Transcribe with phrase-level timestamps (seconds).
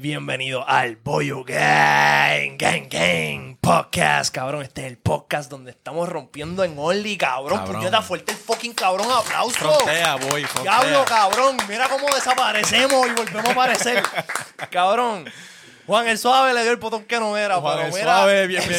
[0.00, 4.62] Bienvenido al Boyo Gang, Gang, Gang Podcast, cabrón.
[4.62, 7.58] Este es el podcast donde estamos rompiendo en Only, cabrón.
[7.58, 7.74] Cabrón.
[7.78, 9.58] Puñeta fuerte el fucking cabrón, aplauso.
[9.58, 10.82] Frontea, boy, frontea.
[10.82, 11.56] Diablo, cabrón.
[11.68, 14.00] Mira cómo desaparecemos y volvemos a aparecer.
[14.70, 15.24] cabrón.
[15.88, 17.56] Juan el Suave le dio el botón que no era.
[17.56, 18.76] Juan pero el mira, Suave, bienvenido.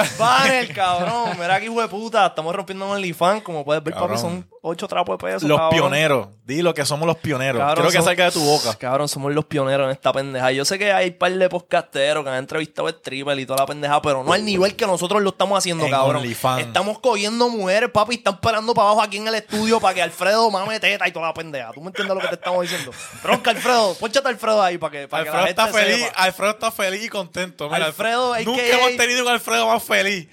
[0.00, 1.30] ese Banner, cabrón.
[1.40, 2.26] Mira aquí, hijo de puta.
[2.26, 3.42] Estamos rompiendo en OnlyFans.
[3.42, 4.20] Como puedes ver, papi, Cabrón.
[4.20, 5.46] son ocho trapos de peso.
[5.48, 5.78] Los cabrón.
[5.78, 6.28] pioneros.
[6.44, 7.58] Dilo que somos los pioneros.
[7.60, 8.74] Cabrón, Quiero que son- salga de tu boca.
[8.76, 10.50] Cabrón, somos los pioneros en esta pendeja.
[10.52, 13.58] Yo sé que hay un par de podcasteros que han entrevistado el stripper y toda
[13.60, 16.24] la pendeja, pero no al nivel que nosotros lo estamos haciendo, En cabrón.
[16.24, 20.02] Estamos cogiendo mujeres, papi, y están parando para abajo aquí en el estudio para que
[20.02, 21.72] Alfredo mame teta y toda la pendeja.
[21.72, 22.92] ¿Tú me entiendes lo que te estamos diciendo?
[23.22, 26.06] Bronca, Alfredo, ponchate a Alfredo ahí para que, para que la Alfredo gente está feliz.
[26.06, 26.22] sepa.
[26.22, 27.68] Alfredo está feliz y contento.
[27.70, 30.28] Mira, Alfredo, Nunca AKA hemos tenido un Alfredo más feliz.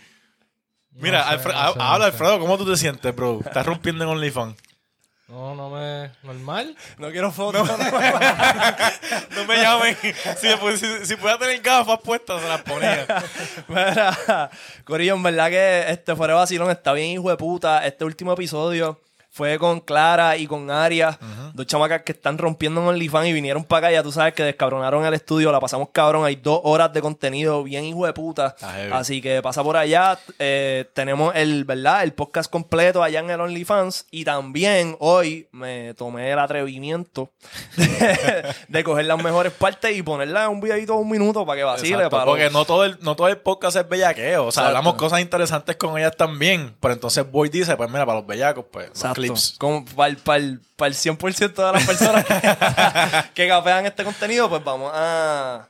[1.00, 2.06] Mira, No sé, Alfredo, no sé, habla no sé.
[2.12, 3.40] Alfredo, ¿cómo tú te sientes, bro?
[3.46, 4.56] Estás rompiendo en OnlyFans.
[5.30, 6.10] No, no me.
[6.24, 6.76] Normal.
[6.98, 7.68] No quiero fotos.
[7.70, 7.78] No
[9.48, 9.96] me llamen.
[10.02, 13.06] si, si, si pudiera tener gafas puestas, se las ponía.
[13.68, 14.50] Mira,
[14.84, 17.86] Corillo, en verdad que este fuera de vacilón está bien, hijo de puta.
[17.86, 19.00] Este último episodio
[19.32, 21.18] fue con Clara y con Aria,
[21.54, 23.94] dos chamacas que están rompiendo en OnlyFans y vinieron para acá.
[23.94, 26.26] Ya tú sabes que descabronaron el estudio, la pasamos cabrón.
[26.26, 28.56] Hay dos horas de contenido bien, hijo de puta.
[28.92, 30.18] Así que pasa por allá.
[30.40, 32.04] Eh, tenemos el, ¿verdad?
[32.04, 34.08] El podcast completo allá en el OnlyFans.
[34.12, 37.32] Y también hoy me tomé el atrevimiento
[37.78, 41.58] de, de coger las mejores partes y ponerlas en un videito de un minuto para
[41.58, 41.90] que vacile.
[41.94, 44.48] Exacto, para porque los- no todo, el, no todo el podcast es bellaqueo.
[44.48, 44.78] O sea, Exacto.
[44.78, 46.76] hablamos cosas interesantes con ellas también.
[46.80, 49.19] Pero entonces Boy dice, pues mira, para los bellacos, pues, Exacto.
[49.28, 49.56] Clips.
[49.58, 54.04] Como para el, para el- para el 100% de las personas que, que capean este
[54.04, 55.68] contenido, pues vamos a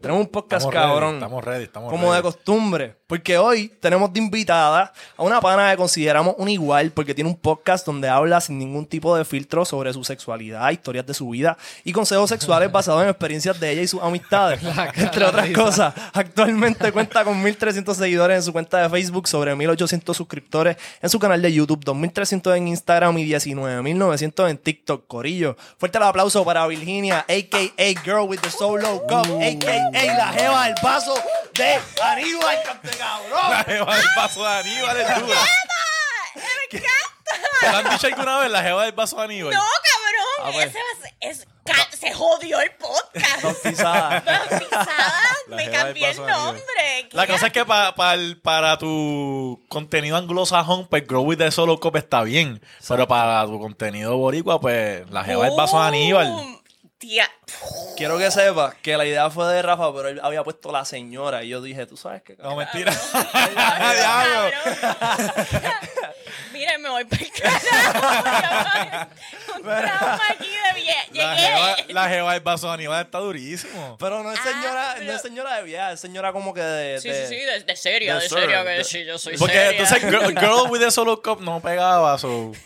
[0.00, 1.14] Tenemos un podcast Estamos ready, cabrón.
[1.14, 2.22] estamos ready, estamos Como de ready.
[2.22, 2.96] costumbre.
[3.06, 7.36] Porque hoy tenemos de invitada a una pana que consideramos un igual porque tiene un
[7.36, 11.56] podcast donde habla sin ningún tipo de filtro sobre su sexualidad, historias de su vida
[11.84, 14.60] y consejos sexuales basados en experiencias de ella y sus amistades.
[14.96, 15.94] entre otras cosas.
[16.12, 21.20] Actualmente cuenta con 1.300 seguidores en su cuenta de Facebook, sobre 1.800 suscriptores en su
[21.20, 25.06] canal de YouTube, 2.300 en Instagram y 19.900 en TikTok.
[25.06, 25.56] Corillo.
[25.78, 28.02] Fuerte el aplauso para Virginia, a.k.a.
[28.04, 30.16] Girl with the Solo Cup, a.k.a.
[30.16, 31.14] la jeva del paso
[31.54, 33.50] de Aníbal, cante cabrón.
[33.50, 35.40] La jeva del vaso de Aníbal es dura.
[36.34, 37.60] ¡Me encanta!
[37.60, 39.54] ¿Te lo han dicho alguna vez la jeva del vaso de Aníbal?
[39.54, 40.26] No, cabrón.
[40.44, 40.66] Ah, pues.
[40.66, 43.42] Ese va a ser- es, ca- Se jodió el podcast.
[43.42, 44.20] Bautizada.
[44.20, 45.12] Bautizada.
[45.48, 46.46] La Me jeva del cambié el vaso de Aníbal.
[46.56, 47.08] nombre.
[47.12, 47.32] La ¿Qué?
[47.32, 51.78] cosa es que pa- pa- el- para tu contenido anglosajón, pues Grow with the Solo
[51.80, 52.60] Cup está bien.
[52.86, 56.55] Pero para tu contenido boricua, pues la jeva del vaso de Aníbal.
[56.98, 57.28] Tía.
[57.96, 61.44] Quiero que sepas que la idea fue de Rafa, pero él había puesto la señora
[61.44, 62.92] y yo dije, tú sabes que No, mentira.
[63.54, 64.52] Cabrón.
[66.66, 69.10] Mira, me voy para el carajo.
[69.56, 71.92] Un trauma aquí de vie- La jeva, Llegué.
[71.94, 73.96] la jeva del vaso de Aníbal está durísimo.
[73.98, 76.60] Pero no es señora, Ah, pero- no es señora de viaje, es señora como que
[76.60, 77.00] de.
[77.00, 79.54] Sí, de- sí, sí, de, de serio, de de de- que sí, yo soy Porque
[79.54, 79.70] seria.
[79.70, 82.56] entonces Girl, Girl with the Solo Cup no pegaba su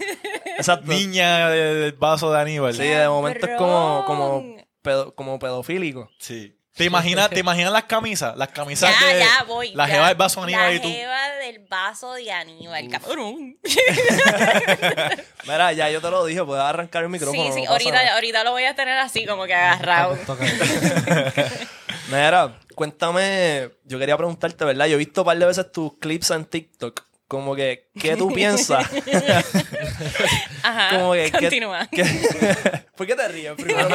[0.57, 0.87] Exacto.
[0.87, 2.75] niña de- del vaso de Aníbal.
[2.75, 6.11] Sí, de momento es como, como, pedo- como pedofílico.
[6.19, 6.57] Sí.
[6.81, 8.35] ¿Te imaginas, ¿Te imaginas las camisas?
[8.39, 9.19] Las camisas Ya, de...
[9.21, 9.73] ya, voy.
[9.75, 9.93] La ya.
[9.95, 10.89] jeva del vaso Aníbal La y tú.
[10.89, 13.59] jeva del vaso de Aníbal, cabrón.
[15.47, 17.43] Mira, ya yo te lo dije, puedes arrancar el micrófono.
[17.43, 20.17] Sí, no sí, pasa ahorita, ahorita lo voy a tener así como que agarrado.
[22.09, 24.87] Mira, cuéntame, yo quería preguntarte, ¿verdad?
[24.87, 27.03] Yo he visto un par de veces tus clips en TikTok.
[27.31, 28.89] Como que, ¿qué tú piensas?
[30.65, 31.87] Ajá, Como que, ¿qué- continúa.
[31.93, 33.53] qué- ¿Por qué te ríes?
[33.55, 33.89] Primero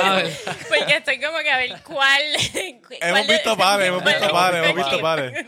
[0.69, 2.21] Porque estoy como que a ver cuál...
[2.53, 5.47] Hemos cuál de- visto pares, hemos visto pares, hemos visto pares.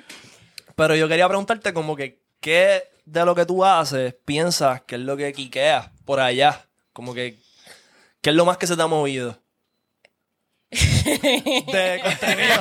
[0.76, 5.02] Pero yo quería preguntarte como que, ¿qué de lo que tú haces piensas que es
[5.02, 6.66] lo que quiqueas por allá?
[6.92, 7.40] Como que,
[8.22, 9.42] ¿qué es lo más que se te ha movido?
[10.70, 12.54] De contenido.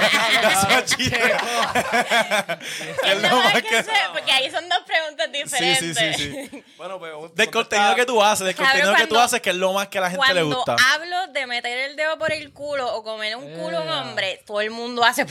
[3.04, 5.96] Es lo más que sé, porque ahí son dos preguntas Sí, diferentes.
[5.96, 6.64] sí, sí, sí.
[6.76, 9.56] bueno, pues, Del contenido que tú haces, del contenido que tú cuando- haces, que es
[9.56, 10.76] lo más que a la gente le Cuando gusta.
[10.94, 14.00] hablo de meter el dedo por el culo o comer un culo a un Ea.
[14.02, 15.26] hombre, todo el mundo hace...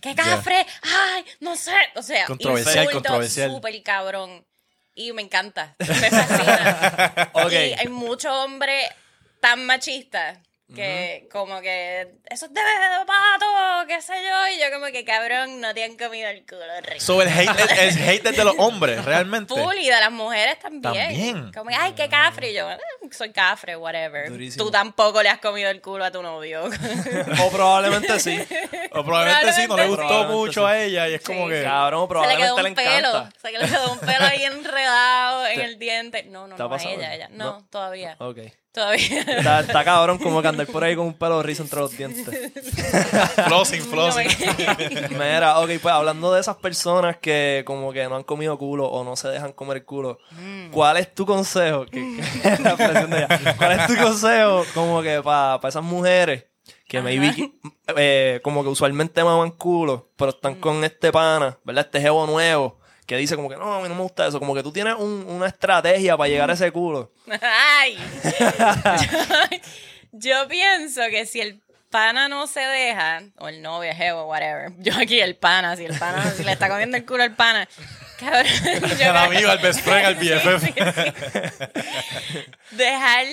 [0.00, 0.64] ¡Qué cafre!
[0.82, 1.24] ¡Ay!
[1.40, 1.74] No sé.
[1.96, 3.50] O sea, Controversial, insultos controversial.
[3.50, 4.46] súper cabrón.
[4.94, 5.74] Y me encanta.
[5.78, 7.30] Me fascina.
[7.34, 7.52] Ok.
[7.52, 8.88] Y hay muchos hombres
[9.40, 10.38] tan machistas
[10.74, 12.60] que como que eso es de
[13.06, 16.60] pato, qué sé yo, y yo como que cabrón, no te han comido el culo
[16.82, 17.00] rico.
[17.00, 19.54] So, el hate, el, el hate es de los hombres, realmente.
[19.54, 20.82] Full y de las mujeres también.
[20.82, 21.52] También.
[21.52, 22.50] Como que, ay, qué cafre.
[22.50, 22.78] Y yo, "Ah,
[23.10, 24.28] soy cafre, whatever.
[24.28, 24.64] Durísimo.
[24.64, 26.64] Tú tampoco le has comido el culo a tu novio.
[26.66, 28.38] O probablemente sí.
[28.92, 30.34] O probablemente sí, no le Probablemente gustó sí.
[30.34, 31.54] mucho a ella y es como Sí.
[31.54, 31.62] que...
[31.62, 33.08] Cabrón, Se le probablemente quedó le, un pelo.
[33.08, 33.30] encanta.
[33.40, 36.22] Se le quedó un pelo ahí enredado en el diente.
[36.24, 37.28] No, no, ¿Te ha no, a ella, ella.
[37.30, 37.66] No, No.
[37.70, 38.16] todavía.
[38.18, 38.38] Ok.
[38.72, 39.20] Todavía.
[39.22, 42.28] Está, está cabrón como que andar por ahí con un pelo rizo entre los dientes.
[43.46, 44.28] Flossing, flossing.
[45.10, 49.04] Mira, ok, pues hablando de esas personas que como que no han comido culo o
[49.04, 50.70] no se dejan comer culo, Mm.
[50.70, 51.86] ¿cuál es tu consejo?
[51.86, 53.54] Que- que- la presión de ella.
[53.56, 56.44] ¿Cuál es tu consejo como que para esas mujeres
[56.86, 57.52] que maybe
[57.96, 60.60] eh, como que usualmente maman culo, pero están Mm.
[60.60, 61.86] con este pana, ¿verdad?
[61.86, 62.77] Este jevo nuevo
[63.08, 64.94] que dice como que no, a mí no me gusta eso, como que tú tienes
[64.94, 67.10] un- una estrategia para llegar a ese culo.
[67.40, 67.98] Ay.
[70.12, 70.12] Yo,
[70.42, 71.60] yo pienso que si el
[71.90, 74.72] pana no se deja, o el novio, jevo, whatever.
[74.78, 77.66] Yo aquí el pana, si el pana, si le está comiendo el culo al pana.
[78.20, 78.44] Cabrón.
[79.00, 80.64] yo amigo, el best friend, el Sí, BFF.
[80.66, 82.44] sí, sí.
[82.76, 83.24] Dejar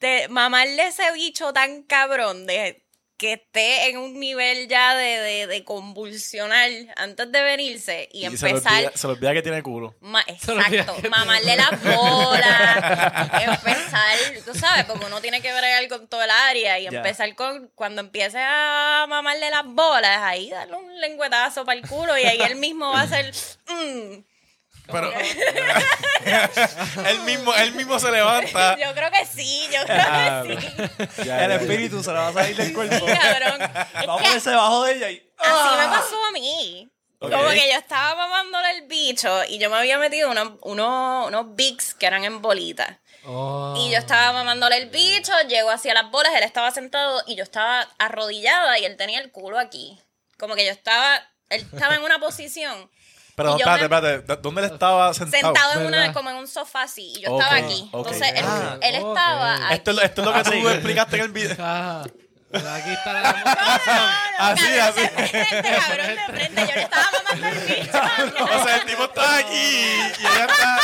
[0.00, 2.82] de mamarle ese bicho tan cabrón de
[3.18, 8.36] que esté en un nivel ya de, de, de convulsionar antes de venirse y, Y
[8.36, 9.94] se le, empezar olvida, se le olvida que tiene culo.
[10.00, 12.76] Ma- exacto, mamarle las bolas,
[13.42, 17.68] empezar, tú sabes, porque uno tiene que bregar con todo el área y empezar con,
[17.74, 22.40] cuando empiece a mamarle las bolas, ahí darle un lengüetazo para el culo y ahí
[22.40, 23.34] él mismo va a hacer,
[23.68, 24.14] mm.
[24.90, 25.12] Pero
[27.06, 28.76] él mismo, él mismo se levanta.
[28.80, 32.32] yo creo que sí, yo creo Ah, que sí, El espíritu se le va a
[32.32, 33.06] salir del cuerpo.
[33.06, 33.60] cabrón.
[33.60, 35.30] Va a Es que ponerse debajo de ella y...
[35.38, 36.88] así me pasó a mí.
[37.20, 41.54] Como que yo estaba mamándole el bicho y yo me había metido unos, unos, unos
[41.56, 42.96] bigs que eran en bolitas.
[43.24, 43.74] Oh.
[43.76, 47.42] Y yo estaba mamándole el bicho, llegó hacia las bolas, él estaba sentado y yo
[47.42, 50.00] estaba arrodillada y él tenía el culo aquí.
[50.38, 51.16] Como que yo estaba,
[51.50, 52.88] él estaba en una posición
[53.38, 54.42] Pero Y yo espérate, me- espérate.
[54.42, 55.54] ¿Dónde él estaba sentado?
[55.54, 56.12] sentado en una, ¿Verdad?
[56.14, 57.88] como en un sofá así y yo Ok, estaba aquí.
[57.92, 58.06] ok.
[58.06, 59.08] Entonces él, Ah, él ok.
[59.16, 61.52] estaba Esto, es lo- esto es lo que tú explicaste en el video.
[61.64, 62.02] Ajá.
[62.50, 63.20] Pero aquí está la.
[64.38, 65.00] Así, cabrón, así.
[65.02, 66.60] De frente, cabrón, de frente.
[66.66, 68.44] Yo le estaba mamando el bicho.
[68.44, 70.78] O sea, el tipo está aquí y ella está.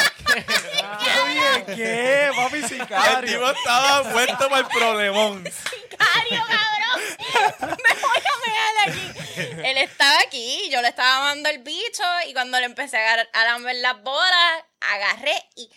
[1.75, 2.31] ¿Qué?
[2.37, 3.33] Papi El sicario.
[3.39, 5.45] tipo estaba muerto para el problemón.
[5.45, 7.77] Sicario, cabrón.
[7.85, 9.61] Me voy a mear aquí.
[9.65, 13.45] Él estaba aquí, yo le estaba mamando el bicho y cuando le empecé a, a
[13.45, 15.69] lamber las bolas, agarré y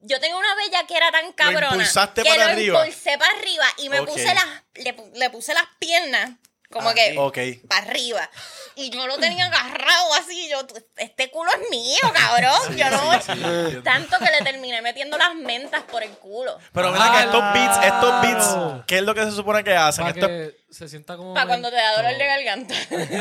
[0.00, 2.78] yo tenía una bella que era tan cabrona impulsaste que para lo arriba.
[2.86, 6.30] impulsé para arriba y me puse las le, pu- le puse las piernas
[6.72, 7.38] como que Ok.
[7.68, 8.28] para arriba
[8.76, 10.58] y yo lo tenía agarrado así yo
[10.96, 16.02] este culo es mío cabrón yo no tanto que le terminé metiendo las mentas por
[16.02, 19.32] el culo Pero mira que estos Ah, beats, estos beats, ¿qué es lo que se
[19.32, 20.04] supone que hacen?
[20.04, 21.34] Para Esto- que se sienta como.
[21.34, 22.74] para cuando te da dolor de garganta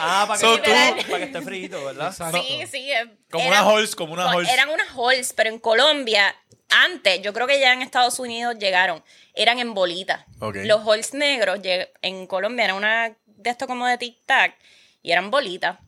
[0.00, 2.08] Ah, para que, So, esté- tú- para que esté frito, ¿verdad?
[2.08, 2.42] Exacto.
[2.42, 2.92] Sí, sí.
[2.92, 4.48] eh, Como eran- una Halls, como una Halls.
[4.48, 6.34] Eran unas halls, pero en Colombia,
[6.68, 9.02] antes, yo creo que ya en Estados Unidos llegaron,
[9.34, 10.24] eran en bolitas.
[10.40, 10.56] Ok.
[10.64, 14.54] Los halls negros lleg- en Colombia eran una de esto como de tic-tac
[15.02, 15.78] y eran bolitas.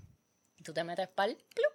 [0.56, 1.72] Y tú te metes pal, plup,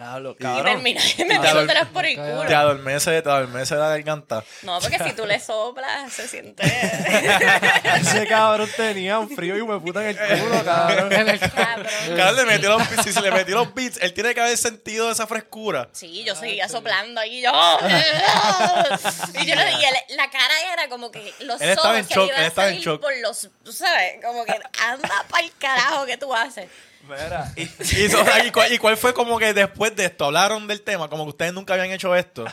[0.00, 0.64] Diablo, Y cabrón.
[0.64, 2.56] terminas y me Te ador- atrás por el Te culo.
[2.56, 4.42] adormece, te adormece la garganta.
[4.62, 6.62] No, porque si tú le soplas, se siente.
[8.00, 11.08] Ese cabrón tenía un frío y me puta en el culo, cabrón.
[11.10, 13.04] Le metió los beats.
[13.04, 15.88] Si se le metió los beats, él tiene que haber sentido esa frescura.
[15.92, 17.42] Sí, yo seguía soplando ahí.
[17.42, 17.50] Yo,
[19.34, 22.06] y yo le- y él- la cara era como que los Él estaba ojos en
[22.06, 23.00] shock, le iban él a estaba en salir shock.
[23.00, 26.68] por los, tú sabes, como que anda pa'l carajo que tú haces.
[27.10, 30.26] Mira, y- Y, ¿y cuál, y cuál fue como que después de esto?
[30.26, 32.44] Hablaron del tema, como que ustedes nunca habían hecho esto.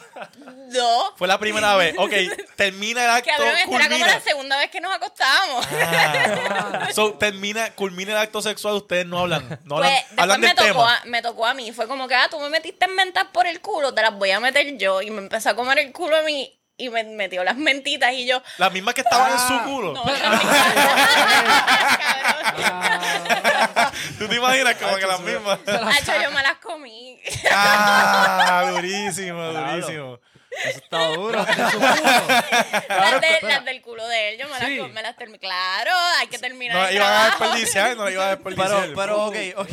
[0.70, 1.16] No.
[1.18, 1.96] Fue la primera vez.
[1.98, 2.12] Ok,
[2.56, 4.08] termina el acto, Cabrón, esta era como culmina.
[4.08, 5.66] la segunda vez que nos acostábamos.
[5.72, 6.88] Ah.
[6.94, 9.60] So, termina, culmina el acto sexual, ustedes no hablan.
[9.64, 10.96] No Pues hablan, después hablan me del tocó, tema.
[10.98, 11.72] a, me tocó a mí.
[11.72, 14.32] Fue como que, ah, tú me metiste en mentas por el culo, te las voy
[14.32, 15.02] a meter yo.
[15.02, 18.28] Y me empezó a comer el culo a mí y me metió las mentitas y
[18.28, 19.48] yo, Las mismas que estaban en Ah.
[19.48, 19.94] su culo.
[19.94, 20.58] no, las mismas.
[24.18, 25.60] ¿Tú te imaginas como que las mismas?
[25.68, 27.20] Hacho, yo me las comí.
[27.52, 30.20] ah, durísimo, durísimo.
[30.64, 31.46] eso está duro.
[31.46, 34.82] las, de- las del culo de él, yo me las, Sí.
[34.94, 35.40] me las terminé.
[35.40, 38.70] Claro, hay que terminar No la iban a desperdiciar, no la iban a desperdiciar.
[38.82, 39.70] Pero, pero, ok, ok.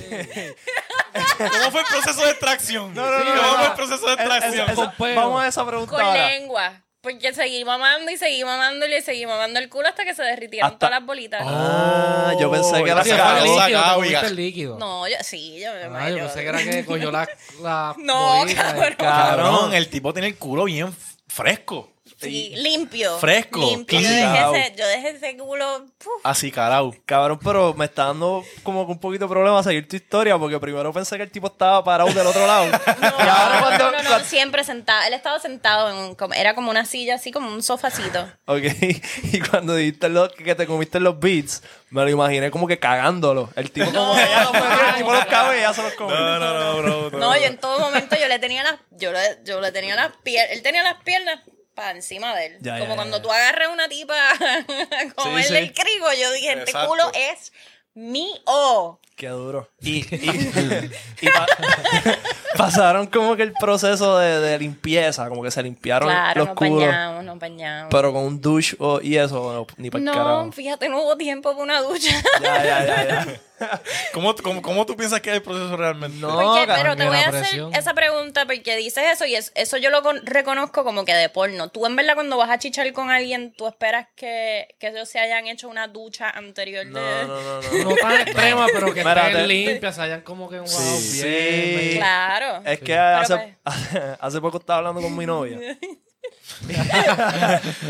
[1.38, 2.94] ¿Cómo fue el proceso de extracción?
[2.94, 3.54] No, no, no, ¿Cómo no.
[3.58, 4.70] fue el proceso de extracción?
[4.70, 5.20] Eso- Con pelo.
[5.20, 6.28] vamos a esa pregunta Con ahora.
[6.28, 6.72] lengua.
[7.04, 10.22] Porque seguí mamando y seguí mamando y le seguí mamando el culo hasta que se
[10.22, 11.42] derritieron Hasta- todas las bolitas.
[11.46, 14.28] Ah, yo pensé que era Sí, el líquido, sacado, te comiste oiga.
[14.28, 14.78] el líquido.
[14.78, 16.16] No, yo, sí, yo me Ah, imagino.
[16.16, 17.28] yo pensé que era que cogió la,
[17.62, 18.94] la No, bolita y- cabrón.
[18.96, 20.92] Cabrón, el tipo tiene el culo bien
[21.28, 21.92] fresco.
[22.20, 23.18] Sí, limpio.
[23.18, 24.00] Fresco, Limpio.
[24.00, 25.86] Yo dejé, ese, yo dejé ese culo.
[25.98, 26.12] puf.
[26.22, 26.94] Así, carao.
[27.04, 30.58] Cabrón, pero me está dando como que un poquito de problema seguir tu historia porque
[30.60, 32.64] primero pensé que el tipo estaba parado del otro lado.
[33.00, 33.90] No, y ahora cuando...
[33.92, 35.02] no, no, no, siempre sentado.
[35.06, 38.26] Él estaba sentado en un, como- era como una silla así, como un sofacito.
[38.46, 38.62] Ok,
[39.32, 43.50] y cuando dijiste lo, que te comiste los beats, me lo imaginé como que cagándolo.
[43.56, 46.14] El tipo como que ya el tipo los cagó y ya se los comió.
[46.14, 47.10] No, no, no, bro.
[47.10, 49.94] No, No, yo en todo momento yo le tenía las, yo le, yo le tenía
[49.96, 51.40] las piernas, él tenía las piernas
[51.74, 52.58] para encima de él.
[52.60, 53.22] Ya, como ya, cuando ya.
[53.22, 55.56] tú agarras una tipa a comerle sí.
[55.56, 56.88] el crigo, yo dije, este Exacto.
[56.88, 57.52] culo es
[57.94, 59.00] mío.
[59.16, 59.68] Qué duro.
[59.80, 60.90] Y, y,
[61.20, 61.46] y pa-
[62.56, 66.56] pasaron como que el proceso de, de limpieza, como que se limpiaron Claro, los nos
[66.56, 66.86] culos.
[66.86, 67.88] bañamos, nos bañamos.
[67.90, 70.52] Pero con un douche y eso, no, ni para no, carajo.
[70.52, 72.10] fíjate, no hubo tiempo para una ducha.
[72.42, 73.40] Ya, ya, ya, ya.
[74.12, 76.18] ¿Cómo, cómo, cómo tú piensas que es el proceso realmente?
[76.18, 77.72] No, Porque, pero te voy a hacer presión.
[77.74, 81.28] esa pregunta porque dices eso y es- eso yo lo con- reconozco como que de
[81.28, 81.68] porno.
[81.68, 85.20] Tú en verdad cuando vas a chichar con alguien, tú esperas que, que ellos se
[85.20, 86.90] hayan hecho una ducha anterior de...
[86.90, 87.90] No, no, no, no.
[87.90, 89.30] No tan extrema, pero que Espérate.
[89.32, 91.22] estén limpias, se hayan como que enjuagado Sí.
[91.22, 91.90] bien.
[91.92, 91.96] Sí.
[91.98, 92.62] Claro.
[92.64, 93.56] Es que hace,
[94.20, 95.58] hace poco estaba hablando con mi novia.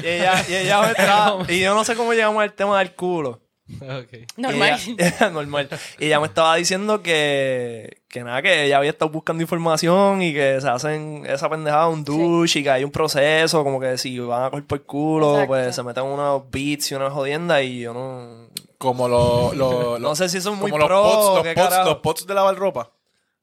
[0.02, 1.44] y, ella, y ella me estaba.
[1.48, 3.40] Y yo no sé cómo llegamos al tema del culo.
[3.80, 4.26] Ok.
[4.36, 4.78] Normal.
[4.86, 5.68] Y ella- normal.
[5.98, 10.34] Y ella me estaba diciendo que, que nada, que ella había estado buscando información y
[10.34, 14.18] que se hacen esa pendejada un douche y que hay un proceso, como que si
[14.18, 15.48] van a coger por el culo, Exacto.
[15.48, 18.43] pues se meten unos beats y una jodienda y yo no.
[18.78, 19.54] Como los...
[19.56, 21.88] los- No sé si son muy como los pro, pots, qué los pots, carajo.
[21.90, 22.90] los pots de lavar ropa.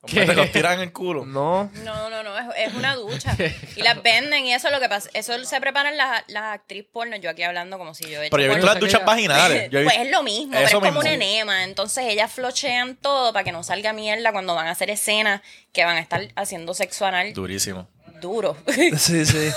[0.04, 1.26] Te los tiran en el culo.
[1.28, 1.70] No.
[1.84, 3.38] No, no, no, es, es una ducha.
[3.76, 5.10] Y las venden y eso es lo que pasa.
[5.14, 7.16] Eso se preparan las, las actrices porno.
[7.18, 9.70] Yo aquí hablando como si yo he hecho Pero yo he visto las duchas vaginales.
[9.70, 11.00] Yo he Pues es lo mismo, pero es como mismo.
[11.02, 11.64] un enema.
[11.66, 15.86] Entonces ellas flochean todo para que no salga mierda cuando van a hacer escenas que
[15.86, 17.88] van a estar haciendo sexo anal Durísimo.
[18.22, 18.56] Duro.
[18.98, 19.52] Sí, sí.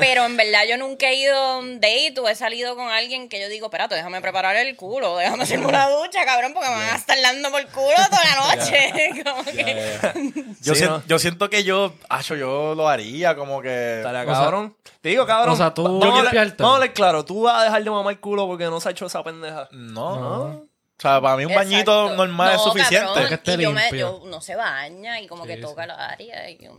[0.00, 3.28] pero en verdad yo nunca he ido a un date o he salido con alguien
[3.28, 6.74] que yo digo, espérate, déjame preparar el culo, déjame hacerme una ducha, cabrón, porque me
[6.74, 9.22] van a estar dando por culo toda la noche.
[9.24, 11.02] Como que- Yo, Sí, sien- ¿no?
[11.06, 13.98] yo siento que yo, acho, yo lo haría como que...
[13.98, 14.76] Estaría O sea- cabrón.
[15.00, 15.54] Te digo, cabrón.
[15.54, 16.56] o sea, tú- vamos Yo a hablar-.
[16.56, 17.24] Vamos a hablar claro.
[17.24, 19.68] Tú vas a dejar de mamar el culo porque no se ha hecho esa pendeja.
[19.70, 20.16] No.
[20.18, 20.42] No.
[20.44, 23.06] O sea, para mí un bañito normal es suficiente.
[23.06, 24.20] cabrón, Que esté y yo, me, limpio.
[24.24, 26.72] yo no se baña y como que Sí, toca la área y yo,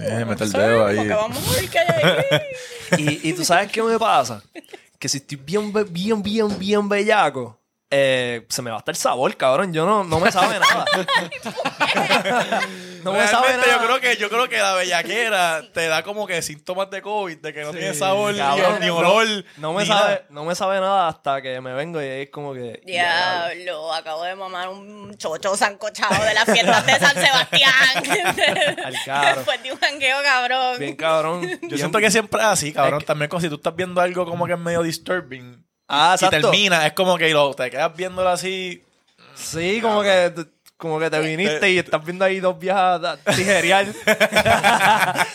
[0.00, 0.96] Eh, mete el dedo ahí.
[0.96, 2.40] porque vamos a ver qué hay ahí.
[3.22, 4.42] Y, y tú sabes qué me pasa?
[4.98, 7.56] Que si estoy bien, bien, bien, bien bellaco,
[7.88, 9.72] eh, se me va hasta el sabor, cabrón.
[9.72, 10.84] Yo no, no me sabe nada.
[13.04, 13.66] no me sabe nada.
[13.66, 17.38] yo creo que yo creo que la bellaquera te da como que síntomas de COVID,
[17.38, 19.44] de que no tiene sabor ni- Cabrón, ni, olor.
[19.56, 20.26] No me ni sabe, nada.
[20.30, 22.80] no me sabe nada hasta que me vengo y es como que.
[22.84, 27.72] Diablo, acabo de mamar un chocho sancochado de las fiestas de San Sebastián.
[28.84, 29.34] Al.
[29.36, 30.78] Después de un jangueo, cabrón.
[30.78, 31.60] Bien cabrón.
[31.62, 33.02] Yo siento que siempre es así, cabrón.
[33.04, 35.64] También como si tú estás viendo algo como que es medio disturbing.
[35.88, 36.50] Ah, y exacto.
[36.50, 38.84] termina, es como que lo, te quedas viéndolo así.
[39.34, 40.32] Sí, como que,
[40.80, 43.86] como que te viniste y estás viendo ahí dos viejas tijerear.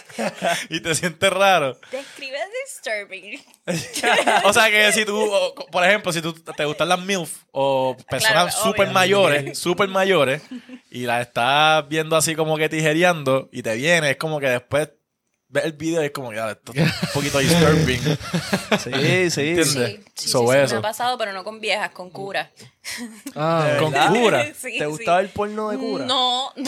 [0.69, 1.77] y te sientes raro.
[1.91, 3.41] Describe disturbing.
[4.43, 7.95] O sea que si tú, o, por ejemplo, si tú te gustan las MILF o
[8.09, 10.41] personas Claro, súper mayores, súper mayores,
[10.89, 14.89] y las estás viendo así como que tijereando y te viene, es como que después
[15.55, 18.01] ves el video y es como ah, esto es un poquito disturbing.
[18.79, 19.49] Sí, sí.
[19.49, 19.63] ¿Entiendes?
[19.73, 20.73] Sí, sí, So, sí, sí, eso.
[20.75, 22.49] me ha pasado, pero no con viejas, con curas.
[23.35, 24.45] Ah, ¿De Con cura.
[24.55, 24.85] Sí, ¿Te sí.
[24.85, 26.05] gustaba el porno de cura?
[26.05, 26.63] No, no,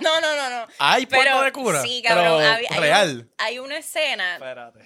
[0.00, 0.50] no, no, no.
[0.50, 0.66] no.
[0.78, 1.82] ¿Hay porno de cura?
[1.82, 2.42] Sí, cabrón.
[2.42, 3.10] Pero hay, real.
[3.20, 4.80] un- hay una escena Espérate.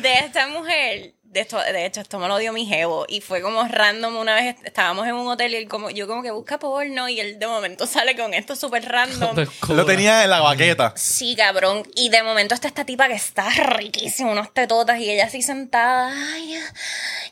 [0.00, 1.14] de esta mujer.
[1.34, 3.06] De, esto, de hecho, esto me lo dio mi jevo.
[3.08, 4.16] Y fue como random.
[4.16, 7.08] Una vez estábamos en un hotel y él como, yo como que busca porno.
[7.08, 9.44] Y él de momento sale con esto súper random.
[9.68, 10.94] Lo tenía en la baqueta.
[10.96, 11.82] Sí, cabrón.
[11.96, 16.12] Y de momento está esta tipa que está riquísima, unas tetotas, y ella así sentada,
[16.14, 16.56] ay,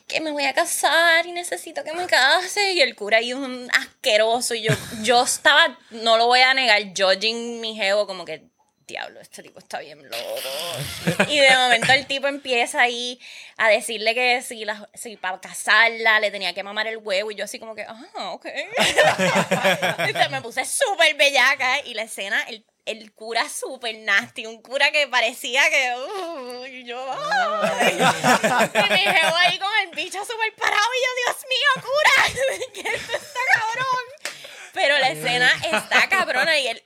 [0.05, 2.73] que me voy a casar y necesito que me case.
[2.73, 4.53] Y el cura ahí un asqueroso.
[4.53, 8.43] Y yo, yo estaba, no lo voy a negar, judging mi jevo como que,
[8.85, 11.27] diablo, este tipo está bien loco.
[11.27, 13.19] Y de momento el tipo empieza ahí
[13.57, 17.31] a decirle que si, la, si para casarla le tenía que mamar el huevo.
[17.31, 18.45] Y yo así como que, ah, ok.
[20.31, 25.07] Me puse súper bellaca y la escena, el, el cura súper nasty, un cura que
[25.07, 27.93] parecía que, uh, y yo, ay.
[27.93, 32.95] y mi jevo ahí con el bicho súper parado y yo, Dios mío, cura, que
[32.95, 34.33] esto está cabrón.
[34.73, 36.83] Pero la escena está cabrona y él,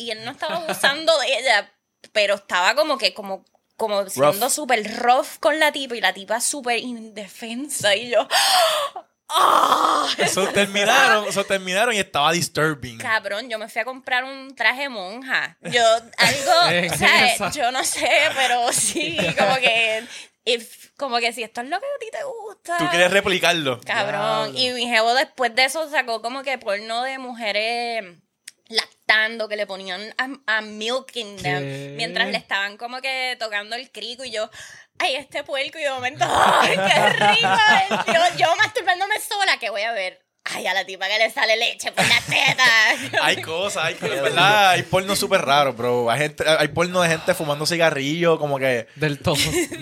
[0.00, 1.72] y él no estaba abusando de ella,
[2.12, 3.44] pero estaba como que, como,
[3.76, 8.26] como siendo súper rough con la tipa y la tipa súper indefensa y yo,
[9.28, 10.08] ¡ah!
[10.18, 12.98] Eso terminaron, eso terminaron y estaba disturbing.
[12.98, 15.56] Cabrón, yo me fui a comprar un traje monja.
[15.62, 15.82] Yo,
[16.16, 20.04] algo, o sea, yo no sé, pero sí, como que,
[20.44, 22.76] if- como que si esto es lo que a ti te gusta.
[22.78, 23.80] Tú quieres replicarlo.
[23.82, 24.56] Cabrón.
[24.56, 28.04] Y mi jevo después de eso sacó como que porno de mujeres
[28.70, 31.94] lactando que le ponían a, a milking them ¿Qué?
[31.96, 34.48] mientras le estaban como que tocando el crico y yo
[34.98, 36.24] ay este puerco y de momento
[36.60, 37.48] ay qué rico
[38.06, 41.56] yo, yo masturbándome sola que voy a ver ay a la tipa que le sale
[41.56, 42.64] leche por la teta
[43.22, 44.70] Hay cosas, hay cosas, ¿verdad?
[44.70, 46.10] Hay porno súper raro, bro.
[46.10, 49.36] Hay, gente, hay porno de gente fumando cigarrillo, como que Del todo.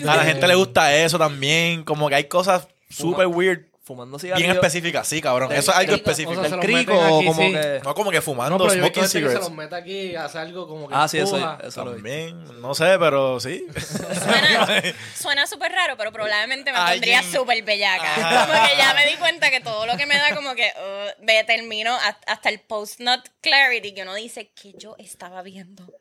[0.07, 1.83] a la gente le gusta eso también.
[1.83, 4.55] Como que hay cosas súper weird, Fumando bien cigarrillos.
[4.57, 5.07] específicas.
[5.07, 5.51] Sí, cabrón.
[5.51, 6.29] Eso es algo específico.
[6.31, 7.51] O sea, ¿Del se los crico aquí, como sí.
[7.53, 7.81] que...?
[7.83, 9.43] No como que No, fumando, pero he smoking gente que se cigarettes.
[9.45, 11.57] los mete aquí y hace algo como que Ah, sí, eso, empuja.
[11.73, 13.65] También, no sé, pero sí.
[15.15, 18.13] Suena, súper raro, pero probablemente me pondría súper bellaca.
[18.15, 18.45] Ajá.
[18.47, 21.25] Como que ya me di cuenta que todo lo que me da como que uh,
[21.25, 25.91] me termino hasta el post-nut clarity que uno dice que yo estaba viendo.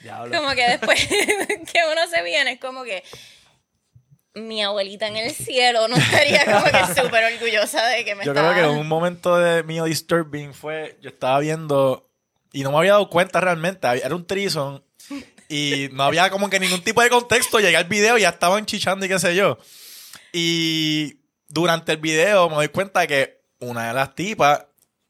[0.00, 0.36] Diablo.
[0.36, 3.02] Como que después que uno se viene es como que
[4.34, 8.32] mi abuelita en el cielo no estaría como que súper orgullosa de que me Yo
[8.32, 8.52] estaba...
[8.52, 12.08] creo que un momento de mío disturbing fue, yo estaba viendo
[12.52, 14.84] y no me había dado cuenta realmente, era un trison
[15.48, 18.66] y no había como que ningún tipo de contexto, llegué al video y ya estaban
[18.66, 19.58] chichando y qué sé yo.
[20.32, 24.66] Y durante el video me doy cuenta que una de las tipas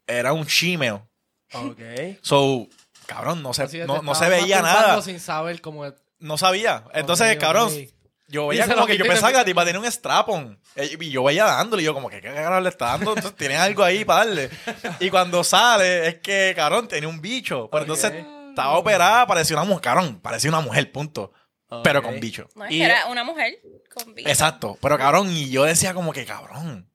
[0.07, 1.07] era un shimeo.
[1.53, 1.81] Ok.
[2.23, 2.69] So,
[3.07, 5.03] cabrón, no se, no, no se veía nada.
[5.03, 5.95] sin saber cómo es.
[6.21, 6.85] No sabía.
[6.95, 7.91] Entonces, Ok, cabrón, ok.
[8.29, 10.61] Yo veía como que que yo pensaba que la tipa tenía un strapon.
[10.77, 11.83] Eh, Y yo veía dándole.
[11.83, 13.11] Y yo, como que, ¿qué carajo le está dando?
[13.17, 14.51] Entonces, tiene algo ahí para darle.
[15.01, 17.69] Y cuando sale, es que, cabrón, tenía un bicho.
[17.71, 18.13] Pero entonces,
[18.51, 19.83] estaba operada, parecía una mujer.
[19.83, 21.33] Cabrón, parecía una mujer, punto.
[21.85, 22.05] Pero Ok.
[22.07, 22.49] con bicho.
[22.55, 23.59] No, es Y- que era una mujer
[23.95, 24.29] con bicho.
[24.29, 24.79] Exacto.
[24.81, 26.88] Pero, cabrón, y yo decía como que, cabrón.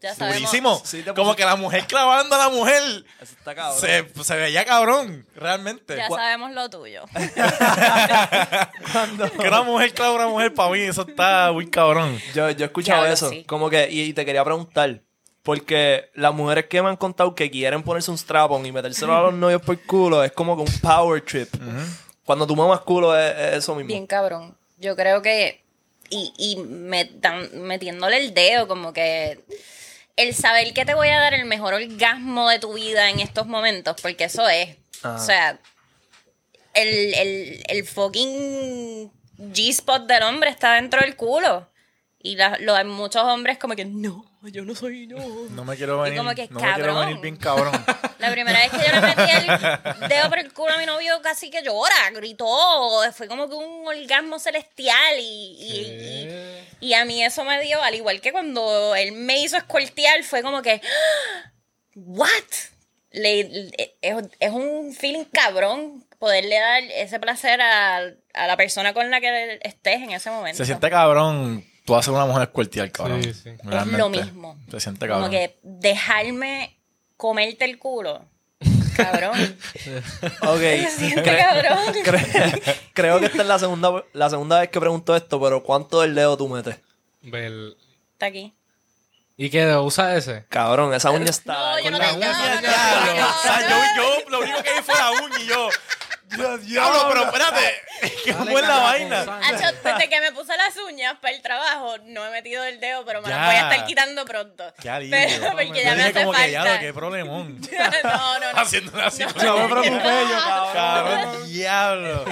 [0.00, 0.38] Ya sabemos.
[0.40, 0.82] Durísimo.
[0.84, 2.82] Sí, te Como que la mujer clavando a la mujer.
[3.20, 3.78] Eso está cabrón.
[3.80, 5.94] Se, se veía cabrón, realmente.
[5.96, 7.04] Ya sabemos lo tuyo.
[9.40, 12.18] Que una mujer clava a una mujer, para mí, eso está muy cabrón.
[12.34, 13.30] Yo, yo he escuchado Diablo, eso.
[13.30, 13.44] sí.
[13.44, 15.02] Como que, y, y te quería preguntar.
[15.42, 19.22] Porque las mujeres que me han contado que quieren ponerse un strap-on y metérselo a
[19.22, 21.48] los novios por culo es como que un power trip.
[22.24, 23.88] Cuando tu mamas culo es, es eso mismo.
[23.88, 24.56] Bien cabrón.
[24.78, 25.64] Yo creo que.
[26.10, 29.40] Y, y metan- metiéndole el dedo, como que.
[30.16, 33.46] El saber que te voy a dar el mejor orgasmo de tu vida en estos
[33.46, 34.76] momentos, porque eso es.
[35.02, 35.14] Ajá.
[35.14, 35.58] O sea,
[36.74, 41.68] el, el, el fucking G-spot del hombre está dentro del culo.
[42.22, 45.18] Y la- lo hay muchos hombres como que, no, yo no soy, no.
[45.50, 46.18] No me quiero venir.
[46.18, 47.72] como que, no me quiero venir bien cabrón.
[48.18, 49.32] La primera vez que yo le metí
[50.02, 53.54] el dedo por el culo a mi novio casi que llora, gritó, fue como que
[53.54, 56.28] un orgasmo celestial y, y,
[56.80, 60.22] y- y a mí eso me dio, al igual que cuando él me hizo escortear,
[60.24, 61.50] fue como que, "Ah,
[61.94, 62.28] ¿what?
[63.12, 67.96] Le- le- es, es un feeling cabrón poderle dar ese placer a,
[68.34, 70.58] a la persona con la que estés en ese momento.
[70.58, 71.64] Se siente cabrón.
[71.84, 73.22] Tú haces una mujer cuartial, cabrón.
[73.22, 73.48] Sí, sí.
[73.50, 74.56] Es es lo mismo.
[74.70, 75.30] Se siente Como cabrón.
[75.30, 76.76] que dejarme
[77.16, 78.24] comerte el culo
[78.96, 79.38] Cabrón.
[80.42, 80.58] Ok.
[80.60, 81.94] Se siente Cre- cabrón.
[82.04, 86.00] cre- creo que esta es la segunda, la segunda vez que pregunto esto, pero ¿cuánto
[86.02, 86.76] del dedo tú metes?
[87.22, 87.76] Bel-
[88.12, 88.52] Está aquí.
[89.36, 89.74] ¿Y qué?
[89.76, 90.44] ¿Usa ese?
[90.50, 91.54] Cabrón, esa uña está.
[91.54, 93.14] No, yo no la te- uña- no, no, no, Diablo.
[93.22, 93.68] no, O sea, no.
[93.68, 95.68] yo, yo lo único que vi fue la uña y yo.
[96.30, 97.74] Diablo, pero espérate.
[98.24, 99.20] ¿Qué Dale, fue la cara, vaina?
[99.22, 103.04] Hacho, desde que me puse las uñas para el trabajo, no he metido el dedo,
[103.04, 103.36] pero me Ya.
[103.36, 104.64] las voy a estar quitando pronto.
[104.80, 105.18] Qué alivio.
[105.18, 106.80] Pero porque Yo ya me dije hace como que, falta.
[106.80, 107.60] qué problemón.
[108.04, 108.58] no, no, no.
[108.60, 109.24] Haciéndole así.
[109.24, 109.90] No me preocupé
[110.28, 110.72] yo, cabrón.
[110.74, 112.24] Cabrón, diablo.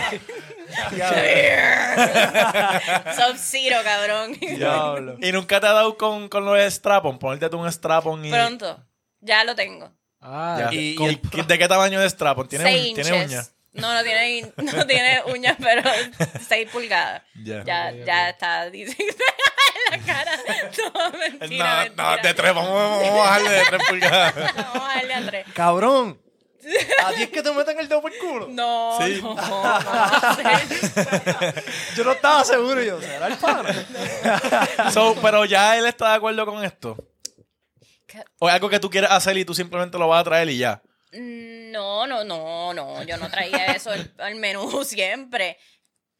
[3.16, 4.32] Sub-Zero, cabrón.
[4.40, 5.16] Diablo.
[5.20, 7.18] ¿Y nunca te ha dado con, con los strapon?
[7.18, 8.30] Ponerte tú un strapon y...
[8.30, 8.78] Pronto.
[9.20, 9.90] Ya lo tengo.
[10.20, 10.72] Ah, Ya.
[10.74, 12.48] Y- ¿Y, y el- de qué tamaño de strapon?
[12.48, 13.26] ¿Tiene, Seis ¿tiene inches.
[13.30, 13.52] uñas?
[13.78, 15.82] No, no tiene, no tiene uñas, pero
[16.48, 17.22] 6 pulgadas.
[17.42, 17.62] Ya.
[17.64, 19.02] Ya, ya está diciendo
[19.92, 20.32] en la cara.
[20.94, 21.88] No, mentira, No, mentira.
[21.96, 24.34] no, de tres, vamos, vamos a bajarle de tres pulgadas.
[24.56, 25.46] Vamos a darle a tres.
[25.54, 26.20] Cabrón.
[27.06, 28.48] ¿A ti es que te meten el dedo por el culo?
[28.50, 29.20] No, Sí.
[29.22, 29.80] no, no.
[31.96, 32.82] Yo no estaba seguro.
[32.82, 34.92] Yo, ¿será el?
[34.92, 36.96] So, pero ya él está de acuerdo con esto.
[38.06, 38.22] ¿Qué?
[38.38, 40.58] O es algo que tú quieres hacer y tú simplemente lo vas a traer y
[40.58, 40.82] ya.
[41.12, 43.02] No, no, no, no.
[43.04, 45.58] Yo no traía eso al, al menú siempre.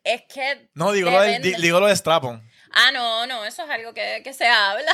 [0.04, 0.70] Es que.
[0.74, 2.42] No, digo lo, di- digo lo de strapon.
[2.72, 4.92] Ah, no, no, eso es algo que, que se habla.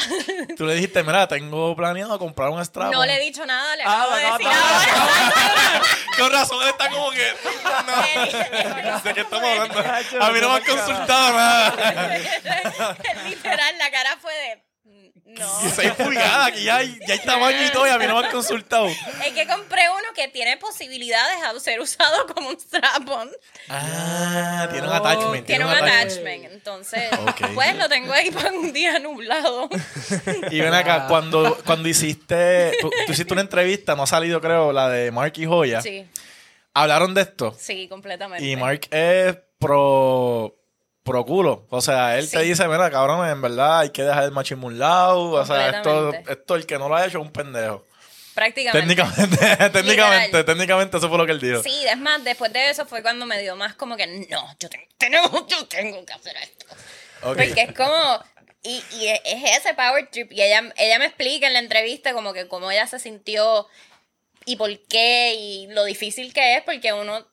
[0.56, 2.92] Tú le dijiste, mira, tengo planeado comprar un strapon.
[2.92, 5.82] No le he dicho nada, le Ah, acabo de no, decir no, ahora.
[6.16, 7.32] Con razón, él está como que...
[8.84, 9.78] No, ¿De qué estamos hablando?
[9.80, 12.16] A mí no me han consultado nada.
[13.28, 14.63] Literal, la cara fue de.
[15.38, 15.60] No.
[15.74, 18.26] 6 pulgadas, aquí ya hay, ya hay tamaño y todo y a mí no me
[18.26, 18.86] han consultado.
[18.86, 23.30] Es que compré uno que tiene posibilidades de ser usado como un strap-on.
[23.68, 25.46] Ah, tiene un attachment.
[25.46, 26.02] Tiene un attachment.
[26.02, 26.44] attachment.
[26.52, 27.10] Entonces,
[27.54, 29.68] pues lo tengo ahí para un día nublado.
[30.50, 34.72] Y ven acá, cuando, cuando hiciste, tú, tú hiciste una entrevista, no ha salido creo,
[34.72, 35.80] la de Mark y Joya.
[35.80, 36.06] Sí,
[36.76, 37.54] Hablaron de esto.
[37.58, 38.44] sí, completamente.
[38.44, 40.56] Y Mark es pro,
[41.04, 41.66] pro culo.
[41.70, 44.70] O sea, él te dice, mira, cabrón, en verdad hay que dejar el machismo a
[44.70, 45.30] un lado.
[45.32, 47.84] O sea, esto, esto el que no lo ha hecho es un pendejo.
[48.34, 48.94] Prácticamente.
[48.96, 51.62] Técnicamente, técnicamente, técnicamente eso fue lo que él dijo.
[51.62, 54.68] Sí, es más, después de eso fue cuando me dio más como que no, yo,
[54.68, 56.66] te- tengo, yo tengo que hacer esto.
[57.22, 58.24] Porque es como.
[58.62, 60.32] Y, y es es ese power trip.
[60.32, 63.68] Y ella, ella me explica en la entrevista como que cómo ella se sintió
[64.46, 67.26] y por qué y lo difícil que es, porque uno.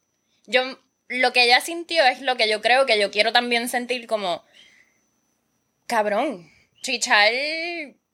[0.45, 0.77] Yo.
[1.19, 4.43] Lo que ella sintió es lo que yo creo que yo quiero también sentir como.
[5.87, 6.49] Cabrón.
[6.81, 7.31] Chichar,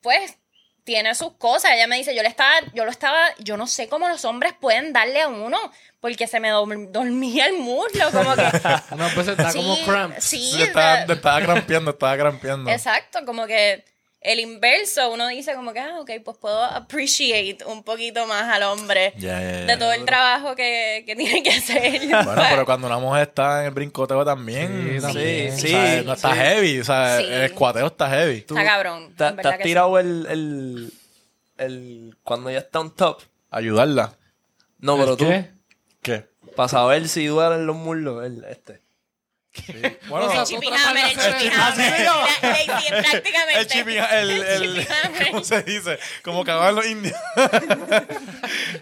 [0.00, 0.36] pues.
[0.84, 1.72] Tiene sus cosas.
[1.72, 4.54] Ella me dice, yo le estaba, yo lo estaba, yo no sé cómo los hombres
[4.58, 5.58] pueden darle a uno,
[6.00, 8.42] porque se me dorm- dormía el muslo, como que.
[9.16, 10.24] Veces da como Sí, cramps.
[10.24, 12.70] Sí, Le estaba, le estaba crampeando, estaba crampeando.
[12.70, 13.84] Exacto, como que
[14.20, 18.64] el inverso, uno dice como que, ah, ok, pues puedo appreciate un poquito más al
[18.64, 22.00] hombre de todo el trabajo que, que tiene que hacer.
[22.24, 24.96] Bueno, pero cuando una mujer está en el brincoteo también.
[24.96, 25.56] Sí, también.
[25.56, 26.38] Sí, sea, no está sí.
[26.38, 26.80] heavy.
[26.80, 27.24] O sea, Sí.
[27.24, 28.42] el escuateo está heavy.
[28.42, 29.14] Tú- Está cabrón.
[29.16, 30.92] ¿Te, has tirado el, el,
[31.58, 32.16] el.
[32.24, 33.22] Cuando ya está on top?
[33.50, 34.14] Ayudarla.
[34.80, 35.26] No, pero tú.
[35.26, 35.50] ¿Qué?
[36.02, 36.26] ¿Qué?
[36.56, 38.80] Para saber si duelen los muslos, el, este.
[40.08, 42.12] Bueno, O sea, El tú Chippy tratas de Hammer, el hacer Chippy eso.
[42.12, 42.66] Hammer.
[42.66, 43.58] La- la- sí, prácticamente.
[43.60, 45.30] el chipping, el, el, Chippy Hammer.
[45.30, 45.98] ¿cómo se dice?
[46.22, 47.14] Como cagaban los indios.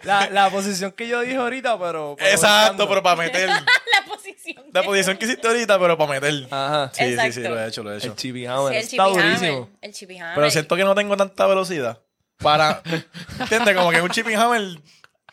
[0.04, 2.14] La, la posición que yo dije ahorita, pero.
[2.18, 2.88] pero Exacto, buscando.
[2.88, 3.48] pero para meter.
[3.48, 3.64] La
[4.08, 4.64] posición.
[4.72, 6.46] La posición que hiciste ahorita, pero para meter.
[6.50, 6.90] Ajá.
[6.94, 8.08] Sí, sí, sí, lo he hecho, lo he hecho.
[8.08, 8.72] El Chippy Sí, Hammer.
[8.74, 9.70] el está durísimo.
[9.80, 10.34] El Chippy Hammer.
[10.34, 12.00] Pero siento que no tengo tanta velocidad.
[12.38, 12.82] Para.
[13.40, 13.74] ¿Entiendes?
[13.76, 14.78] Como que un chipping hammer.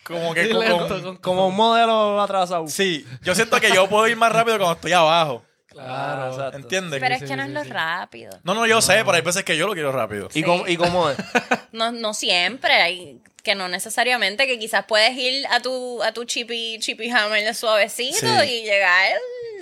[0.04, 0.50] Como que.
[1.04, 2.68] Con- Como un modelo atrasado.
[2.68, 5.44] sí, yo siento que yo puedo ir más rápido cuando estoy abajo.
[5.68, 6.30] Claro.
[6.32, 6.58] exacto.
[6.58, 7.00] ¿Entiendes?
[7.00, 7.70] Pero es Sí, que no sí, es lo sí.
[7.72, 8.40] rápido.
[8.44, 10.30] No, no, yo sé, pero hay veces que yo lo quiero rápido.
[10.36, 11.18] ¿Y, cómo, ¿Y cómo es?
[11.72, 16.24] No, no siempre, hay que no necesariamente, que quizás puedes ir a tu, a tu
[16.26, 18.50] chippy, chippy hammer suavecito Sí.
[18.50, 19.10] y llegar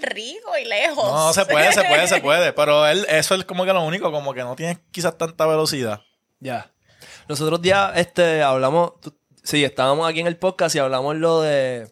[0.02, 1.04] rico y lejos.
[1.10, 2.52] No, se puede, se puede, se puede.
[2.54, 6.02] Pero él, eso es como que lo único, como que no tienes quizás tanta velocidad.
[6.42, 6.70] Ya.
[7.28, 9.00] Los otros días este, hablamos.
[9.00, 11.92] tú- sí, estábamos aquí en el podcast y hablamos lo de.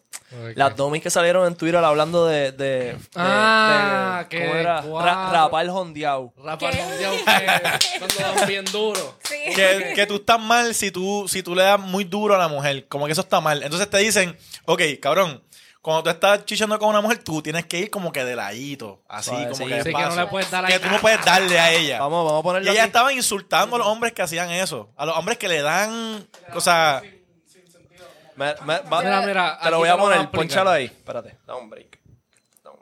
[0.54, 2.52] Las domis que salieron en Twitter hablando de.
[2.52, 4.80] de, de- Ah, de- que ¿Cómo era?
[4.82, 6.32] Ra- rapar jondeado.
[6.58, 6.66] ¿Qué?
[6.66, 7.16] Mundial
[7.80, 9.16] que cuando dan bien duro.
[9.24, 9.34] Sí.
[9.56, 12.46] Que, que tú estás mal si tú, si tú le das muy duro a la
[12.46, 12.86] mujer.
[12.86, 13.62] Como que eso está mal.
[13.64, 15.42] Entonces te dicen, ok, cabrón,
[15.82, 19.02] cuando tú estás chichando con una mujer, tú tienes que ir como que de ladito.
[19.08, 19.64] Así, como sí.
[19.64, 21.72] que Sí, de Así que no le puedes dar Que tú no puedes darle a
[21.72, 21.98] ella.
[21.98, 22.70] Vamos, vamos a Y ponerlo.
[22.70, 22.86] ella aquí.
[22.88, 24.90] estaba insultando a los hombres que hacían eso.
[24.96, 26.24] A los hombres que le dan.
[26.54, 27.02] O sea,
[28.36, 30.30] Me- me- va- Mira, mira, te lo voy a poner.
[30.30, 30.86] Ponchalo ahí.
[30.86, 31.36] Espérate.
[31.46, 31.98] Da un break.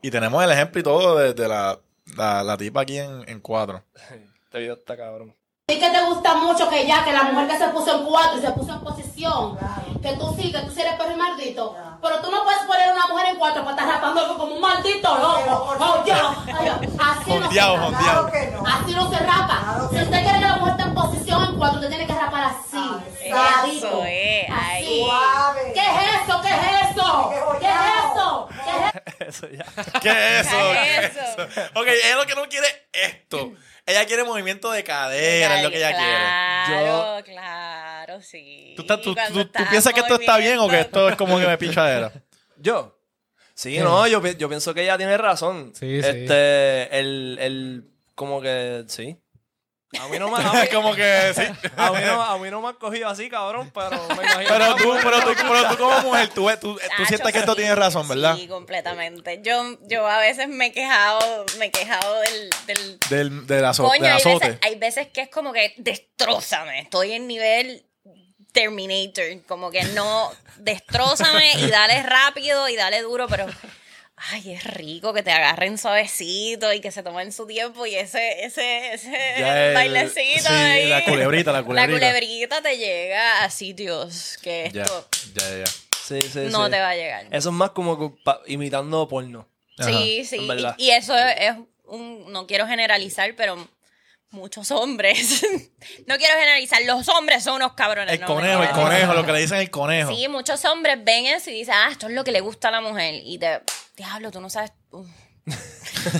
[0.03, 1.79] y tenemos el ejemplo y todo de, de la,
[2.17, 3.83] la, la tipa aquí en, en cuatro.
[4.49, 5.35] Este video está cabrón.
[5.69, 8.39] Ti que te gusta mucho que ya, que la mujer que se puso en cuatro
[8.39, 9.59] y se puso en posición,
[10.01, 12.91] que tú sí, que tú sí eres perro y maldito, pero tú no puedes poner
[12.91, 15.77] una mujer en cuatro para estar rapando como un maldito loco.
[15.79, 16.03] Oh,
[16.99, 17.91] así no se rapa.
[18.51, 18.67] no.
[18.67, 19.89] Así no se rapa.
[19.91, 22.45] Si usted quiere que la mujer esté en posición en cuatro, usted tiene que rapar
[22.45, 22.91] así.
[23.21, 24.53] pegadito, Eso es, así.
[24.71, 25.03] ahí.
[25.05, 25.73] Suave.
[25.75, 26.41] ¿Qué es eso?
[26.41, 27.31] ¿Qué es eso?
[27.61, 28.49] ¿Qué es eso?
[28.65, 28.99] ¿Qué es eso?
[29.29, 29.65] Eso ya.
[30.01, 30.57] ¿Qué es eso?
[30.57, 31.43] ¿Qué ¿Qué es es eso?
[31.75, 33.53] Ok, ella lo que no quiere es esto.
[33.89, 36.85] Ella quiere movimiento de cadera, es lo que ella quiere.
[36.85, 38.75] Claro, claro, sí.
[38.77, 40.81] ¿Tú, estás- tú- Cuando tú- tú estás en piensas que esto está bien o que
[40.81, 42.13] esto es como que me pinchadera?
[42.57, 42.95] Yo.
[43.55, 45.73] Sí, no, yo, pi- yo pienso que ella tiene razón.
[45.75, 46.09] Sí, sí.
[46.09, 49.17] Este, el, el, como que, sí.
[49.99, 51.43] A mí no me, a mí, como que sí.
[51.77, 54.45] a mí no, a mí no me han cogido así, cabrón, pero me imagino.
[54.49, 57.59] Pero tú, pero tú, pero tú como mujer, tú, tú, tú sientes que esto sí,
[57.59, 58.37] tiene razón, ¿verdad?
[58.37, 59.41] Sí, completamente.
[59.43, 63.85] Yo, yo a veces me he quejado, me he quejado del, del Del, del, azo-
[63.89, 64.47] Coño, del hay azote.
[64.49, 66.81] veces, hay veces que es como que destrózame.
[66.81, 67.85] Estoy en nivel
[68.53, 69.25] Terminator.
[69.47, 73.47] Como que no, destrózame y dale rápido y dale duro, pero.
[74.31, 78.45] Ay, es rico que te agarren suavecito y que se tomen su tiempo y ese,
[78.45, 80.87] ese, ese Ya el- bailecito sí, ahí.
[80.89, 81.99] la culebrita, la culebrita.
[82.07, 85.65] La culebrita te llega a sitios que Ya, esto ya, ya.
[85.67, 86.71] Sí, sí, no sí.
[86.71, 87.27] te va a llegar.
[87.31, 89.47] Eso es más como imitando porno.
[89.79, 90.49] Sí, en sí.
[90.79, 91.55] Y, y eso es
[91.85, 92.33] un.
[92.33, 93.69] No quiero generalizar, pero
[94.31, 95.43] muchos hombres.
[96.07, 96.83] no quiero generalizar.
[96.85, 98.15] Los hombres son unos cabrones.
[98.15, 100.13] El no, conejo, el conejo, lo que le dicen el conejo.
[100.13, 102.73] Sí, muchos hombres ven eso y dicen, ah, esto es lo que le gusta a
[102.73, 103.15] la mujer.
[103.25, 103.61] Y te.
[103.97, 104.73] Diablo, tú no sabes.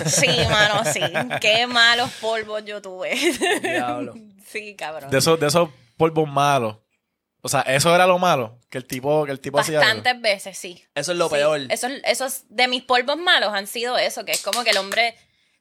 [0.05, 0.99] Sí, mano, sí.
[1.39, 3.15] Qué malos polvos yo tuve.
[3.61, 4.13] Diablo.
[4.45, 5.09] sí, cabrón.
[5.09, 6.77] De esos, de esos polvos malos.
[7.41, 8.59] O sea, eso era lo malo.
[8.69, 9.79] Que el tipo, que el tipo hacía.
[9.79, 10.83] Bastantes veces, sí.
[10.93, 11.61] Eso es lo Sí, peor.
[11.69, 15.15] Eso, esos de mis polvos malos han sido eso, que es como que el hombre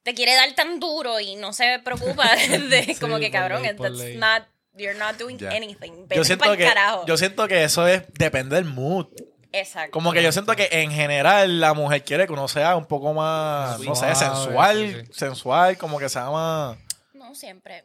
[0.09, 2.35] te quiere dar tan duro y no se preocupa
[2.71, 4.16] de como que cabrón, ley, that's ley.
[4.16, 4.44] not,
[4.75, 6.07] you're not doing anything.
[6.09, 7.05] Yo siento, que, carajo.
[7.05, 9.07] yo siento que eso es depende del mood.
[9.53, 9.90] Exacto.
[9.90, 13.12] Como que yo siento que en general la mujer quiere que uno sea un poco
[13.12, 15.18] más, no sé, sensual, sí, sí.
[15.18, 16.79] sensual, como que sea más...
[17.12, 17.85] No siempre.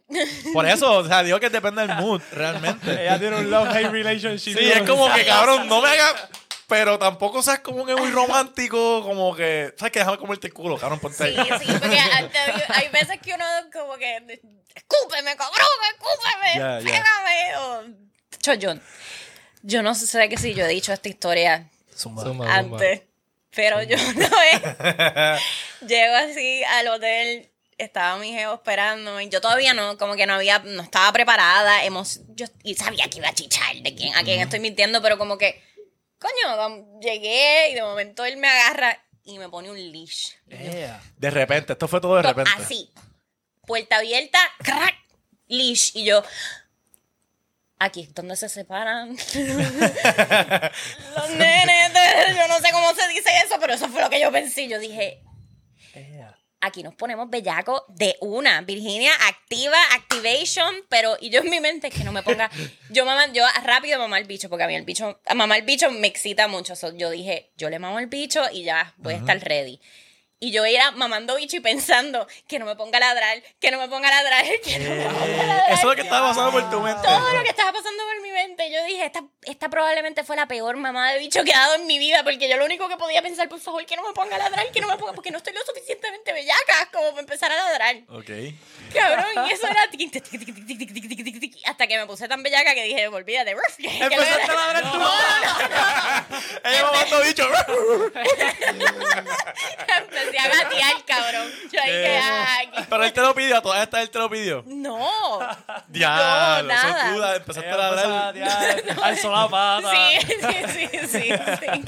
[0.53, 2.89] Por eso, o sea, digo que depende del mood, realmente.
[3.01, 4.57] Ella tiene un love-hate relationship.
[4.57, 6.29] Sí, es como que, cabrón, no me haga...
[6.67, 9.73] Pero tampoco seas como que muy romántico, como que...
[9.77, 9.99] ¿Sabes qué?
[9.99, 11.49] Déjame comerte el culo, cabrón, ponte Sí, ahí.
[11.59, 14.41] sí, porque antes hay veces que uno como que
[14.75, 16.77] escúpeme, cabrón, escúpeme, ya.
[16.83, 17.57] pégame.
[17.57, 17.83] O,
[18.57, 18.73] yo,
[19.61, 22.23] yo no sé que si yo he dicho esta historia Zumba.
[22.23, 22.55] Zumba, zumba.
[22.79, 23.01] antes.
[23.55, 25.41] Pero yo una vez
[25.87, 29.29] llego así al hotel, estaba mi jevo esperándome.
[29.29, 31.83] Yo todavía no, como que no había, no estaba preparada.
[31.85, 35.17] Hemos, yo, y sabía que iba a chichar de quién, a quién estoy mintiendo, pero
[35.19, 35.61] como que,
[36.23, 40.31] coño, llegué y de momento él me agarra y me pone un leash.
[40.47, 41.01] Yeah.
[41.17, 42.51] De repente, esto fue todo de repente.
[42.57, 42.89] Así.
[43.65, 44.95] Puerta abierta, crack,
[45.47, 45.91] leash.
[45.95, 46.23] Y yo,
[47.79, 49.17] aquí es donde se separan los
[51.31, 51.91] nenes.
[52.37, 54.67] Yo no sé cómo se dice eso, pero eso fue lo que yo pensé.
[54.67, 55.21] Yo dije.
[56.63, 58.61] Aquí nos ponemos bellaco de una.
[58.61, 62.49] Virginia activa, activation, pero y yo en mi mente que no me ponga.
[62.89, 65.63] Yo mamá, yo rápido mamá el bicho, porque a mí el bicho, a mamá el
[65.63, 66.75] bicho me excita mucho.
[66.75, 69.79] So, yo dije, yo le mamo el bicho y ya voy a estar ready.
[70.43, 73.79] Y yo era mamando bicho y pensando que no me ponga a ladrar, que no
[73.79, 75.71] me ponga a ladrar, que no me ponga a ladrar.
[75.71, 77.01] Eso es lo que estaba pasando por tu mente.
[77.01, 78.69] Todo lo que estaba pasando por mi mente.
[78.69, 81.87] Yo dije, esta, esta probablemente fue la peor mamá de bicho que he dado en
[81.87, 84.35] mi vida, porque yo lo único que podía pensar, por favor, que no me ponga
[84.35, 87.49] a ladrar, que no me ponga, porque no estoy lo suficientemente bellaca como para empezar
[87.49, 87.95] a ladrar.
[88.09, 88.31] Ok.
[88.93, 89.89] Cabrón, y eso era
[91.65, 93.51] hasta que me puse tan bellaca que dije, olvídate.
[93.51, 94.97] Empezaste a ladrar tú.
[94.97, 95.13] No, no, no.
[96.69, 97.47] Ella mamando bicho.
[100.37, 101.51] Empecé a gatear, cabrón.
[101.71, 104.29] Yo dije, ah, aquí- Pero él te lo pidió, a todas estas él te lo
[104.29, 104.63] pidió.
[104.67, 105.39] No.
[105.87, 107.11] Diablo, No, eso nada.
[107.13, 108.35] tú la- empezaste a ladrar.
[109.03, 109.91] alzó la pata.
[109.91, 111.85] Sí, sí, sí, sí, sí.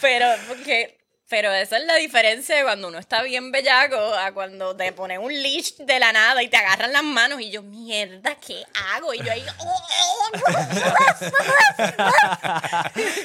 [0.00, 0.99] Pero, porque,
[1.30, 5.20] pero esa es la diferencia de cuando uno está bien bellaco a cuando te ponen
[5.20, 8.64] un leash de la nada y te agarran las manos y yo, mierda, ¿qué
[8.96, 9.14] hago?
[9.14, 10.30] Y yo ahí, oh, oh,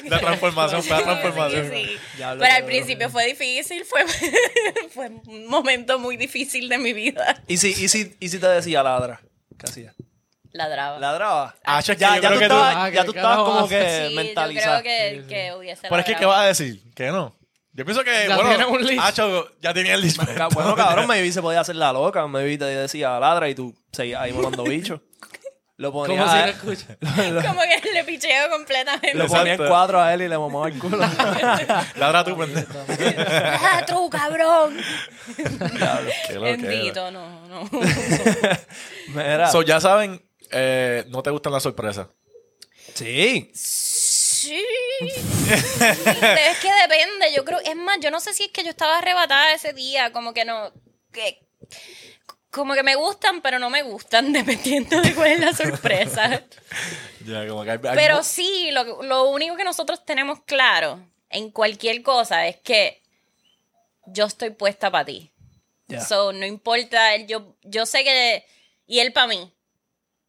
[0.04, 1.72] La transformación, fue la transformación.
[2.16, 4.06] Pero al principio fue difícil, fue,
[4.94, 7.42] fue un momento muy difícil de mi vida.
[7.48, 9.20] ¿Y si, y, si, ¿Y si te decía ladra?
[9.58, 9.94] ¿Qué hacía?
[10.52, 11.00] Ladraba.
[11.00, 11.56] ¿Ladraba?
[11.64, 14.82] Ah, ya, yo ya tú estabas, Ah, ya ¿qué tú estabas como que Sí, yo
[15.28, 16.82] que hubiese Pero es que, ¿qué vas a decir?
[16.94, 17.36] Que no.
[17.76, 19.00] Yo pienso que, Ya bueno, un.
[19.00, 20.16] Hacho, ya tenía el.
[20.34, 22.26] Ca- Bueno, cabrón, maybe se podía hacer la loca.
[22.26, 25.02] Maybe te decía ladra y tú seguías ahí volando bicho.
[25.78, 26.96] Lo ponía, escucha.
[27.00, 29.12] Como que le picheo completamente.
[29.12, 30.96] lo ponía en cuatro a él y le mamaba el culo.
[31.96, 32.72] Ladra tú, pendejo.
[33.28, 34.74] ¡Ah, tú, cabrón!
[36.40, 37.68] Bendito, no, no.
[39.08, 39.50] Mira.
[39.50, 42.06] So, ya saben, eh, no te gustan las sorpresas.
[42.94, 43.50] sí.
[44.46, 44.64] Sí.
[45.50, 47.32] es que depende.
[47.34, 50.12] Yo creo, es más, yo no sé si es que yo estaba arrebatada ese día,
[50.12, 50.72] como que no.
[51.12, 51.40] Que,
[52.50, 56.42] como que me gustan, pero no me gustan, dependiendo de cuál es la sorpresa.
[57.26, 61.50] Ya, como que hay- hay Pero sí, lo, lo único que nosotros tenemos claro en
[61.50, 63.02] cualquier cosa es que
[64.06, 65.32] yo estoy puesta para ti.
[65.88, 66.00] Ya.
[66.00, 68.46] So, no importa, yo, yo sé que.
[68.86, 69.52] Y él para mí.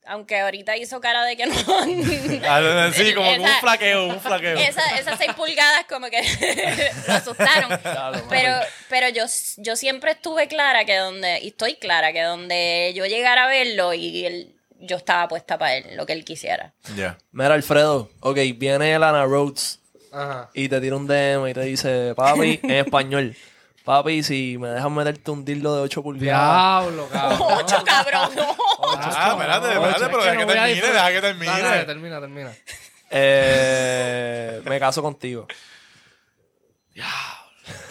[0.09, 1.53] Aunque ahorita hizo cara de que no.
[2.47, 4.57] Ah, sí, como que un Esa- flaqueo, un flaqueo.
[4.57, 6.21] Esa- esas seis pulgadas como que
[7.07, 7.79] lo asustaron.
[8.29, 8.53] Pero,
[8.89, 9.25] pero yo,
[9.57, 13.93] yo siempre estuve clara que donde, y estoy clara que donde yo llegara a verlo
[13.93, 16.73] y él, yo estaba puesta para él, lo que él quisiera.
[16.95, 17.17] Ya.
[17.31, 18.09] Mira, Alfredo.
[18.21, 19.79] Ok, viene Lana Rhodes
[20.11, 20.49] Ajá.
[20.53, 23.35] y te tira un DM y te dice, papi, en español.
[23.87, 26.83] Papi, si me dejas meterte un dildo de 8 pulgadas.
[26.83, 27.39] Diablo, cabrón.
[27.63, 28.29] ¡Ocho, cabrón!
[28.35, 28.55] no.
[28.99, 31.61] Ah, espérate, espérate, Es pero que deja no que termine, deja que termine.
[31.61, 32.51] Dale, termina, termina.
[33.09, 35.47] Eh, me caso contigo.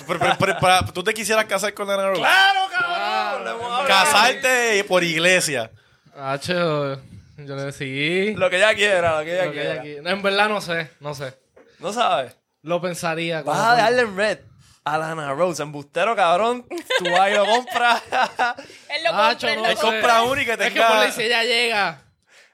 [0.06, 2.18] Pero, pero- pero- para- ¿Tú te quisieras casar con Lana Rhodes?
[2.18, 3.48] ¡Claro, cabrón!
[3.48, 3.86] Hablado.
[3.88, 5.70] Casarte por iglesia.
[6.14, 6.94] Hacho,
[7.38, 8.34] yo le sí.
[8.36, 9.80] Lo que ella quiera, lo que ella Lo que quiera.
[9.80, 9.96] aquí.
[10.02, 11.38] No, en verdad no sé, no sé.
[11.78, 12.36] No sabes.
[12.62, 13.42] Lo pensaría.
[13.42, 14.38] Vas a dejarle en red
[14.86, 16.64] a Lana Rhodes, embustero, cabrón.
[16.98, 18.02] Tú vas y lo compras.
[18.88, 19.82] Él lo compra, él no lo sé.
[19.82, 20.22] compra.
[20.22, 22.02] uno y que Es que por ley, si ella llega,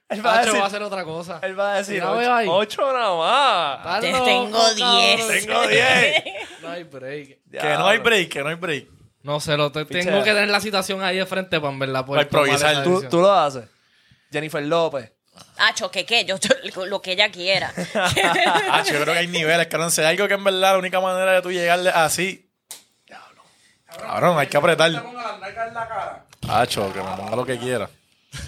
[0.09, 1.39] él va a decir, va a hacer otra cosa.
[1.43, 2.47] él va a decir, ocho, veo ahí.
[2.51, 3.79] ocho nada más.
[3.79, 4.77] Estás Te loco, tengo cabrón.
[4.77, 5.47] 10.
[5.47, 6.25] Tengo 10.
[6.63, 7.39] No hay break.
[7.51, 8.87] Que no hay break, que no hay break.
[9.23, 10.05] No sé, lo te- Pichea.
[10.05, 12.83] tengo que tener la situación ahí de frente para poder Para improvisar.
[12.83, 13.69] tú lo haces.
[14.33, 15.13] Jennifer López.
[15.59, 16.25] Hacho, ¿qué qué?
[16.25, 17.73] Yo, yo- lo que ella quiera.
[17.95, 19.91] Ah, yo creo que hay niveles, cabrón.
[19.91, 22.49] Si hay algo que en verdad la única manera de tú llegarle así.
[23.87, 24.91] Cabrón, hay que apretar.
[26.49, 27.89] Hacho, que me ponga lo que quiera.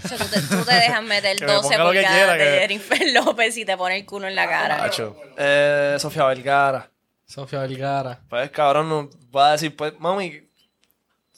[0.04, 2.16] O sea, tú, te, tú te dejas meter Que me 12 ponga lo que pulgadas
[2.16, 4.82] quiera, de que- Jennifer López y te pone el culo en la cara.
[4.82, 5.14] Hacho.
[5.36, 6.90] Eh, Sofía Vergara.
[7.26, 8.18] Sofía Vergara.
[8.28, 10.48] Pues cabrón, no va a decir, pues, mami,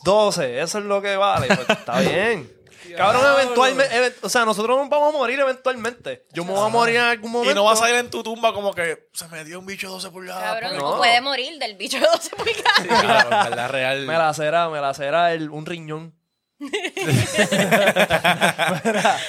[0.05, 1.49] 12, eso es lo que vale.
[1.49, 2.51] Pues está bien.
[2.95, 6.27] Cabrón, eventualmente, event- o sea, nosotros nos vamos a morir eventualmente.
[6.33, 7.53] Yo me voy a morir en algún momento.
[7.53, 9.87] Y no vas a ir en tu tumba como que se me dio un bicho
[9.89, 10.61] de 12 pulgadas.
[10.61, 10.93] Cabrón, no.
[10.93, 13.01] tú puedes morir del bicho de 12 pulgadas.
[13.03, 14.07] Claro, en verdad real.
[14.07, 16.15] Me la cera, me la cera el, un riñón.
[16.59, 16.77] Mira,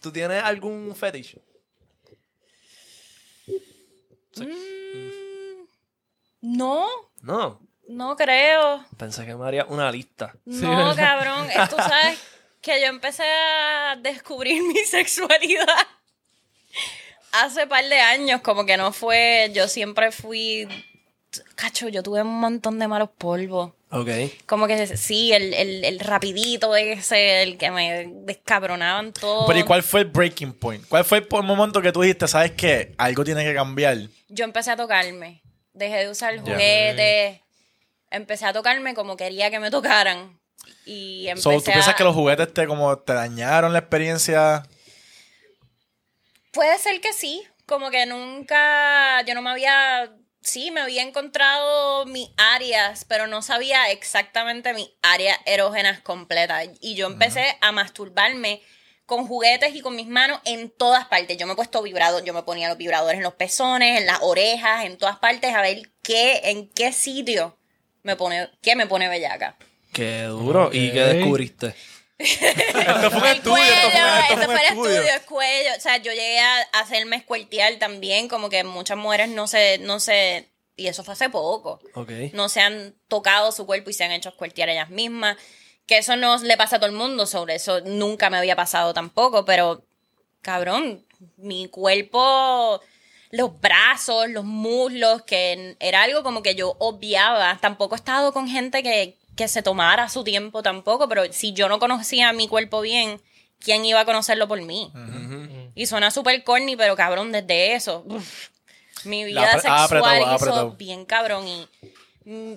[0.00, 1.42] ¿Tú tienes algún fetiche?
[6.40, 6.86] No,
[7.22, 7.60] No.
[7.88, 8.84] no creo.
[8.96, 10.34] Pensé que me haría una lista.
[10.46, 11.48] Sí, No, cabrón.
[11.70, 12.18] Tú sabes
[12.66, 15.86] que yo empecé a descubrir mi sexualidad
[17.30, 18.40] hace par de años.
[18.40, 19.50] Como que no fue.
[19.54, 20.66] Yo siempre fui.
[21.54, 23.72] Cacho, yo tuve un montón de malos polvos.
[23.90, 24.08] Ok.
[24.46, 29.46] Como que sí, el, el, el rapidito ese, el que me descabronaban todo.
[29.46, 30.84] Pero ¿y cuál fue el breaking point?
[30.88, 32.94] ¿Cuál fue el momento que tú dijiste, sabes qué?
[32.98, 33.98] Algo tiene que cambiar.
[34.28, 35.42] Yo empecé a tocarme.
[35.72, 37.40] Dejé de usar juguetes.
[38.10, 40.40] Empecé a tocarme como quería que me tocaran.
[40.84, 41.96] Y empecé So, ¿Tú piensas a...
[41.96, 44.62] que los juguetes te, como, te dañaron la experiencia?
[46.52, 47.42] Puede ser que sí.
[47.66, 49.22] Como que nunca...
[49.22, 50.12] Yo no me había...
[50.40, 56.68] Sí, me había encontrado mis áreas, pero no sabía exactamente mis áreas erógenas completas.
[56.80, 58.62] Y yo empecé a masturbarme
[59.06, 61.36] con juguetes y con mis manos en todas partes.
[61.36, 64.18] Yo me he puesto vibrador, yo me ponía los vibradores en los pezones, en las
[64.20, 67.56] orejas, en todas partes, a ver qué, en qué sitio
[68.02, 69.56] me pone, qué me pone bellaca.
[69.96, 70.68] Qué duro.
[70.72, 71.74] ¿Y qué descubriste?
[72.18, 74.90] Esto fue un El estudio, cuello, esto fue, esto eso fue fue un el estudio.
[74.96, 75.70] estudio, el cuello.
[75.76, 79.98] O sea, yo llegué a hacerme escueltear también, como que muchas mujeres no se, no
[80.00, 81.80] se, y eso fue hace poco.
[81.94, 82.10] Ok.
[82.34, 85.36] No se han tocado su cuerpo y se han hecho escueltear ellas mismas.
[85.86, 88.92] Que eso no le pasa a todo el mundo, sobre eso nunca me había pasado
[88.92, 89.84] tampoco, pero
[90.42, 91.06] cabrón,
[91.36, 92.80] mi cuerpo,
[93.30, 97.58] los brazos, los muslos, que era algo como que yo obviaba.
[97.60, 101.68] Tampoco he estado con gente que, que se tomara su tiempo tampoco, pero si yo
[101.68, 103.20] no conocía mi cuerpo bien,
[103.60, 104.90] ¿quién iba a conocerlo por mí?
[105.74, 108.48] Y suena súper corny, pero cabrón, desde eso, uf,
[109.04, 111.68] mi vida apre- sexual ha hizo bien cabrón y
[112.24, 112.54] mm,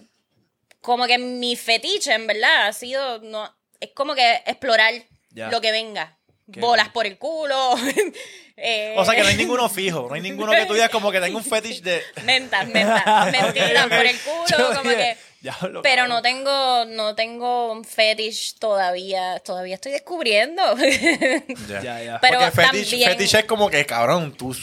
[0.82, 4.94] como que mi fetiche, en verdad, ha sido, no, es como que explorar
[5.34, 6.16] lo que venga.
[6.52, 7.76] Qué Bolas por el culo.
[8.58, 10.08] eh, O sea, que no hay ninguno fijo.
[10.10, 12.02] No hay ninguno que tú digas como que tenga un fetish de...
[12.24, 15.29] Mentas, mentas, mentiras por el culo, Yo como dije, que...
[15.42, 16.10] Diablo, Pero cabrón.
[16.10, 19.40] no tengo, no tengo un fetish todavía.
[19.40, 20.62] Todavía estoy descubriendo.
[21.68, 21.82] Ya.
[21.82, 22.20] Ya, ya.
[22.22, 24.56] Pero Porque fetish, también- fetish es como que, cabrón, tú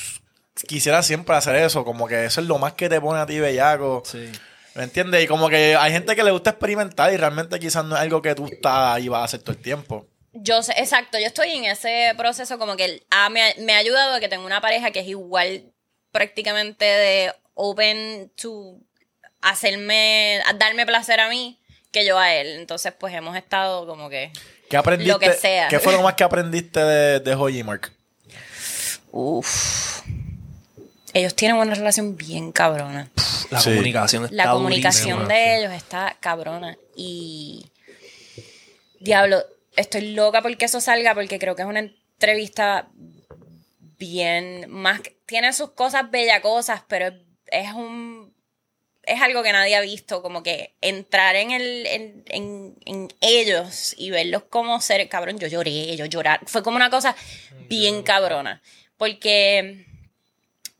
[0.67, 3.39] quisieras siempre hacer eso, como que eso es lo más que te pone a ti
[3.39, 4.03] bellaco.
[4.05, 4.31] Sí.
[4.75, 5.25] ¿Me entiendes?
[5.25, 8.21] Y como que hay gente que le gusta experimentar y realmente quizás no es algo
[8.21, 10.07] que tú estás y vas a hacer todo el tiempo.
[10.35, 13.79] Yo sé, exacto, yo estoy en ese proceso como que ah, me, ha- me ha
[13.79, 15.65] ayudado a que tengo una pareja que es igual
[16.13, 18.77] prácticamente de open to
[19.51, 21.59] hacerme, a darme placer a mí
[21.93, 22.49] que yo a él.
[22.59, 24.31] Entonces, pues hemos estado como que...
[24.69, 25.13] ¿Qué aprendiste?
[25.13, 25.69] Lo que sea.
[25.69, 27.93] ¿Qué fue lo más que aprendiste de, de Joy y Mark?
[29.13, 30.03] Uff.
[31.15, 33.09] Ellos tienen una relación bien cabrona.
[33.51, 33.71] La Sí.
[33.71, 35.35] comunicación está La comunicación durísima.
[35.35, 36.77] de ellos está cabrona.
[36.97, 37.67] Y.
[39.01, 39.43] Diablo,
[39.77, 42.89] estoy loca porque eso salga, porque creo que es una entrevista
[43.99, 44.67] bien.
[44.69, 45.01] Más.
[45.27, 47.15] Tiene sus cosas bellacosas, pero
[47.47, 48.35] es un.
[49.07, 53.95] Es algo que nadie ha visto, como que entrar en el en, en- en ellos
[53.97, 57.15] y verlos como ser, cabrón, yo lloré, yo llorar, fue como una cosa
[57.69, 58.61] bien cabrona,
[58.97, 59.87] porque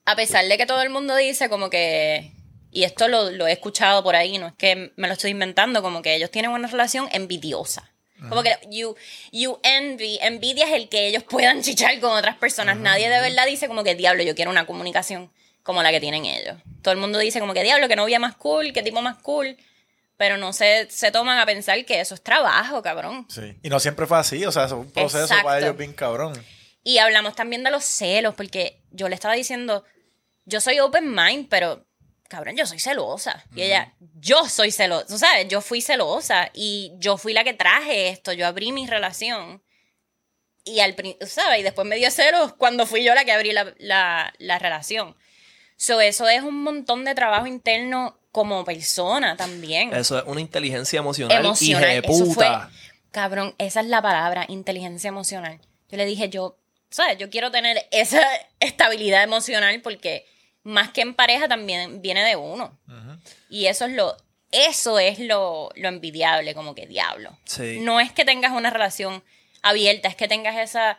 [0.05, 2.33] a pesar de que todo el mundo dice como que,
[2.71, 5.83] y esto lo, lo he escuchado por ahí, no es que me lo estoy inventando,
[5.83, 7.91] como que ellos tienen una relación envidiosa.
[8.31, 8.97] Como que you,
[9.31, 12.79] you envy, envidia es el que ellos puedan chichar con otras personas.
[12.79, 15.31] Nadie de verdad dice como que diablo, yo quiero una comunicación
[15.67, 16.57] como la que tienen ellos.
[16.81, 19.57] Todo el mundo dice como que diablo, que novia más cool, que tipo más cool.
[20.17, 23.27] Pero no se, se toman a pensar que eso es trabajo, cabrón.
[23.29, 23.55] Sí.
[23.63, 25.45] Y no siempre fue así, o sea, es un proceso Exacto.
[25.45, 26.33] para ellos bien cabrón.
[26.83, 29.85] Y hablamos también de los celos, porque yo le estaba diciendo,
[30.47, 31.85] yo soy open mind, pero
[32.29, 33.45] cabrón, yo soy celosa.
[33.55, 35.49] Y ella, yo soy celosa, ¿tú ¿sabes?
[35.49, 39.63] Yo fui celosa y yo fui la que traje esto, yo abrí mi relación.
[40.65, 40.97] Y al
[41.27, 41.61] ¿sabes?
[41.61, 45.15] Y después me dio celos cuando fui yo la que abrí la, la- la relación.
[45.77, 50.99] So, eso es un montón de trabajo interno como persona también Eso es una inteligencia
[50.99, 52.03] emocional, emocional.
[52.05, 52.47] Eso fue,
[53.11, 55.59] cabrón, esa es la palabra, inteligencia emocional.
[55.89, 56.59] Yo le dije, yo,
[56.91, 57.17] ¿sabes?
[57.19, 58.21] Yo quiero tener esa
[58.61, 60.27] estabilidad emocional porque
[60.65, 62.79] más que en pareja también viene de uno.
[63.49, 64.17] Y eso es lo,
[64.51, 67.39] eso es lo, lo envidiable, como que diablo.
[67.45, 67.79] Sí.
[67.81, 69.23] No es que tengas una relación
[69.63, 70.99] abierta, es que tengas esa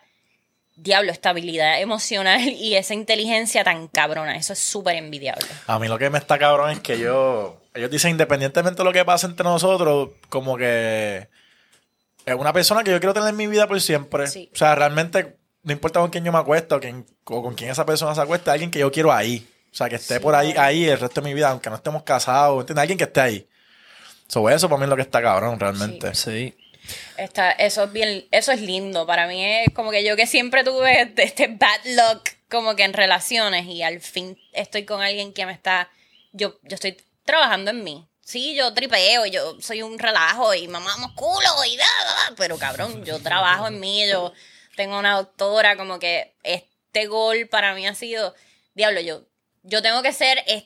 [0.77, 4.37] diablo, estabilidad emocional y esa inteligencia tan cabrona.
[4.37, 5.45] Eso es súper envidiable.
[5.67, 7.61] A mí lo que me está cabrón es que yo.
[7.73, 11.27] Ellos dicen, independientemente de lo que pase entre nosotros, como que.
[12.25, 14.27] Es una persona que yo quiero tener en mi vida por siempre.
[14.27, 14.49] Sí.
[14.53, 17.69] O sea, realmente, no importa con quién yo me acuesto o, quién- o con quién
[17.69, 19.47] esa persona se acuesta, alguien que yo quiero ahí.
[19.71, 21.75] O sea, que esté Sí, por ahí, ahí el resto de mi vida, aunque no
[21.75, 22.81] estemos casados, ¿entiendes?
[22.81, 23.47] Alguien que esté ahí.
[24.27, 26.13] So, eso para mí es lo que está cabrón, realmente.
[26.15, 26.53] Sí.
[27.17, 29.05] Está, eso es bien, eso es lindo.
[29.05, 32.83] Para mí es como que yo que siempre tuve este, este bad luck como que
[32.83, 35.89] en relaciones y al fin estoy con alguien que me está,
[36.31, 38.07] yo, yo estoy trabajando en mí.
[38.21, 42.57] Sí, yo tripeo y yo soy un relajo y mamamos culo y da, da, pero
[42.57, 44.33] cabrón, yo trabajo en mí, yo
[44.75, 48.35] tengo una doctora, como que este gol para mí ha sido,
[48.75, 49.23] diablo, yo,
[49.63, 50.65] yo tengo que ser es-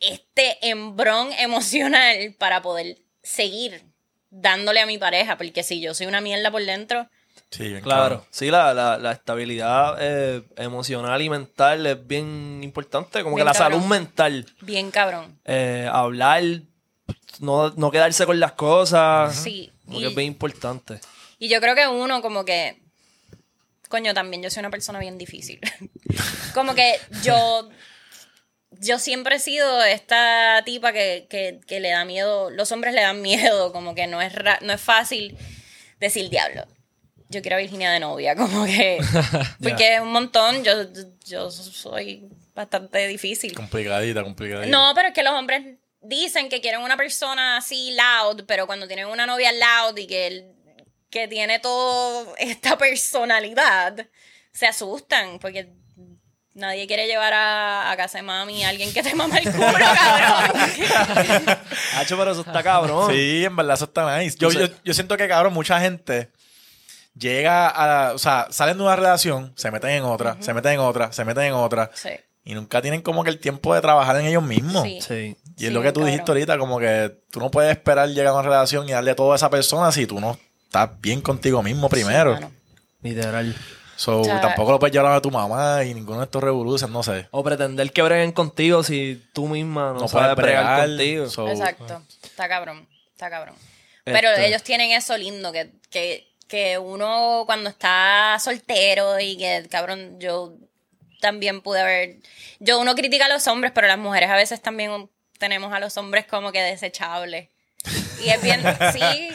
[0.00, 3.84] este embrón emocional para poder seguir
[4.30, 7.08] dándole a mi pareja, porque si yo soy una mierda por dentro,
[7.50, 8.24] Sí, bien Claro, cabrón.
[8.30, 13.52] sí, la, la, la estabilidad eh, emocional y mental es bien importante, como Bien que
[13.52, 13.80] la cabrón.
[13.80, 15.38] salud mental, bien cabrón.
[15.44, 16.42] eh, hablar,
[17.40, 21.00] no, no quedarse con las cosas, Sí, como y- que es bien importante.
[21.38, 22.82] Y yo creo que uno como que,
[23.88, 25.60] coño, también yo soy una persona bien difícil.
[26.54, 27.68] como que yo,
[28.72, 33.00] yo siempre he sido esta tipa que, que, que le da miedo, los hombres le
[33.02, 35.36] dan miedo, como que no es, ra- no es fácil
[36.00, 36.64] decir diablo.
[37.30, 38.98] Yo quiero a Virginia de novia, como que,
[39.62, 40.74] porque es un montón, yo,
[41.26, 43.54] yo soy bastante difícil.
[43.54, 44.68] Complicadita, complicadita.
[44.70, 48.86] No, pero es que los hombres dicen que quieren una persona así loud, pero cuando
[48.86, 50.52] tienen una novia loud y que, el-
[51.10, 54.06] que tiene toda esta personalidad,
[54.52, 55.68] se asustan porque
[56.58, 59.66] nadie quiere llevar a, a casa de mami a alguien que te mama el culo,
[59.72, 60.60] cabrón.
[61.96, 63.10] Hacho, pero eso está cabrón.
[63.12, 64.36] Sí, en verdad eso está nice.
[64.38, 66.30] Yo, yo, yo siento que, cabrón, mucha gente
[67.16, 70.72] llega a la, o sea, salen de una relación, se meten en otra, se meten
[70.72, 72.10] en otra, se meten en otra, Sí,
[72.44, 74.82] y nunca tienen como que el tiempo de trabajar en ellos mismos.
[74.84, 75.00] sí.
[75.00, 75.36] Sí.
[75.58, 76.06] Y es Sí, lo que tú cabrón.
[76.12, 79.32] dijiste ahorita, como que tú no puedes esperar llegar a una relación y darle todo
[79.32, 82.38] a esa persona si tú no estás bien contigo mismo primero.
[83.02, 83.56] Literal.
[83.98, 86.92] So, O sea- tampoco lo puedes llevar a tu mamá y ninguno de estos revoluciones,
[86.92, 87.26] no sé.
[87.32, 90.88] O pretender que breguen contigo si tú misma no, No sabes puedes bregar bregar.
[90.88, 91.28] contigo.
[91.30, 92.02] so- Exacto.
[92.22, 92.88] Está cabrón.
[93.12, 93.54] Está cabrón.
[94.04, 99.66] Pero Este- ellos tienen eso lindo, que, que, que uno cuando está soltero y que,
[99.70, 100.54] cabrón, yo
[101.20, 102.16] también pude haber...
[102.60, 105.96] Yo uno critica a los hombres, pero las mujeres a veces también tenemos a los
[105.96, 107.48] hombres como que desechables.
[108.24, 108.60] Y es bien,
[108.92, 109.28] sí.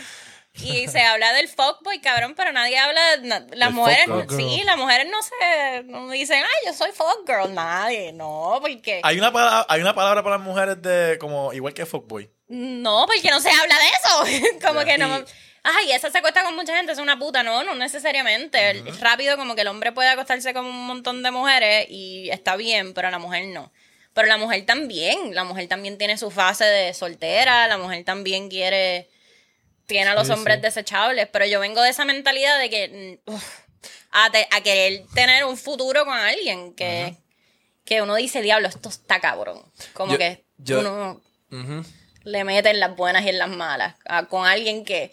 [0.56, 3.18] Y se habla del fuckboy, cabrón, pero nadie habla.
[3.24, 5.84] na- las mujeres, sí, las mujeres no se.
[5.86, 7.54] No dicen, ay, yo soy fuckgirl.
[7.54, 9.02] Nadie, no, porque.
[9.04, 12.30] Hay una, palabra, hay una palabra para las mujeres de como igual que fuckboy.
[12.50, 14.58] No, porque no se habla de eso.
[14.68, 15.20] como que no.
[15.20, 15.24] Y-
[15.66, 17.42] Ay, esa se acuesta con mucha gente, es una puta.
[17.42, 18.70] No, no necesariamente.
[18.72, 22.56] El- Rápido, como que el hombre puede acostarse con un montón de mujeres y está
[22.58, 23.72] bien, pero la mujer no.
[24.14, 25.34] Pero la mujer también.
[25.34, 27.68] La mujer también tiene su fase de soltera.
[27.68, 29.10] La mujer también quiere.
[29.94, 30.62] Tiene a los Sí, hombres sí.
[30.64, 31.28] desechables.
[31.32, 33.20] Pero yo vengo de esa mentalidad de que.
[33.28, 33.60] mm, uf,
[34.12, 37.16] a, te- a querer tener un futuro con alguien que.
[37.86, 39.62] Que uno dice, diablo, esto está cabrón.
[39.94, 41.22] Como Yo- que yo- uno
[42.24, 43.96] le mete en las buenas y en las malas.
[44.06, 45.12] a- con alguien que,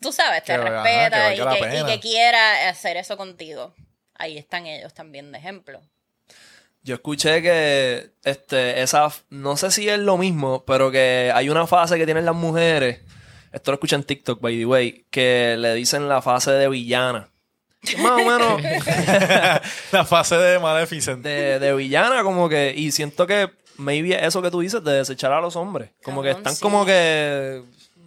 [0.00, 3.74] tú sabes, te Que, ajá, respeta que y, que, y que quiera hacer eso contigo.
[4.14, 5.80] Ahí están ellos también de ejemplo.
[6.82, 11.66] Yo escuché que este, esa, no sé si es lo mismo, pero que hay una
[11.66, 13.00] fase que tienen las mujeres,
[13.52, 17.28] esto lo escuché en TikTok, by the way, que le dicen la fase de villana.
[17.98, 18.62] Más o menos
[19.92, 21.22] la fase de Maleficent.
[21.22, 25.32] de, de villana, como que, y siento que maybe eso que tú dices de desechar
[25.32, 25.90] a los hombres.
[26.04, 26.60] Como que están sí.
[26.62, 27.62] como que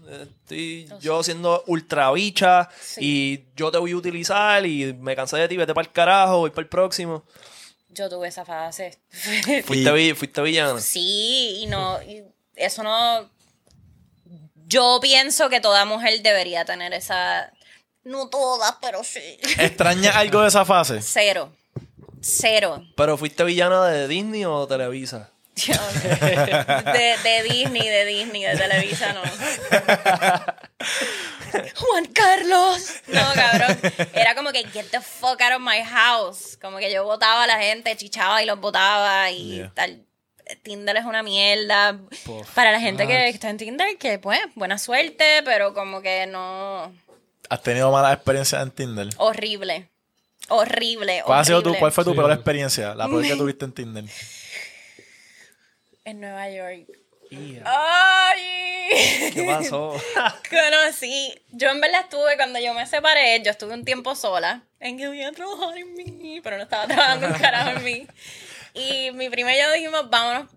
[0.10, 3.00] estoy yo siendo ultra bicha Sí.
[3.02, 6.38] y yo te voy a utilizar y me cansé de ti, vete para el carajo,
[6.40, 7.26] voy para el próximo.
[7.90, 8.98] Yo tuve esa fase.
[9.66, 10.80] Fuiste, vi- fuiste villana.
[10.80, 12.24] sí, y no, y
[12.56, 13.30] eso no...
[14.68, 17.52] Yo pienso que toda mujer debería tener esa...
[18.04, 19.38] No todas, pero sí.
[19.58, 21.02] ¿Extraña algo de esa fase?
[21.02, 21.52] Cero.
[22.22, 22.84] Cero.
[22.96, 25.32] Pero fuiste villana de Disney o Televisa.
[25.56, 29.22] De, de Disney, de Disney, de Televisa, no.
[31.76, 32.94] Juan Carlos.
[33.08, 33.80] No, cabrón.
[34.14, 36.58] Era como que get the fuck out of my house.
[36.62, 39.72] Como que yo votaba a la gente, chichaba y los votaba y Yeah.
[39.74, 40.05] tal.
[40.64, 42.00] Tinder es una mierda.
[42.54, 46.94] Para la gente que está en Tinder, que pues, buena suerte, pero como que no.
[47.50, 49.10] ¿Has tenido malas experiencias en Tinder?
[49.18, 49.90] Horrible.
[50.50, 51.24] Horrible.
[51.26, 51.76] ¿Cuál, ha sido tu.
[51.76, 52.18] ¿Cuál fue tu Sí.
[52.18, 52.94] peor experiencia?
[52.96, 54.06] La peor que tuviste en Tinder.
[56.04, 56.86] En Nueva York.
[57.66, 59.32] ¡Ay!
[59.34, 59.96] ¿Qué pasó?
[60.50, 64.98] Conocí, yo en verdad estuve, cuando yo me separé, yo estuve un tiempo sola, en
[64.98, 68.08] que voy a trabajar en mí, pero no estaba trabajando un carajo en mí.
[68.76, 70.52] Y mi prima y yo dijimos, vámonos,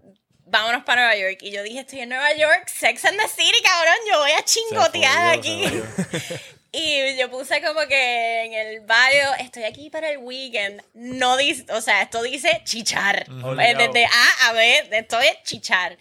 [0.44, 1.38] vámonos para Nueva York.
[1.42, 4.44] Y yo dije, estoy en Nueva York, Sex and the City, cabrón, yo voy a
[4.44, 5.64] chingotear aquí.
[6.70, 10.82] Y yo puse como que en el bio, estoy aquí para el weekend.
[10.92, 13.26] No dice, o sea, esto dice chichar.
[13.26, 15.96] Eh, Desde A a B, esto es chichar.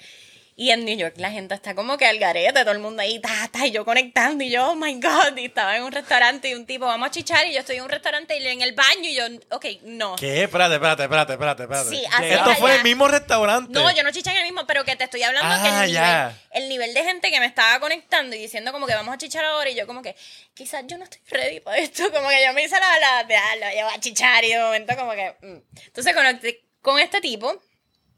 [0.60, 3.20] Y en New York la gente está como que al garete, todo el mundo ahí,
[3.20, 6.49] ta, ta, y yo conectando, y yo, oh my god, y estaba en un restaurante
[6.49, 8.74] y un tipo, vamos a chichar, y yo estoy en un restaurante y en el
[8.74, 10.16] baño, y yo, ok, no.
[10.16, 10.41] ¿Qué?
[10.41, 11.89] Espérate, espérate, espérate, espérate, espérate.
[11.91, 12.55] Sí, así Esto allá.
[12.55, 13.72] fue el mismo restaurante.
[13.72, 15.91] No, yo no chiché en el mismo, pero que te estoy hablando que Ah, el
[15.91, 16.41] nivel, ya.
[16.49, 19.45] el nivel de gente que me estaba conectando y diciendo como que vamos a chichar
[19.45, 20.16] ahora y yo como que
[20.55, 23.55] quizás yo no estoy ready para esto, como que yo me hice la la ah,
[23.58, 25.58] lo llevo a chichar y de momento como que mm.
[25.86, 27.62] entonces conecté con este tipo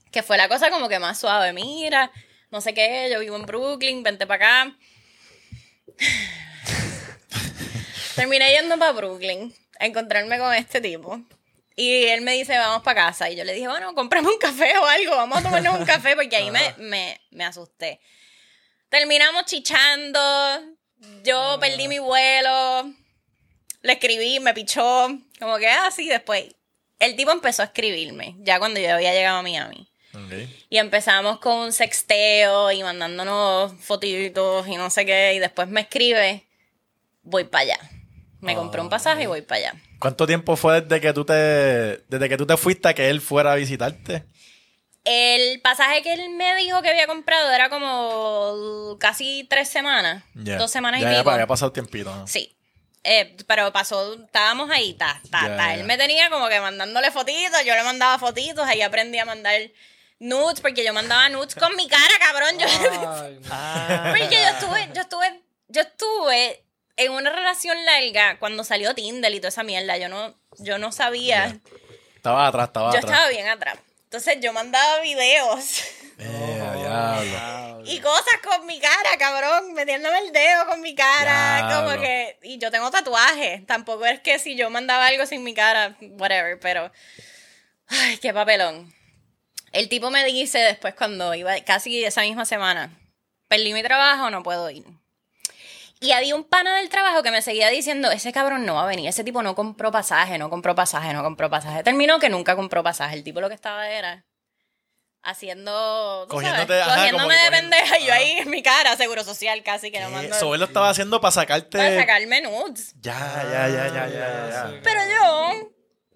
[0.09, 2.09] que fue la cosa como que más suave, mira,
[2.51, 4.77] no sé qué, yo vivo en Brooklyn, vente para acá.
[8.15, 11.21] Terminé yendo para Brooklyn a encontrarme con este tipo.
[11.75, 13.29] Y él me dice, vamos para casa.
[13.29, 16.15] Y yo le dije, bueno, cómprame un café o algo, vamos a tomarnos un café,
[16.15, 18.01] porque ahí me, me, me asusté.
[18.89, 20.19] Terminamos chichando,
[21.23, 22.91] yo perdí mi vuelo,
[23.81, 25.07] le escribí, me pichó,
[25.39, 26.47] como que así después.
[26.99, 29.89] El tipo empezó a escribirme, ya cuando yo había llegado a Miami.
[30.69, 35.33] Y empezamos con un sexteo y mandándonos fotitos y no sé qué.
[35.35, 36.45] Y después me escribe,
[37.23, 37.79] voy para allá.
[38.41, 39.73] Me compré un pasaje y voy para allá.
[39.99, 43.19] ¿Cuánto tiempo fue desde que tú te desde que tú te fuiste a que él
[43.19, 44.23] fuera a visitarte?
[45.03, 50.23] El pasaje que él me dijo que había comprado era como casi tres semanas.
[50.35, 50.57] Ya.
[50.57, 51.31] Dos semanas ya, y ya, pico.
[51.31, 52.13] había pasado tiempito.
[52.15, 52.27] ¿no?
[52.27, 52.55] Sí.
[53.03, 55.67] Eh, pero pasó, estábamos ahí, ta, ta, Ya, ta.
[55.67, 55.75] ya.
[55.75, 59.55] Él me tenía como que mandándole fotitos, yo le mandaba fotitos, ahí aprendí a mandar
[60.19, 62.57] nudes, porque yo mandaba nudes con mi cara, cabrón.
[62.59, 64.11] Yo, Ay, no.
[64.11, 66.63] Porque yo estuve, yo estuve, yo estuve
[66.97, 69.97] en una relación larga cuando salió Tinder y toda esa mierda.
[69.97, 71.57] Yo no, yo no sabía.
[72.15, 73.11] Estaba atrás, estaba Yo atrás.
[73.13, 73.77] estaba bien atrás.
[74.03, 75.83] Entonces yo mandaba videos
[76.17, 77.81] Eh, diablo.
[77.85, 81.91] y cosas con mi cara, cabrón, metiéndome el dedo con mi cara, Diablo.
[81.91, 85.53] como que y yo tengo tatuajes, tampoco es que si yo mandaba algo sin mi
[85.53, 86.91] cara, whatever, pero
[87.87, 88.93] ay, qué papelón.
[89.71, 92.91] El tipo me dice después cuando iba casi esa misma semana,
[93.47, 94.83] perdí mi trabajo, no puedo ir.
[96.01, 98.87] Y había un pana del trabajo que me seguía diciendo, ese cabrón no va a
[98.87, 101.83] venir, ese tipo no compró pasaje, no compró pasaje, no compró pasaje.
[101.83, 104.25] Terminó que nunca compró pasaje, el tipo lo que estaba era
[105.21, 109.91] haciendo, Cogiéndote, ajá, cogiéndome de pendeja y yo ahí en mi cara, seguro social casi
[109.91, 111.77] que no mando Eso él lo estaba haciendo para sacarte.
[111.77, 112.93] para sacarme nudes.
[113.01, 114.79] Ya, ya, ya, ya, ya, ya.
[114.81, 115.71] Pero yo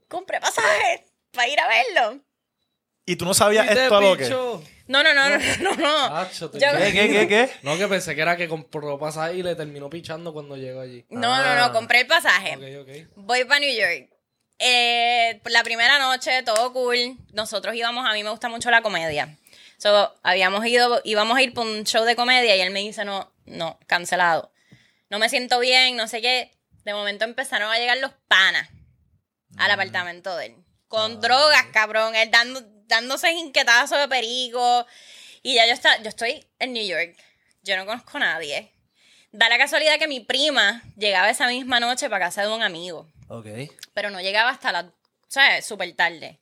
[0.07, 1.01] compré pasajes
[1.33, 2.21] para ir a verlo.
[3.05, 4.29] Y tú no sabías Y te esto a lo que.
[4.87, 6.15] No, no, no, no, no, no.
[6.17, 7.49] Acho, te- Yo- ¿Qué, qué, qué, qué?
[7.61, 11.05] No, que pensé que era que compró pasaje y le terminó pichando cuando llegó allí.
[11.09, 12.55] No, no, no, compré el pasaje.
[12.57, 13.07] Ok, ok.
[13.15, 14.09] Voy para New York.
[14.59, 17.17] Eh, la primera noche, todo cool.
[17.33, 19.37] Nosotros íbamos, a mí me gusta mucho la comedia.
[19.77, 23.03] So, habíamos ido, íbamos a ir por un show de comedia y él me dice,
[23.03, 24.53] no, no, cancelado.
[25.09, 26.51] No me siento bien, no sé qué.
[26.85, 28.69] De momento empezaron a llegar los panas
[29.57, 30.55] al apartamento de él.
[30.87, 32.15] Con drogas, cabrón.
[32.15, 32.61] Él dando,
[32.93, 34.85] dándose inquietazos de perico.
[35.41, 37.15] Y ya yo, está, yo estoy en New York.
[37.63, 38.71] Yo no conozco a nadie.
[39.31, 43.09] Da la casualidad que mi prima llegaba esa misma noche para casa de un amigo
[43.29, 43.47] Ok.
[43.93, 44.91] pero no llegaba hasta la,
[45.27, 45.65] ¿sabes?
[45.65, 46.39] Súper tarde.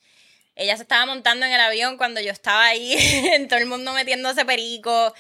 [0.55, 2.93] Ella se estaba montando en el avión cuando yo estaba ahí,
[3.33, 5.13] en todo el mundo metiéndose perico.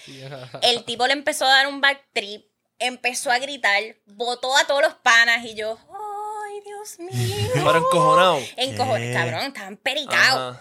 [0.61, 2.45] El tipo le empezó a dar un back trip,
[2.77, 7.51] empezó a gritar, botó a todos los panas y yo, ¡ay, Dios mío!
[7.53, 8.39] Pero encojonado.
[8.57, 9.13] Encojo- ¿Qué?
[9.13, 10.57] cabrón, estaban pericados.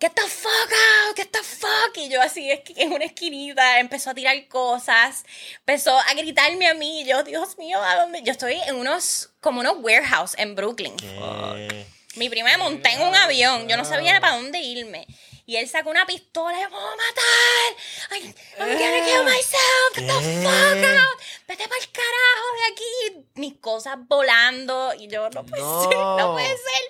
[0.00, 1.94] Get the fuck out, get the fuck.
[1.96, 5.24] Y yo así es que en una esquinita empezó a tirar cosas,
[5.58, 7.02] empezó a gritarme a mí.
[7.02, 8.22] y Yo, Dios mío, ¿a dónde?
[8.22, 10.96] Yo estoy en unos, como unos warehouse en Brooklyn.
[11.02, 11.86] Eh,
[12.16, 15.06] Mi prima me monté en un avión, yo no sabía para dónde irme.
[15.44, 18.10] Y él sacó una pistola y me voy a matar.
[18.10, 19.94] Ay, I'm gonna kill myself.
[19.96, 21.20] Get the fuck out.
[21.48, 23.26] Vete para el carajo de aquí.
[23.34, 24.94] Mis cosas volando.
[24.94, 25.82] Y yo, no puede No.
[25.90, 26.82] ser, no puede ser.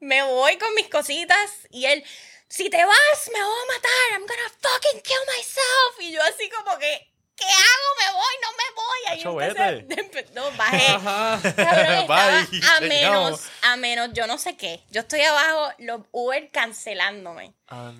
[0.00, 1.50] Me voy con mis cositas.
[1.70, 2.04] Y él,
[2.52, 4.12] si te vas, me voy a matar.
[4.12, 6.00] I'm gonna fucking kill myself.
[6.00, 7.88] Y yo así como que, ¿qué hago?
[7.98, 9.00] Me voy, no me voy.
[9.08, 9.54] Ahí
[9.88, 10.32] vete.
[10.34, 10.86] No, bajé.
[11.56, 14.84] Cabrón, Bye, a menos, a menos, yo no sé qué.
[14.90, 17.54] Yo estoy abajo, los Uber cancelándome.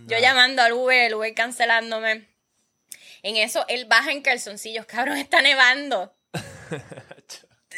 [0.07, 2.29] Yo llamando al Uber, el Uber cancelándome.
[3.23, 4.85] En eso, él baja en calzoncillos.
[4.85, 6.15] Cabrón, está nevando.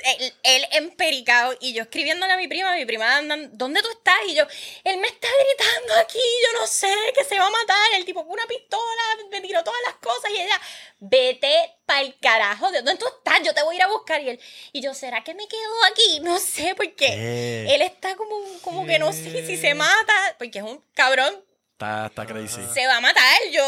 [0.05, 4.19] Él, él empericado y yo escribiéndole a mi prima, mi prima andando, ¿dónde tú estás?
[4.29, 4.45] Y yo,
[4.85, 8.23] él me está gritando aquí, yo no sé, que se va a matar, el tipo
[8.23, 10.61] con una pistola, me tiró todas las cosas y ella,
[11.01, 13.41] vete pa'l carajo, ¿de dónde tú estás?
[13.45, 14.41] Yo te voy a ir a buscar y él,
[14.73, 16.21] y yo, ¿será que me quedo aquí?
[16.21, 17.75] No sé, porque ¿Qué?
[17.75, 22.07] él está como, como que no sé si se mata, porque es un cabrón, Está,
[22.07, 22.61] está crazy.
[22.73, 23.63] se va a matar, yo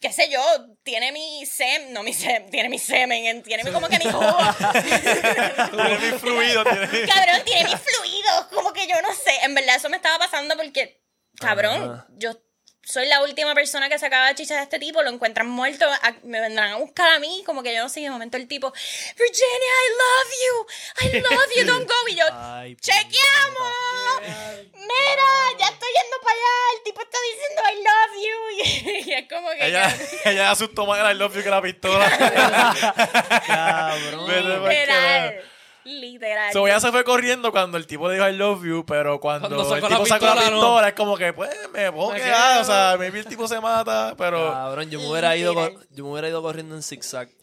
[0.00, 0.40] qué sé yo,
[0.82, 4.04] tiene mi semen, no mi semen, tiene mi semen, en- tiene mi- como que mi
[4.10, 4.36] jugo.
[5.70, 9.76] Tiene mi fluido, tiene- cabrón, tiene mis fluidos, como que yo no sé, en verdad
[9.76, 11.02] eso me estaba pasando porque,
[11.38, 12.32] cabrón, yo
[12.90, 16.14] soy la última persona que sacaba de chicha de este tipo, lo encuentran muerto, a-
[16.24, 18.48] me vendrán a buscar a mí, como que yo no sé, y de momento el
[18.48, 18.72] tipo,
[19.16, 20.66] Virginia, I love you,
[21.02, 24.20] I love you, don't go, y yo, Ay, chequeamos,
[24.74, 25.28] mira,
[25.58, 29.28] ya estoy yendo para allá, el tipo está diciendo I love you, y, y es
[29.28, 29.66] como que...
[29.66, 32.10] Ella, ella asustó más el I love you que la pistola.
[33.46, 34.68] Cabrón.
[34.68, 35.44] Literal.
[35.90, 36.52] Literal.
[36.52, 39.48] So, ella se fue corriendo cuando el tipo le dijo I love you, pero cuando,
[39.48, 40.86] el la tipo sacó la pistola, no.
[40.86, 42.52] es como que, pues, me puedo Me quedar.
[42.52, 42.60] quedo.
[42.62, 44.52] O sea, maybe el tipo se mata, pero.
[44.52, 45.52] Cabrón, yo me hubiera ido,
[45.90, 47.28] yo me hubiera ido corriendo en zigzag.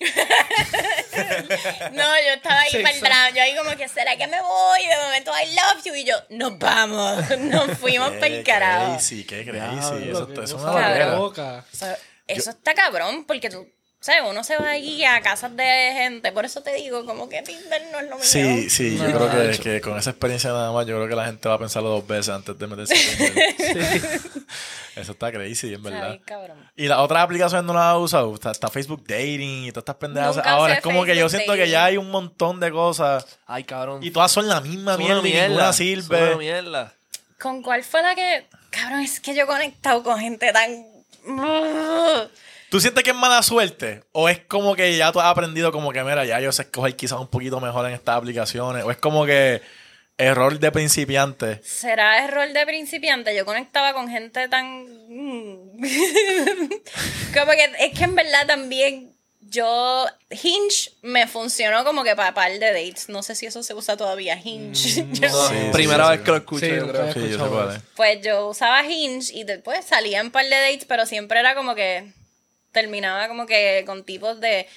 [1.94, 3.06] No, yo estaba ahí Sí, para el exacto.
[3.06, 3.30] drama.
[3.32, 4.82] Yo ahí como que, ¿será que me voy?
[4.84, 5.96] Y de momento, I love you.
[5.96, 7.18] Y yo, nos vamos.
[7.40, 8.94] Nos fuimos para el carajo.
[8.94, 10.10] crazy, qué crazy.
[10.10, 11.66] Eso, eso es una loca.
[11.74, 13.68] O sea, eso está cabrón, porque tú,
[14.08, 14.22] ¿sabes?
[14.30, 16.32] Uno se va ahí a casas de gente.
[16.32, 18.24] Por eso te digo, como que Tinder no es lo mío.
[18.26, 21.26] Sí, sí, yo No, creo que, con esa experiencia nada más, yo creo que la
[21.26, 23.18] gente va a pensarlo dos veces antes de meterse en
[23.58, 24.22] Tinder.
[24.96, 26.10] Eso está crazy, en verdad.
[26.12, 26.58] bien, cabrón.
[26.76, 28.34] Y las otras aplicaciones no las has usado.
[28.34, 30.38] Está, está Facebook Dating y todas estas pendejas.
[30.38, 33.26] Nunca Ahora es como que yo siento que ya hay un montón de cosas.
[33.46, 34.02] Ay, cabrón.
[34.04, 36.36] Y todas son la misma Son mierda y ninguna Son sirve.
[36.38, 36.94] mierda.
[37.40, 38.48] ¿Con cuál fue la que...?
[38.70, 40.86] Cabrón, es que yo he conectado con gente tan...
[42.70, 44.04] ¿Tú sientes que es mala suerte?
[44.12, 46.96] ¿O es como que ya tú has aprendido como que, mira, ya yo sé escoger
[46.96, 48.84] quizás un poquito mejor en estas aplicaciones?
[48.84, 49.62] ¿O es como que
[50.18, 51.62] error de principiante?
[51.64, 53.36] ¿Será error de principiante?
[53.36, 54.84] Yo conectaba con gente tan...
[55.08, 55.78] mm.
[57.34, 60.06] como que es que en verdad también yo...
[60.30, 63.08] Hinge me funcionó como que para par de dates.
[63.08, 65.06] No sé si eso se usa todavía, Hinge.
[65.14, 66.26] Yo- No, Sí, sí, primera sí, vez sí.
[66.26, 67.06] que lo escucho, Sí, yo creo.
[67.08, 67.78] yo sé escuchado cuál eso.
[67.78, 67.84] es.
[67.96, 71.76] Pues yo usaba Hinge y después salía en par de dates, pero siempre era como
[71.76, 72.12] que
[72.72, 74.68] terminaba como que con tipos de...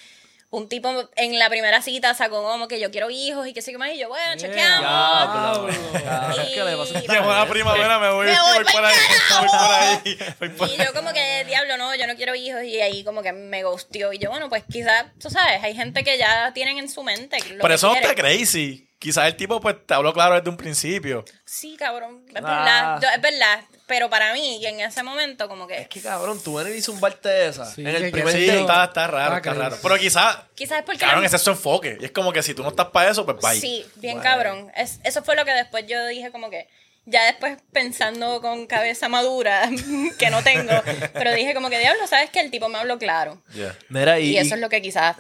[0.53, 3.71] Un tipo en la primera cita sacó como que yo quiero hijos y qué sé
[3.71, 3.93] qué más.
[3.93, 4.81] Y yo, bueno, chequeamos.
[4.81, 6.03] Diablo.
[6.03, 7.53] Cabrón, ¿qué le pasa a esta Llegó la gente?
[7.53, 8.97] primavera, me voy, Me voy voy por pa'l ahí.
[9.39, 10.19] Voy por ahí.
[10.41, 12.65] voy por Y yo como que, diablo, no, yo no quiero hijos.
[12.65, 14.13] Y ahí como que me gustió.
[14.13, 17.39] Y yo, bueno, pues quizás, tú sabes, hay gente que ya tienen en su mente
[17.39, 18.90] lo Pero que eso no está crazy.
[19.01, 21.25] Quizás el tipo pues te habló claro desde un principio.
[21.45, 22.23] Sí, cabrón.
[22.29, 22.41] Es Ah.
[22.41, 23.01] verdad.
[23.03, 23.61] Yo- es verdad.
[23.87, 25.79] Pero para mí, y en ese momento, como que.
[25.81, 27.65] Es que cabrón, tú venir y zumbarte esa.
[27.67, 29.77] Sí, en el primer Sí, está, está raro, Ah, está raro.
[29.83, 31.01] Pero quizás, Quizás es porque.
[31.01, 31.99] cabrón, la- ese es su enfoque.
[32.01, 33.61] Y es como que si tú no estás para eso, pues bye.
[33.61, 34.71] Sí, bien cabrón.
[34.77, 36.69] Es- eso fue lo que después yo dije como que,
[37.07, 39.69] ya después pensando con cabeza madura,
[40.21, 40.71] que no tengo,
[41.15, 43.43] pero dije como que, diablo, ¿sabes que El tipo me habló claro.
[43.55, 43.75] Yeah.
[43.89, 45.17] Mira, y, Y eso es lo que quizás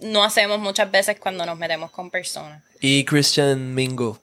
[0.00, 2.62] no hacemos muchas veces cuando nos metemos con personas.
[2.80, 4.18] y Christian Mingo.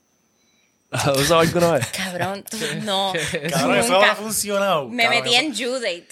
[0.92, 1.88] ¿Has usado alguna vez?
[1.88, 3.12] Cabrón, tú, no.
[3.52, 4.88] Cabrón, eso no ha funcionado.
[4.88, 6.08] Me cabrón, metí eso- en Judate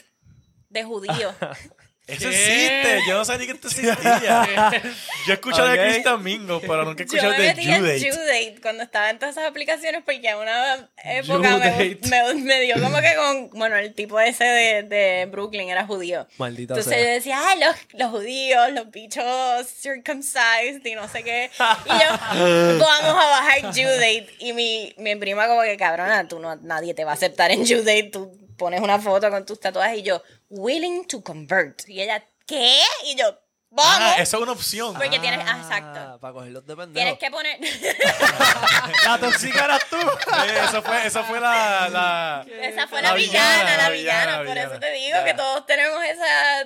[0.70, 1.34] de judío.
[2.06, 3.98] Eso existe, yo no sabía ni que esto existía.
[5.28, 5.70] Yo escuché Ok.
[5.70, 8.12] de Cristian Mingo, pero nunca Yo escuché me de metí en Judate.
[8.12, 12.00] Judate cuando estaba en todas esas aplicaciones porque en una época me, Judate.
[12.10, 16.28] me- me dio como que con, bueno, el tipo ese de, de Brooklyn era judío.
[16.38, 17.02] Maldita Entonces sea.
[17.08, 19.24] yo decía, ay, los, los judíos, los bichos
[19.68, 21.50] circumcised y no sé qué.
[21.86, 22.18] Y yo,
[22.80, 24.28] vamos a bajar Judate.
[24.40, 27.66] Y mi, mi prima como que, cabrona, tú no, nadie te va a aceptar en
[27.66, 28.10] Judate.
[28.12, 30.22] Tú pones una foto con tus tatuajes y yo,
[30.58, 31.88] willing to convert.
[31.88, 32.82] Y ella, ¿qué?
[33.06, 33.38] Y yo,
[33.70, 33.96] vamos.
[34.00, 34.94] Ah, eso es una opción.
[34.94, 36.20] Porque tienes, ah, exacto.
[36.20, 36.94] Para cogerlos de pendejo.
[36.94, 37.60] Tienes que poner.
[39.06, 39.98] La tóxica eras tú.
[40.00, 43.90] Sí, eso fue, eso fue la, la- Esa fue La la, villana, villana, la la
[43.90, 44.22] villana.
[44.22, 44.70] villana, Por villana.
[44.72, 46.66] eso te digo que todos tenemos esa.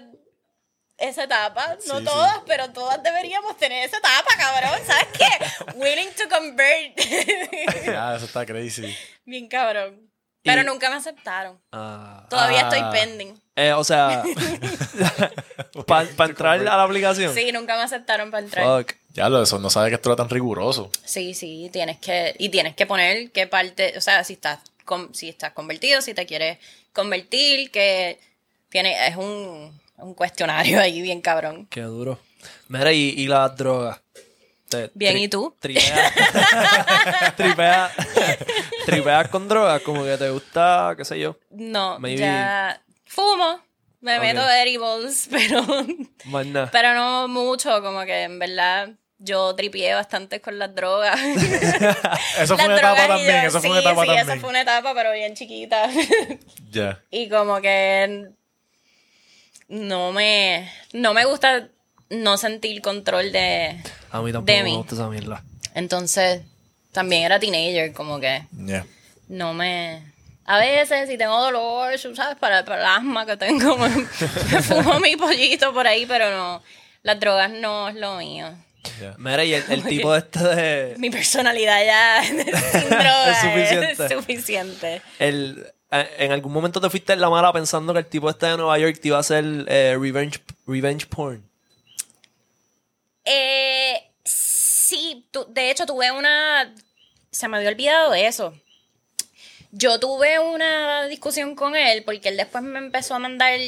[1.00, 4.80] Esa etapa, no Sí, todas, pero todas deberíamos tener esa etapa, cabrón.
[4.88, 5.74] ¿Sabes qué?
[5.76, 6.98] Willing to convert.
[7.86, 8.98] Ya, eso está crazy.
[9.24, 10.07] Bien cabrón.
[10.48, 11.60] Pero Y- nunca me aceptaron.
[11.72, 12.26] Ah.
[12.30, 12.70] Todavía Ah.
[12.76, 13.34] estoy pending.
[13.56, 14.24] Eh, o sea,
[15.86, 17.34] para entrar a la aplicación.
[17.34, 18.66] Sí, nunca me aceptaron para entrar.
[18.66, 18.94] Fuck.
[19.14, 20.92] Ya lo, eso no sabe que esto era tan riguroso.
[21.04, 25.14] Sí, sí, tienes que, y tienes que poner qué parte, o sea, si estás, con-
[25.16, 26.60] si estás convertido, si te quieres
[26.94, 28.20] convertir, que
[28.70, 31.66] tiene, es un, un cuestionario ahí bien cabrón.
[31.72, 32.20] Qué duro.
[32.68, 34.00] Mira, y, y las drogas.
[34.94, 35.56] Bien, tri- ¿y tú?
[35.62, 36.14] Tripeas.
[37.38, 37.92] tripeas.
[38.92, 41.38] Tripeas con drogas, como que te gusta, qué sé yo.
[41.52, 43.60] No, Maybe- ya fumo,
[44.02, 44.22] me Ok.
[44.24, 45.64] meto edibles, pero,
[46.26, 46.70] Más nada.
[46.72, 51.20] pero no mucho, como que en verdad yo tripié bastante con las drogas.
[52.40, 54.30] Eso fue Las una etapa también, yo- eso fue sí, una etapa sí, también.
[54.30, 55.90] esa fue una etapa, pero bien chiquita.
[56.70, 57.02] Ya.
[57.10, 58.28] y como que
[59.70, 61.70] no me, no me gusta
[62.10, 63.82] no sentir control de...
[64.12, 64.76] A mí tampoco de me mí.
[64.78, 65.44] gusta esa mierda.
[65.74, 66.42] Entonces,
[66.98, 68.42] también era teenager, como que
[69.28, 70.02] no me...
[70.46, 72.38] A veces, si tengo dolor, tú ¿sabes?
[72.38, 73.90] Para, para el asma que tengo, me,
[74.52, 76.64] me fumo mi pollito por ahí, pero no.
[77.04, 78.50] Las drogas no es lo mío.
[79.00, 79.14] ya.
[79.18, 80.96] Mira, y el, el tipo este de...
[80.98, 82.38] Mi personalidad ya sin
[82.90, 84.06] drogas Es suficiente.
[84.06, 85.02] es suficiente.
[85.20, 88.58] El, en algún momento te fuiste en la mala pensando que el tipo este de
[88.58, 91.44] Nueva York te iba a hacer eh, revenge, revenge porn.
[93.26, 96.74] Eh, sí, tu- de hecho tuve una...
[97.32, 98.54] Se me había olvidado de eso.
[99.72, 103.60] Yo tuve una discusión con él porque él después me empezó a mandar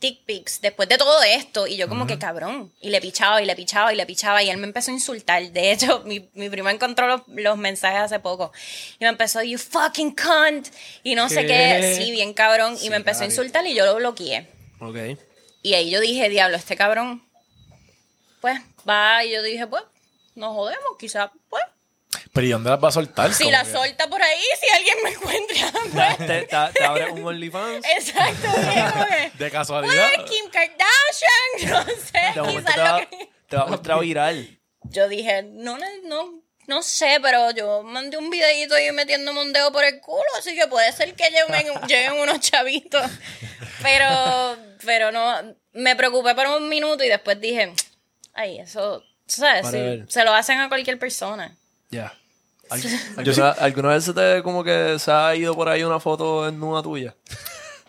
[0.00, 3.46] dick pics después de todo esto y yo como que cabrón y le pichaba y
[3.46, 6.50] le pichaba y le pichaba y él me empezó a insultar de hecho mi, mi
[6.50, 8.52] prima encontró los, los mensajes hace poco
[8.98, 10.68] y me empezó you fucking cunt
[11.04, 11.78] y no sé ¿Qué?
[11.80, 14.50] qué sí bien cabrón y me empezó a insultar y yo lo bloqueé
[14.80, 14.96] Ok.
[15.62, 17.24] y ahí yo dije, diablo, este cabrón,
[18.42, 19.24] pues va.
[19.24, 19.82] Y yo dije, pues,
[20.34, 21.62] nos jodemos, quizás, pues.
[22.32, 23.32] Pero ¿y dónde las va a soltar?
[23.32, 26.16] Si la que- solta por ahí, si alguien me encuentra.
[26.18, 27.84] Te, te, te abres un OnlyFans.
[27.96, 28.48] Exacto.
[29.38, 30.10] De casualidad.
[30.16, 33.28] Pues, Kim Kardashian, no sé, momento quizás te va, lo que.
[33.48, 34.60] te va a ultra viral.
[34.84, 39.52] Yo dije, no, no, no, no sé, pero yo mandé un videito ahí metiéndome un
[39.52, 43.10] dedo por el culo, así que puede ser que lleguen, lleguen unos chavitos.
[43.82, 47.72] Pero, pero no, me preocupé por un minuto y después dije,
[48.32, 49.68] ay, eso, ¿sabes?
[49.70, 51.56] Sí, se lo hacen a cualquier persona.
[51.94, 52.12] Ya.
[52.70, 52.80] Al-
[53.18, 56.58] ¿Alguna, ¿Alguna vez se te como que se ha ido por ahí una foto en
[56.58, 57.14] nua tuya?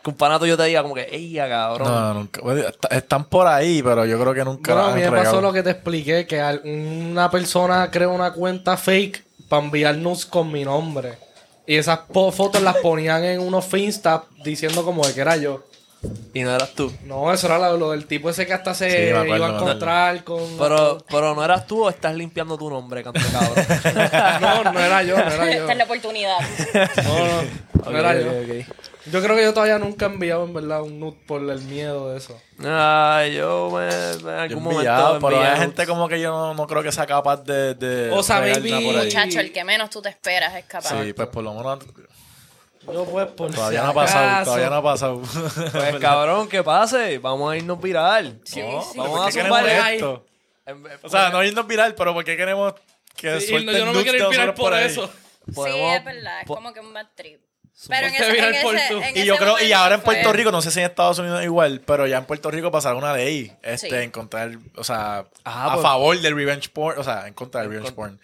[0.03, 1.87] Que un pana tuyo te diga como que, ey, cabrón.
[1.87, 2.41] No, nunca.
[2.41, 5.11] Bueno, est- están por ahí, pero yo creo que nunca Bueno, a han mí me
[5.11, 9.95] pasó lo que te expliqué, que al- una persona creó una cuenta fake para enviar
[9.95, 11.17] nudes con mi nombre.
[11.65, 15.63] Y esas po- fotos las ponían en unos Finsta diciendo como de que era yo.
[16.33, 16.91] Y no eras tú.
[17.05, 19.47] No, eso era lo, lo del tipo ese que hasta se Sí, me acuerdo, iba
[19.47, 20.57] a me encontrar con...
[20.57, 23.53] Pero, pero no eras tú o estás limpiando tu nombre, canto cabrón.
[24.41, 25.61] No, no era yo, no era yo.
[25.61, 26.37] Esta es la oportunidad.
[27.03, 28.27] No, no, no Ok, era yo.
[28.31, 28.65] ok.
[29.11, 32.09] Yo creo que yo todavía nunca he enviado en verdad un nude por el miedo
[32.11, 32.35] de eso.
[32.63, 36.19] Ay, yo me, en Yo he algún enviado, momento pero envié hay gente como que
[36.19, 37.75] yo no, no creo que sea capaz de.
[37.75, 39.05] de O sea, regar maybe- nada por ahí.
[39.05, 40.89] Muchacho, el que menos tú te esperas es capaz.
[41.03, 41.79] Sí, pues por lo menos
[42.91, 45.21] Yo pues por todavía si no ha pasado, todavía no ha pasado.
[45.71, 47.17] Pues cabrón, que pase.
[47.19, 48.39] Vamos a irnos viral.
[48.43, 48.97] Sí, No, sí.
[48.97, 49.95] Vamos ¿por a zumbarle.
[49.95, 50.25] esto?
[51.03, 52.73] O sea, no irnos viral, pero ¿por qué queremos
[53.15, 55.07] Que Sí, suelten no, yo no me quiero inspirar nosotros por eso.
[55.47, 56.41] Sí, es verdad.
[56.41, 57.39] Es como que un bad trip.
[57.89, 60.49] Pero en ese, en por ese- en Y yo creo, y ahora en Puerto Rico,
[60.49, 63.51] no sé si en Estados Unidos igual, pero ya en Puerto Rico pasaron una ley,
[63.61, 63.95] este, Sí.
[63.95, 67.33] en contra del, o sea, Ah, a pues- favor del revenge porn, o sea, en
[67.33, 68.17] contra del revenge porn.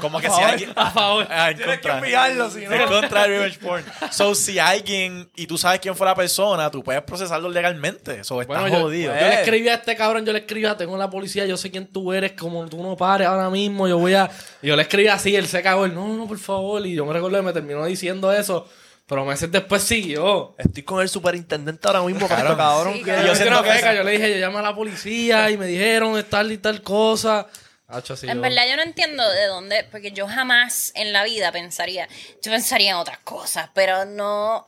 [0.00, 0.48] Como que si favor.
[0.50, 1.26] alguien, A favor.
[1.28, 2.72] Ah, en Tienes que enviarlo, si no.
[2.72, 3.84] En contra del revenge porn.
[4.12, 8.20] So, si alguien, y tú sabes quién fue la persona, tú puedes procesarlo legalmente.
[8.20, 9.12] Eso está Bueno, yo, jodido.
[9.14, 11.72] yo le escribí a este cabrón, yo le escribí a, tengo la policía, yo sé
[11.72, 14.30] quién tú eres, como tú no pares ahora mismo, yo voy a...
[14.62, 17.12] Yo le escribí así, él se cagó, él, no, no, por favor, y yo me
[17.12, 18.68] recuerdo que me terminó diciendo eso,
[19.12, 20.54] pero meses después siguió.
[20.56, 22.56] Estoy con el superintendente ahora mismo, Claro.
[22.56, 22.56] cabrón.
[22.56, 22.94] cabrón.
[22.94, 25.50] Sí, que- Y yo, yo feca, esa- yo le dije, yo llamo a la policía
[25.50, 27.46] y me dijeron tal y tal cosa.
[27.88, 31.52] Hacho, En yo- verdad yo no entiendo de dónde, porque yo jamás en la vida
[31.52, 32.08] pensaría,
[32.42, 34.66] yo pensaría en otras cosas, pero no,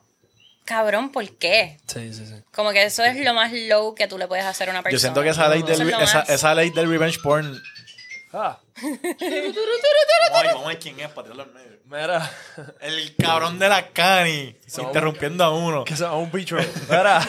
[0.67, 1.79] cabrón, ¿por qué?
[1.87, 2.35] Sí, sí, sí.
[2.55, 4.93] Como que eso es lo más low que tú le puedes hacer a una persona.
[4.95, 7.63] Yo siento que esa ley, del, es esa, esa ley del revenge porn.
[8.35, 9.55] Ah, Ay,
[10.49, 11.79] vamos a ver quién es para tirarlo al medio.
[11.85, 12.31] mira.
[12.81, 15.85] El cabrón de la cani, interrumpiendo a uno.
[15.85, 16.57] Que sea un bicho.
[16.89, 17.21] Mira,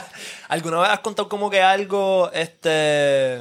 [0.48, 3.34] ¿alguna vez has contado como que algo, este,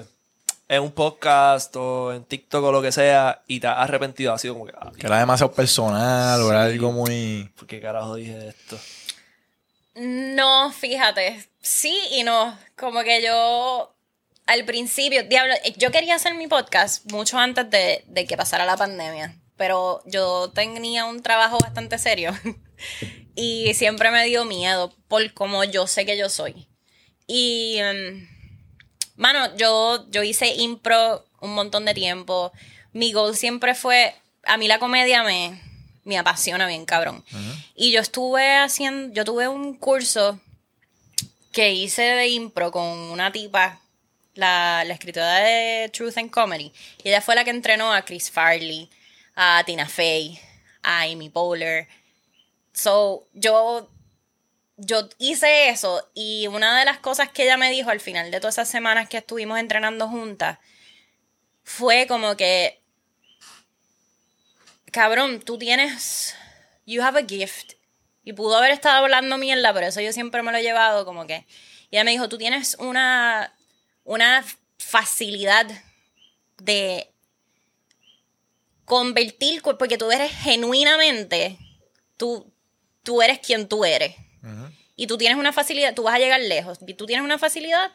[0.68, 4.34] en un podcast o en TikTok o lo que sea, y te has arrepentido?
[4.34, 7.52] Ha sido como que, ah, Que era demasiado personal o era algo muy.
[7.56, 8.80] ¿por qué carajo dije esto?
[9.96, 12.58] No, fíjate, sí y no.
[12.76, 13.91] Como que yo
[14.52, 18.66] al principio, diablo, eh, yo quería hacer mi podcast mucho antes de, de que pasara
[18.66, 22.38] la pandemia, pero yo tenía un trabajo bastante serio
[23.36, 26.68] y siempre me dio miedo por cómo yo sé que yo soy.
[27.28, 28.28] Y, em,
[29.16, 32.52] mano, yo, yo hice impro un montón de tiempo.
[32.92, 35.62] Mi goal siempre fue, a mí la comedia me,
[36.04, 37.24] me apasiona bien, cabrón.
[37.74, 40.42] Y yo estuve haciendo, yo tuve un curso
[41.54, 43.81] que hice de impro con una tipa,
[44.42, 46.74] la, escritora de Truth and Comedy.
[47.04, 48.90] Y ella fue la que entrenó a Chris Farley,
[49.36, 50.40] a Tina Fey,
[50.84, 51.88] a Amy Poehler.
[52.74, 53.90] So, yo,
[54.78, 58.40] yo hice eso y una de las cosas que ella me dijo al final de
[58.40, 60.58] todas esas semanas que estuvimos entrenando juntas
[61.64, 62.82] fue como que,
[64.92, 66.36] cabrón, tú tienes,
[66.86, 67.74] you have a gift.
[68.24, 71.26] Y pudo haber estado hablando mierda, pero eso yo siempre me lo he llevado como
[71.26, 71.46] que.
[71.90, 73.54] Y ella me dijo, tú tienes una,
[74.04, 74.46] una
[74.78, 75.68] facilidad
[76.58, 77.10] de
[78.86, 81.58] convertir, porque tú eres genuinamente,
[82.18, 82.52] tú,
[83.04, 84.16] tú eres quien tú eres.
[84.96, 86.80] Y tú tienes una facilidad, tú vas a llegar lejos.
[86.86, 87.92] Y tú tienes una facilidad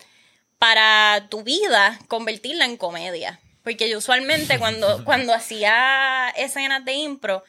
[0.58, 3.40] para tu vida convertirla en comedia.
[3.62, 7.44] Porque yo usualmente cuando, cuando hacía escenas de impro,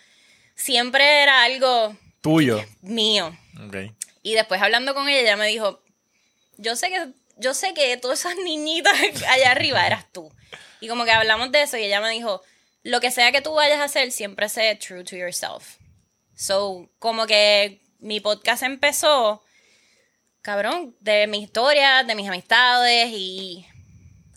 [0.56, 2.64] siempre era algo Tuyo.
[2.82, 3.36] mío.
[4.22, 5.82] Y después hablando con ella, ella me dijo,
[6.58, 7.08] yo sé que,
[7.38, 8.94] yo sé que todas esas niñitas
[9.28, 10.32] allá arriba eras tú.
[10.80, 12.42] Y como que hablamos de eso y ella me dijo,
[12.84, 15.78] lo que sea que tú vayas a hacer, siempre sé true to yourself.
[16.36, 19.44] So, como que mi podcast empezó,
[20.42, 23.66] cabrón, de mi historia, de mis amistades y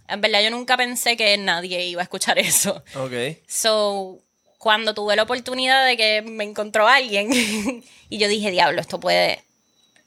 [0.09, 2.83] en verdad yo nunca pensé que nadie iba a escuchar eso.
[2.97, 3.39] Ok.
[3.47, 4.19] So,
[4.59, 7.31] cuando tuve la oportunidad de que me encontró alguien
[8.09, 9.45] y yo dije, diablo, esto puede,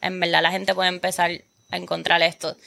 [0.01, 1.31] en verdad la gente puede empezar
[1.69, 2.57] a encontrar esto.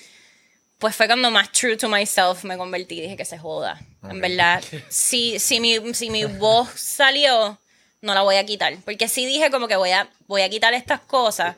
[0.78, 3.00] Pues fue cuando más true to myself me convertí.
[3.00, 3.80] Dije que se joda.
[4.08, 7.58] En verdad, si, si, mi, si mi voz salió,
[8.02, 8.76] no la voy a quitar.
[8.84, 11.56] Porque sí dije como que voy a, voy a quitar estas cosas.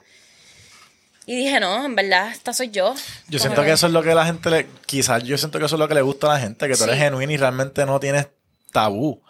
[1.27, 2.95] Y dije, no, en verdad, esta soy yo.
[3.29, 4.67] Yo siento que eso es lo que la gente le.
[4.87, 6.85] Quizás yo siento que eso es lo que le gusta a la gente, que tú
[6.85, 7.03] eres Sí.
[7.03, 8.29] genuino y realmente no tienes
[8.73, 9.21] tabú.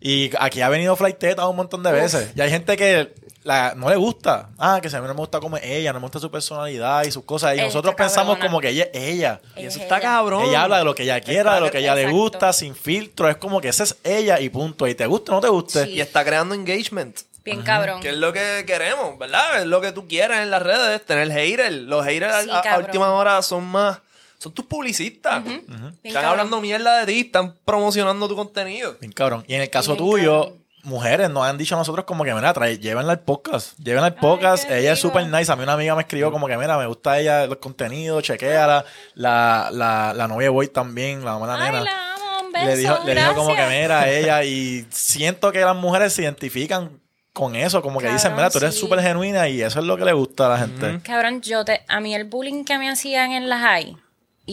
[0.00, 2.30] Y aquí ha venido Flight Teta un montón de veces.
[2.34, 3.12] Y hay gente que
[3.44, 4.50] la- no le gusta.
[4.58, 6.30] Ah, que si a mí no me gusta como es ella, no me gusta su
[6.30, 7.56] personalidad y sus cosas.
[7.56, 8.48] Y nosotros está pensamos cabrona.
[8.50, 9.40] como que ella es ella.
[9.56, 10.02] Y Ella eso es está ella.
[10.08, 10.44] cabrón.
[10.44, 13.28] Ella habla de lo que ella quiera, de lo que ella le gusta, sin filtro.
[13.28, 14.86] Es como que esa es ella y punto.
[14.86, 15.84] Y te guste o no te guste.
[15.84, 15.90] Sí.
[15.92, 17.20] Y está creando engagement.
[17.44, 18.00] Bien cabrón.
[18.00, 19.60] Que es lo que queremos, ¿verdad?
[19.62, 21.72] Es lo que tú quieres en las redes, tener haters.
[21.74, 23.98] Los haters Sí, a- a, última hora son más...
[24.38, 25.44] Son tus publicistas.
[25.46, 26.24] Están cabrón.
[26.30, 28.96] hablando mierda de ti, están promocionando tu contenido.
[29.00, 29.44] Bien cabrón.
[29.46, 30.61] Y en el caso Bien tuyo, cabrón.
[30.82, 33.78] Mujeres nos han dicho a nosotros como que, mira, trae, llévenla al podcast.
[33.78, 34.70] Llévenla al podcast.
[34.70, 35.50] ella es súper nice.
[35.50, 38.84] A mí una amiga me escribió como que, mira, me gusta ella los contenidos, chequéala.
[39.14, 41.84] La, la, la novia de Boy también, la mamá de la Ay, nena.
[41.84, 44.44] la amo, un beso, le dijo, le dijo como que, mira, ella.
[44.44, 47.00] Y siento que las mujeres se identifican
[47.32, 47.80] con eso.
[47.82, 48.80] Como que dicen, mira, tú eres sí.
[48.80, 51.00] súper genuina y eso es lo que le gusta a la gente.
[51.02, 53.96] Cabrón, yo te, a mí el bullying que me hacían en la high,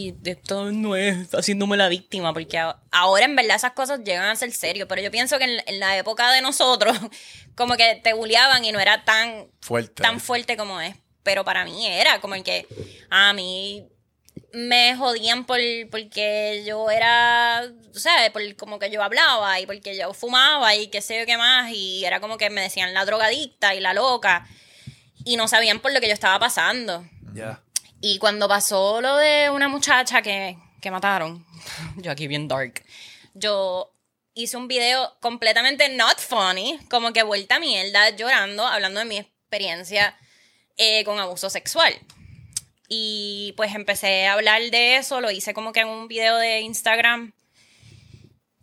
[0.08, 4.26] y esto no es haciéndome la víctima, porque a- ahora en verdad esas cosas llegan
[4.30, 6.98] a ser serio, pero yo pienso que en, en la época de nosotros,
[7.56, 10.02] como que te bulleaban y no era tan, Fuerte.
[10.04, 12.66] tan fuerte como es, pero para mí era como el que
[13.10, 13.88] a mí
[14.54, 15.60] me jodían por,
[15.92, 20.88] porque yo era, o sea, por como que yo hablaba y porque yo fumaba y
[20.88, 21.72] qué sé yo qué más.
[21.72, 24.48] Y era como que me decían la drogadicta y la loca.
[25.24, 27.06] Y no sabían por lo que yo estaba pasando.
[27.34, 27.62] Ya.
[28.02, 31.46] Y cuando pasó lo de una muchacha que, que mataron,
[31.98, 32.84] yo aquí bien dark,
[33.34, 33.94] yo
[34.34, 39.18] hice un video completamente not funny, como que vuelta a mierda, llorando, hablando de mi
[39.18, 40.18] experiencia
[40.78, 41.94] eh, con abuso sexual.
[42.88, 46.62] Y pues empecé a hablar de eso, lo hice como que en un video de
[46.62, 47.34] Instagram.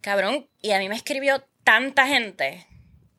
[0.00, 2.66] Cabrón, y a mí me escribió tanta gente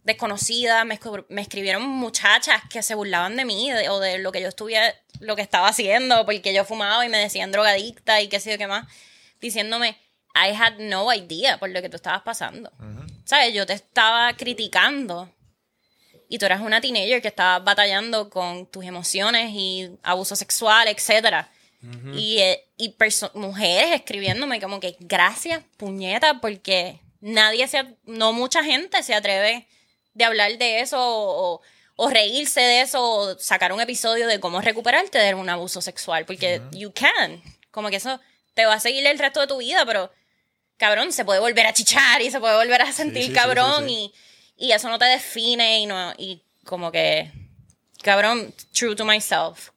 [0.07, 0.99] desconocida, me,
[1.29, 4.91] me escribieron muchachas que se burlaban de mí de- o de lo que yo estuviera,
[5.19, 8.57] lo que estaba haciendo, porque yo fumaba y me decían drogadicta y qué sé yo
[8.57, 8.87] qué más,
[9.39, 9.97] diciéndome,
[10.33, 12.71] I had no idea por lo que tú estabas pasando.
[13.25, 13.53] ¿Sabes?
[13.53, 15.29] Yo te estaba criticando
[16.29, 21.49] y tú eras una teenager que estaba batallando con tus emociones y abuso sexual, etcétera.
[22.17, 22.89] Y, eh, y
[23.35, 29.67] mujeres escribiéndome como que gracias, puñeta, porque nadie se, no mucha gente se atreve
[30.17, 31.61] de hablar de eso o,
[31.95, 36.25] o reírse de eso o sacar un episodio de cómo recuperarte de un abuso sexual,
[36.25, 37.41] porque you can,
[37.71, 38.19] como que eso
[38.53, 40.11] te va a seguir el resto de tu vida, pero
[40.77, 43.87] cabrón, se puede volver a chichar y se puede volver a sentir sí, sí, cabrón
[43.87, 44.11] sí,
[44.57, 47.31] Y, y eso no te define y no y como que
[48.01, 49.69] cabrón, true to myself.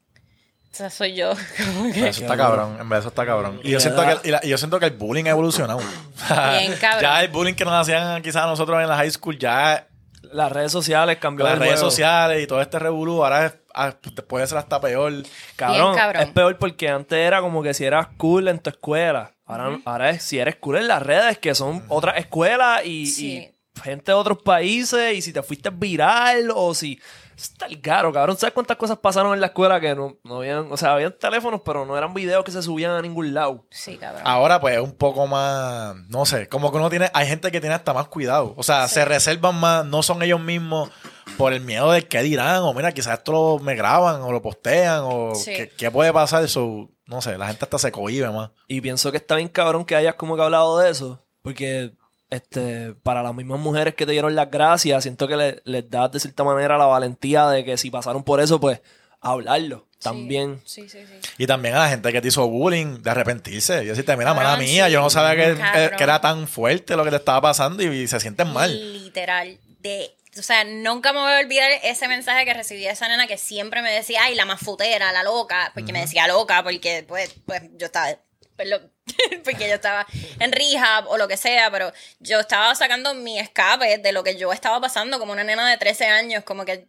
[0.72, 1.32] O sea, soy yo.
[1.57, 3.61] Como que- Eso está cabrón, en verdad eso está cabrón.
[3.64, 5.80] Y yo, siento que, y la- y yo siento que el bullying ha evolucionado.
[5.80, 7.03] Bien cabrón.
[7.03, 9.88] Ya el bullying que nos hacían quizás nosotros en la high school, ya
[10.33, 11.91] Las redes sociales cambió las el redes juego.
[11.91, 13.95] sociales y todo este revolú, ahora es- ah,
[14.28, 15.12] puede ser hasta peor.
[15.57, 16.22] Cabrón, cabrón.
[16.22, 19.33] es peor porque antes era como que si eras cool en tu escuela.
[19.47, 23.37] Ahora, ahora es si eres cool en las redes, que son otras escuelas y, Sí.
[23.76, 27.01] y gente de otros países, y si te fuiste viral o si...
[27.43, 28.36] Está el caro, cabrón.
[28.36, 30.70] ¿Sabes cuántas cosas pasaron en la escuela que no, no habían...
[30.70, 33.64] O sea, habían teléfonos, pero no eran videos que se subían a ningún lado.
[33.70, 34.22] Sí, cabrón.
[34.24, 37.61] Ahora pues es un poco más, no sé, como que uno tiene, hay gente que
[37.61, 38.55] tiene hasta más cuidado.
[38.57, 40.91] O sea, se reservan más, no son ellos mismos
[41.38, 44.43] por el miedo de qué dirán, o mira, quizás esto lo- me graban o lo
[44.43, 45.53] postean, o Sí.
[45.55, 46.45] qué, qué puede pasar.
[46.45, 48.51] Eso, no sé, la gente hasta se cohibe más.
[48.68, 51.24] Y pienso que está bien cabrón que hayas como que hablado de eso.
[51.43, 51.93] Porque
[52.31, 56.12] este, para las mismas mujeres que te dieron las gracias, siento que le- les das
[56.12, 58.81] de cierta manera la valentía de que si pasaron por eso, pues
[59.20, 60.62] hablarlo también.
[60.64, 61.31] Sí, sí, sí.
[61.39, 63.83] Y también a la gente que te hizo bullying, de arrepentirse.
[63.85, 64.93] Y decirte, mira, mala mía, sí.
[64.93, 68.18] yo no sabía que, que era tan fuerte lo que te estaba pasando y, se
[68.18, 68.72] sienten mal.
[68.95, 69.59] Literal.
[69.81, 73.26] De, o sea, nunca me voy a olvidar ese mensaje que recibí de esa nena
[73.26, 75.70] que siempre me decía, ay, la más futera, la loca.
[75.74, 78.09] Porque me decía loca, porque pues, pues yo estaba.
[78.57, 78.91] perdón,
[79.45, 80.07] porque yo estaba
[80.39, 84.37] en rehab o lo que sea, pero yo estaba sacando mi escape de lo que
[84.37, 86.89] yo estaba pasando como una nena de 13 años, como que.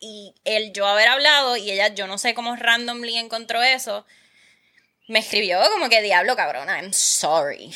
[0.00, 4.06] Y el yo haber hablado y ella, yo no sé cómo randomly encontró eso,
[5.08, 7.74] me escribió como que diablo cabrona, I'm sorry.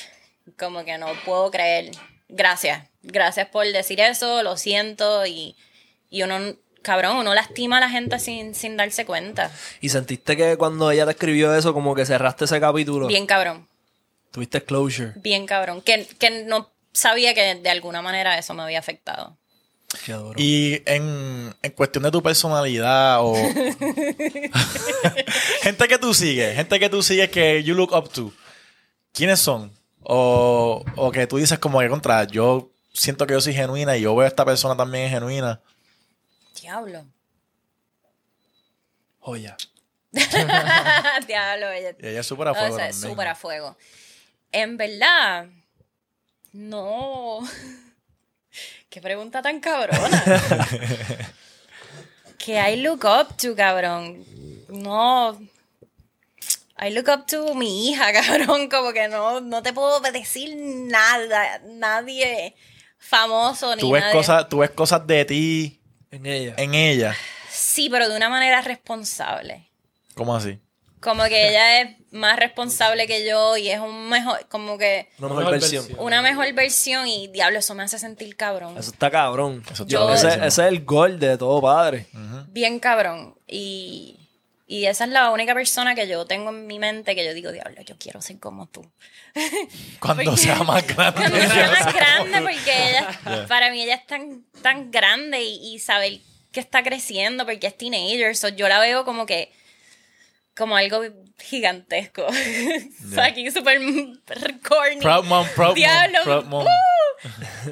[0.57, 1.91] Como que no puedo creer.
[2.29, 2.87] Gracias.
[3.03, 5.57] Gracias por decir eso, lo siento y,
[6.09, 9.51] y uno, cabrón, uno lastima a la gente sin, sin darse cuenta.
[9.81, 13.09] Y sentiste que cuando ella te escribió eso, como que cerraste ese capítulo.
[13.09, 13.69] Bien cabrón,
[14.33, 15.13] Tuviste closure.
[15.17, 15.81] bien cabrón.
[15.83, 19.37] Que, que no sabía que de alguna manera eso me había afectado.
[20.07, 20.33] Qué duro.
[20.37, 23.35] Y en, en cuestión de tu personalidad o...
[25.63, 28.33] gente que tú sigues, gente que tú sigues que you look up to,
[29.13, 29.73] ¿quiénes son?
[30.03, 34.03] O, o que tú dices como que contra, yo siento que yo soy genuina y
[34.03, 35.61] yo veo a esta persona también es genuina.
[36.61, 37.05] Diablo.
[39.21, 39.57] Joya.
[41.27, 41.95] Diablo, ella.
[42.01, 43.13] Y ella es súper a No, fuego o sea, es también.
[43.13, 43.77] súper a fuego.
[44.53, 45.47] En verdad,
[46.53, 47.41] no.
[48.91, 50.23] Qué pregunta tan cabrona.
[52.39, 54.25] que I look up to, cabrón.
[54.69, 55.39] No.
[56.79, 58.69] I look up to mi hija, cabrón.
[58.69, 61.61] Como que no, no te puedo decir nada.
[61.65, 62.55] Nadie
[62.99, 64.15] famoso ni Tú ves, nadie.
[64.17, 65.81] cosas, tú ves cosas de ti
[66.11, 66.55] En ella.
[66.59, 67.17] en ella.
[67.51, 69.69] Sí, pero de una manera responsable.
[70.15, 70.59] ¿Cómo así?
[71.03, 75.29] Como que ella es más responsable que yo y es un mejor, como que Una
[75.35, 75.87] mejor versión.
[75.99, 78.79] una mejor versión y diablo, eso me hace sentir cabrón.
[78.79, 79.63] Eso está cabrón.
[79.71, 82.07] Eso Yo- te ese, es el gol de todo padre.
[82.49, 83.35] Bien cabrón.
[83.49, 84.17] Y,
[84.69, 87.51] y esa es la única persona que yo tengo en mi mente que yo digo,
[87.51, 88.89] diablo, yo quiero ser como tú.
[90.01, 91.21] Cuando Porque- sea más grande.
[91.21, 95.79] Cuando sea más grande, porque ella, para mí ella es tan, tan grande y, y
[95.79, 96.19] saber
[96.53, 99.51] que está creciendo porque es teenager, so yo la veo como que
[100.57, 101.03] como algo
[101.39, 102.27] gigantesco.
[102.27, 103.79] O sea, aquí súper
[104.67, 105.01] corny.
[105.01, 106.19] Proud mom, proud Diablo.
[106.19, 106.67] mom, proud mom.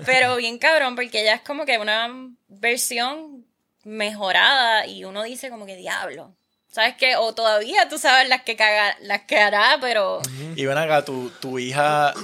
[0.06, 2.08] Pero bien cabrón, porque ella es como que una
[2.48, 3.44] versión
[3.84, 6.34] mejorada y uno dice como que diablo.
[6.70, 7.16] ¿Sabes qué?
[7.16, 10.20] O todavía tú sabes las que caga, las que hará, pero
[10.54, 12.14] Y ven acá, tu, tu hija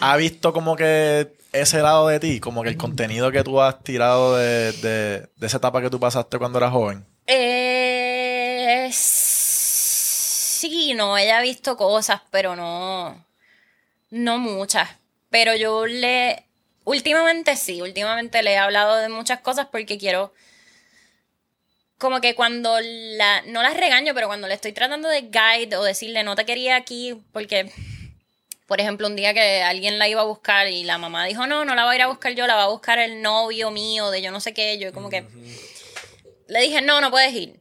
[0.00, 3.82] ha visto como que ese lado de ti, como que el contenido que tú has
[3.82, 7.04] tirado de, de, de esa etapa que tú pasaste cuando eras joven.
[7.26, 9.19] Eh, sí,
[10.94, 13.24] no, ella ha visto cosas, pero no,
[14.10, 14.88] no muchas.
[15.30, 16.44] Pero yo le,
[16.84, 20.32] últimamente sí, últimamente le he hablado de muchas cosas porque quiero,
[21.98, 25.84] como que cuando la, no las regaño, pero cuando le estoy tratando de guide o
[25.84, 27.70] decirle no te quería aquí, porque,
[28.66, 31.64] por ejemplo, un día que alguien la iba a buscar y la mamá dijo, no,
[31.64, 34.10] no la voy a ir a buscar yo, la va a buscar el novio mío
[34.10, 35.24] de yo no sé qué, yo como que
[36.48, 37.60] le dije, no, no puedes ir.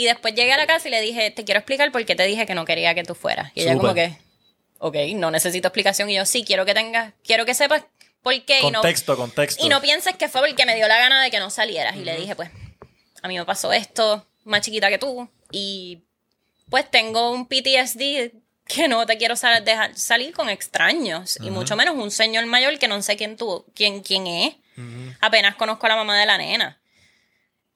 [0.00, 2.24] Y después llegué a la casa y le dije, te quiero explicar por qué te
[2.24, 3.52] dije que no quería que tú fueras.
[3.54, 4.16] Y ella como que,
[4.78, 6.08] ok, no necesito explicación.
[6.08, 7.84] Y yo, sí, quiero que tengas, quiero que sepas
[8.22, 8.60] por qué.
[8.60, 9.64] Y no, Contexto, contexto.
[9.64, 11.96] y no pienses que fue porque me dio la gana de que no salieras.
[11.96, 12.50] Y le dije, pues,
[13.22, 15.28] a mí me pasó esto, más chiquita que tú.
[15.52, 16.04] Y
[16.70, 18.32] pues tengo un PTSD
[18.66, 21.36] que no te quiero sal- dejar salir con extraños.
[21.42, 24.54] Y mucho menos un señor mayor que no sé quién tú, quién, quién es.
[25.20, 26.80] Apenas conozco a la mamá de la nena.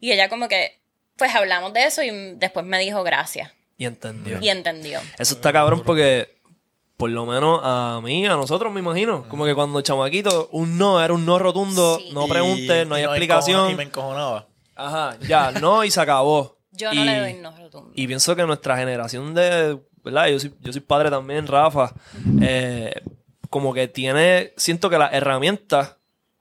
[0.00, 0.80] Y ella como que,
[1.16, 3.50] pues hablamos de eso y después me dijo gracias.
[3.76, 4.38] Y entendió.
[4.40, 5.00] Y entendió.
[5.18, 6.36] Eso está cabrón porque,
[6.96, 11.02] por lo menos a mí, a nosotros me imagino, como que cuando chamaquito, un no
[11.02, 12.10] era un no rotundo, Sí.
[12.12, 13.70] no Y- preguntes, no y hay me explicación.
[13.70, 14.46] Y me encojonaba.
[14.76, 16.56] Ajá, ya, no y se acabó.
[16.72, 17.92] Yo no Y- le doy no rotundo.
[17.94, 20.26] Y pienso que nuestra generación de, ¿verdad?
[20.28, 21.92] Yo soy, yo soy padre también, Rafa.
[22.42, 22.92] eh,
[23.50, 25.96] como que tiene, siento que las herramientas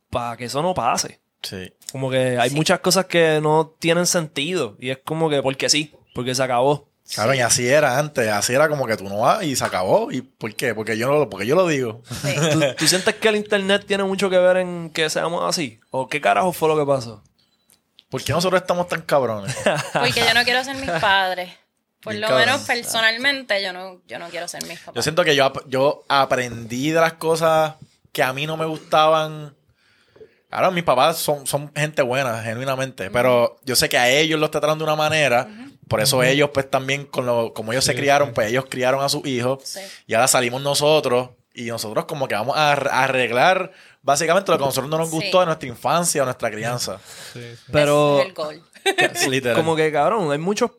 [0.10, 1.20] para que eso no pase.
[1.44, 1.72] Sí.
[1.94, 4.76] Como que hay muchas cosas que no tienen sentido.
[4.80, 6.90] Y es como que porque sí, porque se acabó.
[7.14, 8.28] Claro, y así era antes.
[8.30, 10.12] Así era como que tú no vas y se acabó.
[10.12, 10.74] ¿Y por qué?
[10.74, 12.02] Porque yo, no, porque yo lo digo.
[12.24, 12.34] Sí.
[12.52, 15.80] ¿Tú, tú sientes que el internet tiene mucho que ver en que seamos así?
[15.92, 17.22] ¿O qué carajo fue lo que pasó?
[18.10, 19.56] ¿Por qué nosotros estamos tan cabrones?
[19.94, 21.52] Porque yo no quiero ser mis padres.
[22.02, 24.96] Por lo menos personalmente yo no, yo no quiero ser mis papás.
[24.96, 27.76] Yo siento que yo, yo aprendí de las cosas
[28.12, 29.56] que a mí no me gustaban.
[30.54, 33.10] Claro, mis papás son, son gente buena, genuinamente.
[33.10, 35.48] Pero yo sé que a ellos los trataron de una manera.
[35.88, 39.10] Por eso ellos, pues también, con lo, como ellos se criaron, pues ellos criaron a
[39.10, 39.60] sus hijos.
[39.64, 39.80] Sí.
[40.08, 41.30] Y ahora salimos nosotros.
[41.56, 44.98] Y nosotros, como que vamos a ar- a arreglar básicamente lo que a nosotros no
[44.98, 45.16] nos Sí.
[45.16, 47.00] gustó de nuestra infancia o nuestra crianza.
[47.72, 48.62] Pero es el gol.
[49.30, 49.56] Literal.
[49.58, 50.72] como que cabrón, hay muchos,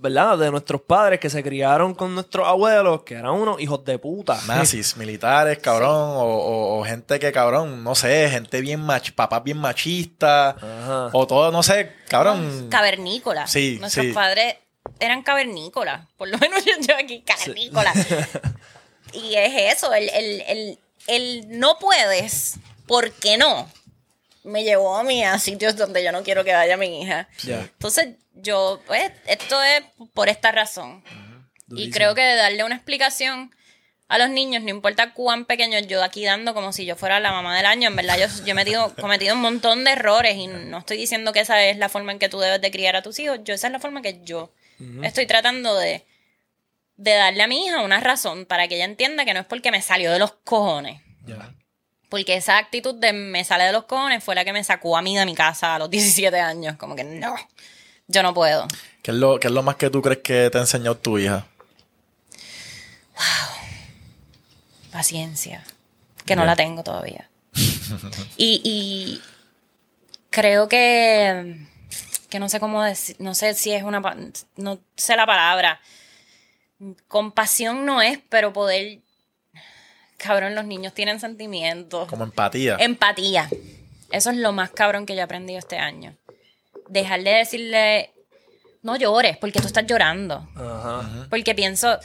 [0.00, 0.38] ¿verdad?
[0.38, 4.38] De nuestros padres que se criaron con nuestros abuelos, que eran unos hijos de puta.
[4.46, 9.44] nazis, militares, cabrón, o, o- o gente que, cabrón, no sé, gente bien mach, papás
[9.44, 11.10] bien machistas, Ajá.
[11.12, 12.68] o todo, no sé, cabrón.
[12.70, 13.46] Cavernícola.
[13.46, 14.12] Sí, Nuestros sí.
[14.12, 14.56] padres
[14.98, 16.06] eran cavernícolas.
[16.16, 17.92] Por lo menos yo, yo aquí, cavernícola.
[19.12, 23.68] y es eso, el, el, el, el no puedes, ¿por qué no?
[24.42, 27.28] Me llevó a mí a sitios donde yo no quiero que vaya mi hija.
[27.42, 27.60] Ya.
[27.60, 29.82] Entonces, yo, pues, esto es
[30.14, 31.04] por esta razón.
[31.70, 33.54] Y creo que darle una explicación
[34.08, 37.30] a los niños, no importa cuán pequeños, yo aquí dando como si yo fuera la
[37.30, 40.48] mamá del año, en verdad yo, yo he metido, cometido un montón de errores y
[40.48, 43.02] no estoy diciendo que esa es la forma en que tú debes de criar a
[43.02, 44.52] tus hijos, yo esa es la forma que yo
[45.04, 46.04] estoy tratando de,
[46.96, 49.70] de darle a mi hija una razón para que ella entienda que no es porque
[49.70, 51.00] me salió de los cojones.
[52.08, 55.02] Porque esa actitud de me sale de los cojones fue la que me sacó a
[55.02, 56.76] mí de mi casa a los 17 años.
[56.76, 57.36] Como que no,
[58.10, 58.66] yo no puedo.
[59.02, 61.18] ¿Qué es, lo, ¿Qué es lo más que tú crees que te ha enseñado tu
[61.18, 61.46] hija?
[64.92, 65.64] Paciencia.
[66.26, 67.28] Que no la tengo todavía.
[68.36, 69.22] y, y
[70.30, 71.66] creo que.
[72.28, 73.16] Que no sé cómo decir.
[73.18, 74.02] No sé si es una.
[74.56, 75.80] No sé la palabra.
[77.08, 79.00] Compasión no es, pero poder.
[80.16, 82.08] Cabrón, los niños tienen sentimientos.
[82.08, 82.76] Como empatía.
[82.78, 83.48] Empatía.
[84.10, 86.16] Eso es lo más cabrón que yo he aprendido este año.
[86.90, 88.12] Dejar de decirle,
[88.82, 90.48] no llores, porque tú estás llorando.
[90.56, 91.26] Ajá.
[91.30, 91.98] Porque pienso,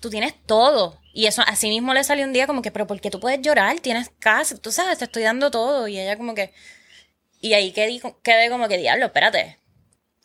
[0.00, 1.00] tú tienes todo.
[1.12, 3.40] Y eso así mismo le salió un día como que, pero ¿por qué tú puedes
[3.40, 3.80] llorar?
[3.80, 5.88] Tienes casa, tú sabes, te estoy dando todo.
[5.88, 6.52] Y ella como que...
[7.40, 9.58] Y ahí quedé, quedé como que, diablo, espérate.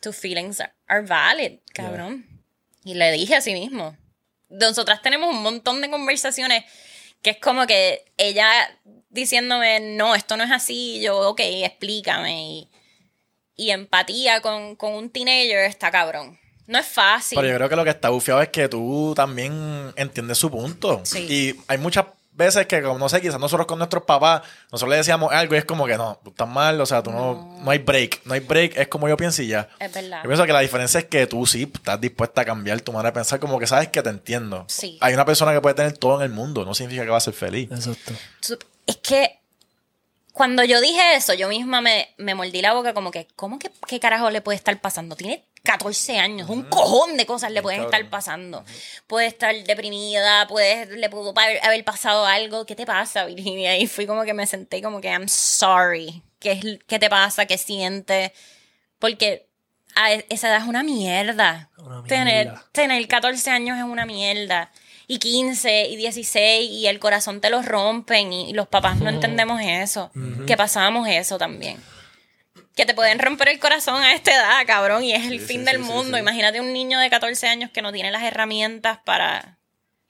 [0.00, 2.26] Tus feelings are, are valid, cabrón.
[2.84, 3.96] Y le dije a sí mismo.
[4.50, 6.64] Nosotras tenemos un montón de conversaciones
[7.22, 8.46] que es como que ella
[9.08, 10.96] diciéndome, no, esto no es así.
[10.96, 12.48] Y yo, ok, explícame.
[12.50, 12.70] Y,
[13.56, 16.38] y empatía con, con un teenager está cabrón.
[16.66, 17.36] No es fácil.
[17.36, 21.00] Pero yo creo que lo que está bufiado es que tú también entiendes su punto.
[21.04, 21.26] Sí.
[21.28, 24.96] Y hay muchas veces que, como no sé, quizás nosotros con nuestros papás, nosotros le
[24.96, 27.70] decíamos algo y es como que no, tú estás mal, o sea, tú no, no
[27.70, 28.22] hay break.
[28.24, 29.68] No hay break, es como yo pienso y ya.
[29.78, 30.20] Es verdad.
[30.22, 33.10] Yo pienso que la diferencia es que tú sí estás dispuesta a cambiar tu manera
[33.10, 34.64] de pensar, como que sabes que te entiendo.
[34.68, 34.98] Sí.
[35.00, 37.20] Hay una persona que puede tener todo en el mundo, no significa que va a
[37.20, 37.70] ser feliz.
[37.70, 38.14] Exacto.
[38.86, 39.41] Es que
[40.32, 43.70] cuando yo dije eso, yo misma me, me mordí la boca como que, ¿cómo que
[43.86, 45.14] qué carajo le puede estar pasando?
[45.16, 48.64] Tiene 14 años, un cojón de cosas le pueden estar pasando.
[49.06, 52.66] Puede estar deprimida, puede, le pudo haber pasado algo.
[52.66, 53.76] ¿Qué te pasa, Virginia?
[53.78, 56.22] Y fui como que me senté como que, I'm sorry.
[56.40, 57.46] ¿Qué, es, qué te pasa?
[57.46, 58.32] ¿Qué sientes?
[58.98, 59.46] Porque
[59.94, 61.70] a e- esa edad es una mierda.
[61.78, 62.64] Una Tener, mierda.
[62.72, 64.72] tener 14 años es una mierda.
[65.12, 69.10] Y 15 y 16 y el corazón te lo rompen y, y los papás no
[69.10, 70.10] entendemos eso.
[70.46, 71.78] Que pasamos eso también.
[72.74, 75.80] Que te pueden romper el corazón a esta edad, cabrón, y es el fin del
[75.80, 76.16] mundo.
[76.16, 79.58] Imagínate un niño de 14 años que no tiene las herramientas para,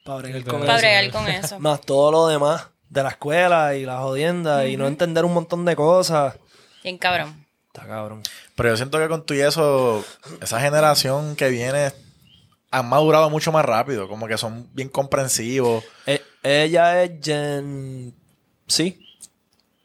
[0.04, 0.80] Para bregar con para eso.
[0.82, 1.58] bregar con eso.
[1.58, 5.64] Más todo lo demás de la escuela y las jodiendas y no entender un montón
[5.64, 6.36] de cosas.
[6.84, 7.44] Bien cabrón.
[7.74, 8.22] Está cabrón.
[8.54, 10.04] Pero yo siento que con tu y eso,
[10.40, 11.90] esa generación que viene
[12.72, 14.08] han madurado mucho más rápido.
[14.08, 15.84] Como que son bien comprensivos.
[16.06, 18.14] Eh, ella es Gen...
[18.66, 18.98] ¿Sí?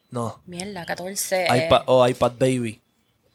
[0.10, 0.42] No.
[0.46, 1.48] Mierda, 14.
[1.66, 2.82] iPad, o iPad Baby.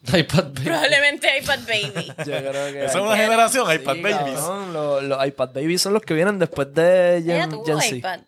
[0.12, 0.64] iPad Baby.
[0.64, 2.06] Probablemente iPad Baby.
[2.18, 2.84] Yo creo que...
[2.86, 4.34] Esa es una generación, iPad Sí, Babies.
[4.40, 7.96] cabrón, los, los iPad Babies son los que vienen después de Gen, tuvo Gen Z.
[7.96, 8.20] iPad.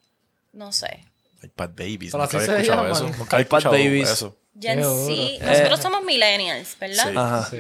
[0.52, 1.04] No sé.
[1.42, 2.12] iPad Babies.
[2.12, 2.92] Pero Nunca había escuchado llaman.
[2.92, 3.04] eso.
[3.18, 4.10] Nunca iPad escuchado Babies.
[4.10, 4.36] eso.
[4.60, 4.90] Gen Qué Z.
[4.92, 5.50] duro.
[5.50, 5.82] Nosotros Eh.
[5.82, 7.04] somos millennials, ¿verdad?
[7.10, 7.16] Sí.
[7.16, 7.48] Ajá.
[7.50, 7.56] Sí.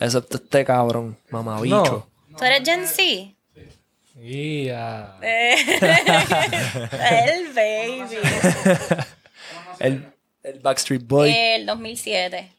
[0.00, 2.08] Excepto este cabrón, mamabicho.
[2.36, 3.34] ¿Tú eres Gen Z?
[4.14, 5.18] Ya.
[5.22, 5.54] Eh,
[7.26, 8.16] el baby.
[9.80, 11.32] El, el Backstreet Boy.
[11.34, 12.52] El 2007.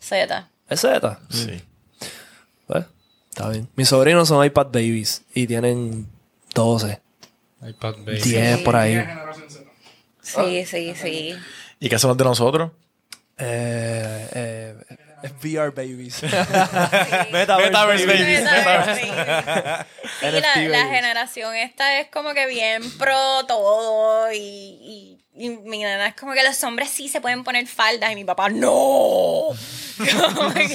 [0.00, 0.50] Z.
[0.68, 1.20] ¿Es Z?
[1.30, 1.62] Sí.
[2.66, 2.84] Pues,
[3.30, 3.68] está bien.
[3.74, 6.06] Mis sobrinos son iPad Babies y tienen
[6.54, 7.00] 12,
[7.66, 8.20] iPad Baby.
[8.20, 9.02] 10 por ahí.
[10.20, 11.34] Sí, sí, sí.
[11.80, 12.72] ¿Y qué son los de nosotros?
[13.38, 14.97] Eh, eh, es
[15.42, 16.22] VR Babies.
[17.32, 18.44] Metaverse Babies.
[18.98, 19.10] Sí,
[20.22, 26.08] la, la generación esta es como que bien pro todo y, y, y mi nena
[26.08, 29.48] es como que los hombres sí se pueden poner faldas y mi papá no.
[29.98, 30.68] Como que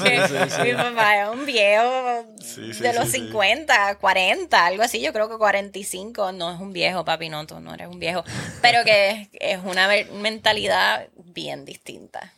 [0.63, 3.19] mi papá es un viejo Sí, sí, de sí, los sí.
[3.19, 4.99] 50, 40, algo así.
[4.99, 8.25] Yo creo que 45 no es un viejo, papi, no, tú no eres un viejo.
[8.61, 12.33] Pero que es una mentalidad bien distinta.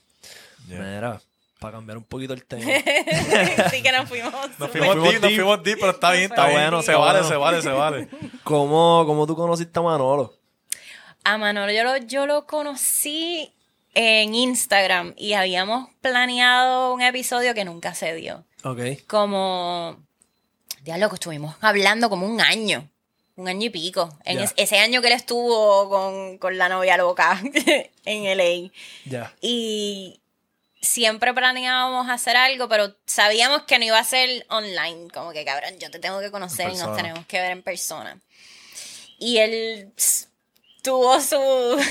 [0.68, 1.20] Mira,
[1.60, 2.64] para cambiar un poquito el tema.
[3.72, 4.34] sí que nos fuimos.
[4.60, 7.62] Nos fuimos deep, nos fuimos deep, pero está bien, está, bueno, se vale, se vale,
[7.62, 8.08] se vale.
[8.44, 10.34] ¿Cómo, ¿Cómo tú conociste a Manolo?
[11.24, 13.52] A Manolo yo lo, yo lo conocí
[13.96, 18.44] en Instagram y habíamos planeado un episodio que nunca se dio.
[18.64, 18.80] Ok.
[19.08, 19.98] Como,
[20.84, 22.90] ya lo que estuvimos hablando como un año,
[23.38, 24.10] un año y pico.
[24.26, 27.42] En es- ese año que él estuvo con, con la novia loca
[28.06, 28.70] en LA.
[29.06, 29.34] Ya.
[29.42, 30.20] Y
[30.86, 35.10] siempre planeábamos hacer algo, pero sabíamos que no iba a ser online.
[35.14, 38.20] Como que, cabrón, yo te tengo que conocer y nos tenemos que ver en persona.
[39.18, 39.92] Y él
[40.82, 41.84] tuvo su,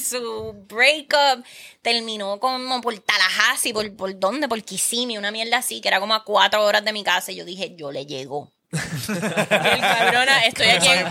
[0.00, 1.44] su breakup,
[1.82, 6.14] terminó como por Tallahassee, por, por dónde, por Kissimmee, una mierda así, que era como
[6.14, 7.32] a cuatro horas de mi casa.
[7.32, 8.50] Y yo dije, yo le llego.
[8.72, 11.06] el cabrona, estoy aquí en,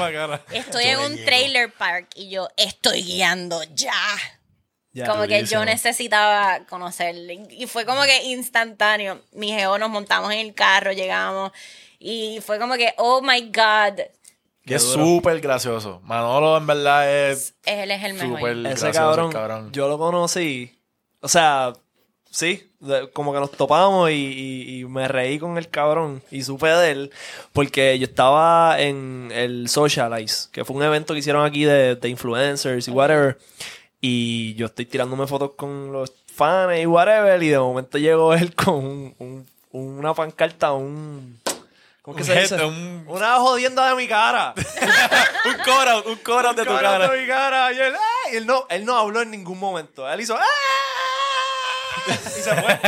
[0.52, 1.26] estoy Yo en un llego.
[1.26, 3.94] trailer park y yo estoy guiando ya.
[4.94, 5.08] Ya.
[5.08, 7.46] como que yo necesitaba conocerle.
[7.52, 9.22] Y fue como que instantáneo.
[9.32, 11.52] Mi geo nos montamos en el carro, llegamos.
[12.00, 14.00] Y fue como que, oh my God.
[14.66, 16.02] Y es súper gracioso.
[16.04, 18.40] Manolo, en verdad, es Él es el mejor.
[18.40, 19.72] súper Ese gracioso, cabrón, el cabrón.
[19.72, 20.78] yo lo conocí.
[21.22, 21.74] O sea,
[22.30, 22.70] sí,
[23.14, 26.92] como que nos topamos y, y- y me reí con el cabrón y supe de
[26.92, 27.12] él
[27.54, 32.10] porque yo estaba en el Socialize, que fue un evento que hicieron aquí de, de
[32.10, 33.38] influencers y whatever.
[34.02, 37.42] Y yo estoy tirándome fotos con los fans y whatever.
[37.44, 39.48] Y de momento llegó él con un- un-
[40.00, 41.40] una pancarta, un.
[42.02, 42.56] ¿Cómo que Un se dice?
[42.66, 44.54] un- Una jodienda de mi cara.
[45.46, 47.08] un coro, un coro de tu cara.
[47.08, 47.72] de mi cara.
[47.72, 48.34] Y él, ¡ay!
[48.34, 50.10] Y él no, él no habló en ningún momento.
[50.12, 50.44] Él hizo, ¡ah!
[52.08, 52.12] Y
[52.42, 52.80] se fue.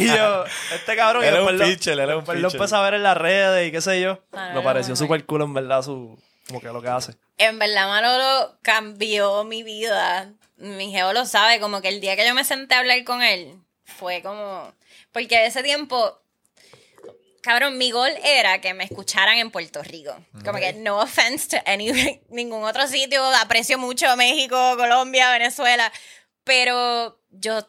[0.00, 0.44] y yo,
[0.74, 1.22] este cabrón.
[1.22, 2.60] y Él es después un lo- pitcher, él es un después lo pitcher.
[2.60, 4.18] empecé a ver en las redes y qué sé yo.
[4.32, 7.14] Ah, Me no, pareció súper cool, en verdad, su, como que lo que hace.
[7.38, 10.32] En verdad, Manolo cambió mi vida.
[10.56, 13.22] Mi geo lo sabe, como que el día que yo me senté a hablar con
[13.22, 14.72] él, fue como...
[15.12, 16.20] Porque ese tiempo,
[17.42, 20.14] cabrón, mi gol era que me escucharan en Puerto Rico.
[20.44, 25.92] Como que no offense to any, ningún otro sitio, aprecio mucho México, Colombia, Venezuela,
[26.44, 27.66] pero yo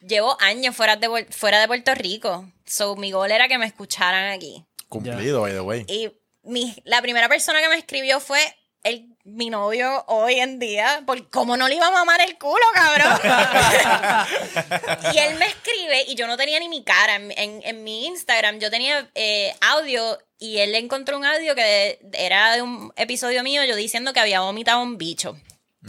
[0.00, 2.50] llevo años fuera de, fuera de Puerto Rico.
[2.64, 4.64] So, mi gol era que me escucharan aquí.
[4.88, 5.84] Cumplido, by the way.
[5.88, 6.10] Y
[6.42, 8.40] mi, la primera persona que me escribió fue
[8.82, 11.02] el, mi novio hoy en día.
[11.06, 13.20] Por cómo no le iba a mamar el culo, cabrón.
[15.14, 17.16] y él me escribe y yo no tenía ni mi cara.
[17.16, 21.98] En, en- en mi Instagram yo tenía eh, audio y él encontró un audio que
[22.14, 25.36] era de un episodio mío yo diciendo que había vomitado un bicho.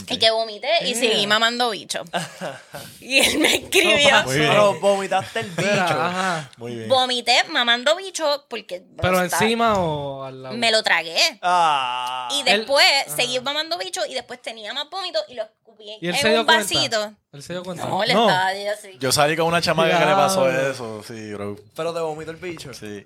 [0.08, 2.04] Y que vomité y seguí mamando bicho.
[3.02, 4.24] y él me escribió.
[4.26, 5.70] Pero vomitaste el bicho.
[5.70, 6.50] Ajá.
[6.58, 6.88] Muy bien.
[6.90, 8.84] Vomité mamando bicho porque.
[9.02, 10.56] ¿Pero encima o al lado?
[10.56, 11.18] Me lo tragué.
[11.42, 12.30] Ah.
[12.32, 12.86] Y Él- después
[13.16, 16.30] seguí mamando bicho y después tenía más vómito y lo escupí ¿Y él en se
[16.30, 16.64] dio un cuenta?
[16.64, 17.14] vasito.
[17.34, 17.86] Él se dio cuenta.
[17.86, 18.30] No, le No.
[18.30, 18.98] estaba yo así.
[18.98, 21.58] Yo salí con una chamaca que le pasó eso, sí, bro.
[21.76, 22.74] Pero te vomitó el bicho.
[22.74, 23.06] Sí.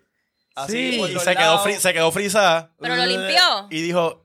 [0.54, 1.02] Así Sí.
[1.02, 3.42] Y se quedó, fri- se quedó frisada Pero lo limpió.
[3.72, 4.25] y dijo,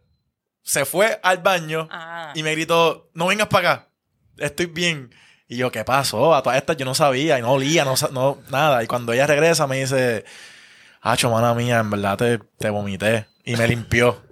[0.62, 2.32] se fue al baño Ah.
[2.34, 3.88] y me gritó, no vengas para acá,
[4.38, 5.14] estoy bien.
[5.48, 6.34] Y yo, ¿qué pasó?
[6.34, 8.84] A todas estas yo no sabía y no olía, no, no nada.
[8.84, 10.24] Y cuando ella regresa me dice,
[11.02, 13.26] Hacho, mana mía, en verdad te, te vomité.
[13.44, 14.22] Y me limpió.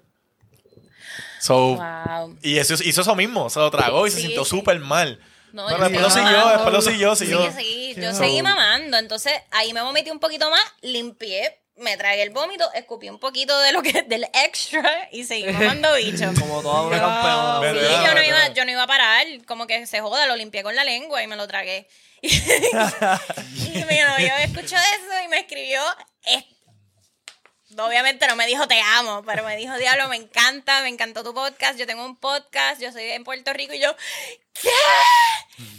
[1.41, 2.37] So, Wow.
[2.43, 4.51] y eso, hizo eso mismo, se lo tragó y se sintió sí.
[4.51, 5.21] súper mal.
[5.53, 7.45] No, Pero después lo siguió, después lo siguió, Sí, siguió.
[7.47, 8.97] yo seguí, yo So- seguí mamando.
[8.99, 13.59] Entonces ahí me vomité un poquito más, limpié, me tragué el vómito, escupí un poquito
[13.61, 16.31] de lo que del extra y seguí mamando bicho.
[16.41, 17.59] Como toda una campeona.
[17.61, 17.91] Sí, ¿Verdad?
[17.91, 18.25] yo no, ¿Verdad?
[18.25, 21.23] iba, yo no iba a parar, como que se joda, lo limpié con la lengua
[21.23, 21.89] y me lo tragué.
[22.23, 25.81] y mi novio escuchó eso y me escribió,
[26.25, 26.45] es-
[27.79, 31.33] obviamente no me dijo te amo, pero me dijo, diablo, me encanta, me encantó tu
[31.33, 33.95] podcast, yo tengo un podcast, yo soy en Puerto Rico y yo,
[34.61, 34.69] ¿qué?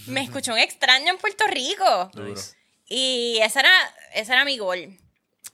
[0.07, 2.09] Me escuchó un extraño en Puerto Rico.
[2.88, 4.97] Y ese era, ese era mi gol.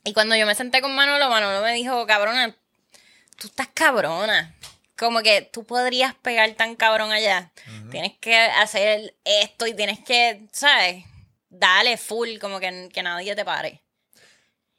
[0.04, 2.54] Y cuando yo me senté con Manolo, Manolo me dijo, cabrona,
[3.36, 4.54] tú estás cabrona.
[4.96, 7.50] Como que tú podrías pegar tan cabrón allá.
[7.90, 11.04] Tienes que hacer esto y tienes que, ¿sabes?
[11.50, 13.82] Dale full, como que, que nadie te pare.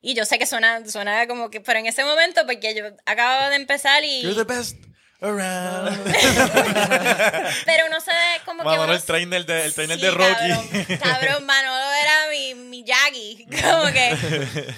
[0.02, 3.50] Y yo sé que suena, suena como que, pero en ese momento, porque yo acababa
[3.50, 4.22] de empezar y...
[4.22, 4.87] You're the best
[5.22, 5.98] around.
[7.66, 8.12] Pero no sé,
[8.46, 8.66] como que...
[8.66, 10.28] Manolo, uno- el trainer de, el trainer Sí, de Rocky.
[10.50, 13.48] Cabrón, cabrón, Manolo era mi, mi Jackie.
[13.62, 14.16] Como que.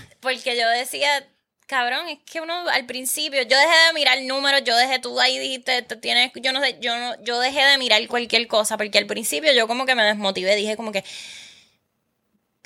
[0.21, 1.27] Porque yo decía,
[1.67, 5.37] cabrón, es que uno al principio, yo dejé de mirar números, yo dejé, tú ahí
[5.37, 8.97] dijiste, tú tienes, yo no sé, yo no, yo dejé de mirar cualquier cosa, porque
[8.97, 11.03] al principio yo como que me desmotivé, dije como que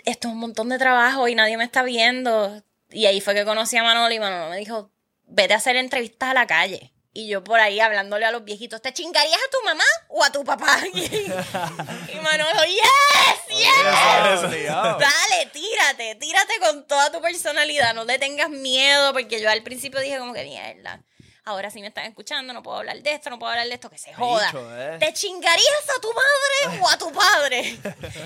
[0.06, 2.62] esto es un montón de trabajo y nadie me está viendo.
[2.92, 4.92] Y ahí fue que conocí a Manolo y Manolo me dijo,
[5.26, 6.93] vete a hacer entrevistas a la calle.
[7.16, 10.32] Y yo por ahí hablándole a los viejitos, ¿te chingarías a tu mamá o a
[10.32, 10.80] tu papá?
[10.94, 14.68] Y, y Manolo, yes, yes.
[14.68, 20.00] Dale, tírate, tírate con toda tu personalidad, no le tengas miedo, porque yo al principio
[20.00, 21.04] dije como que mierda.
[21.46, 23.90] Ahora sí me están escuchando, no puedo hablar de esto, no puedo hablar de esto,
[23.90, 24.52] que se joda.
[24.56, 24.98] Eh.
[25.00, 27.78] ¿Te chingarías a tu madre o a tu padre?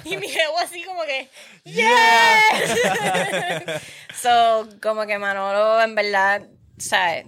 [0.05, 1.29] Y mi ego así como que,
[1.63, 1.83] yes.
[4.21, 6.43] so, como que Manolo, en verdad,
[6.77, 7.25] ¿sabes?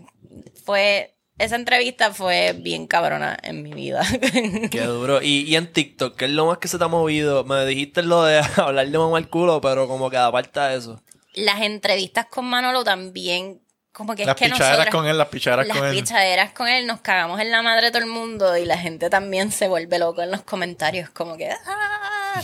[0.64, 4.02] Fue, esa entrevista fue bien cabrona en mi vida.
[4.72, 5.22] Qué duro.
[5.22, 7.44] Y, y en TikTok, ¿qué es lo más que se te ha movido?
[7.46, 11.02] Me dijiste lo de hablar de mamá al culo, pero como que aparte de eso.
[11.34, 13.62] Las entrevistas con Manolo también,
[13.92, 14.96] como que Las es que pichaderas nosotras...
[14.96, 15.96] con él, las pichaderas las con él.
[15.96, 19.10] pichaderas con él, nos cagamos en la madre de todo el mundo y la gente
[19.10, 21.50] también se vuelve loco en los comentarios, como que...
[21.66, 22.42] "Ah".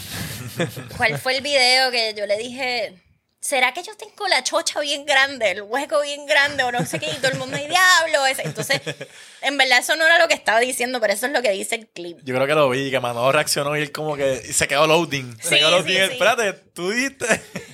[0.97, 3.01] ¿Cuál fue el video que yo le dije?
[3.45, 6.97] ¿Será que yo tengo la chocha bien grande, el hueco bien grande o no sé
[6.97, 7.11] qué?
[7.11, 8.25] Y todo el mundo, ¡ay, diablo!
[8.25, 8.41] ese".
[8.41, 8.81] Entonces,
[9.41, 11.75] en verdad eso no era lo que estaba diciendo, pero eso es lo que dice
[11.75, 12.17] el clip.
[12.23, 15.37] Yo creo que lo vi, que Manolo reaccionó y él como que se quedó loading.
[15.43, 15.93] Sí, se quedó loading.
[15.95, 16.11] sí, sí.
[16.13, 17.27] Espérate, tú dijiste.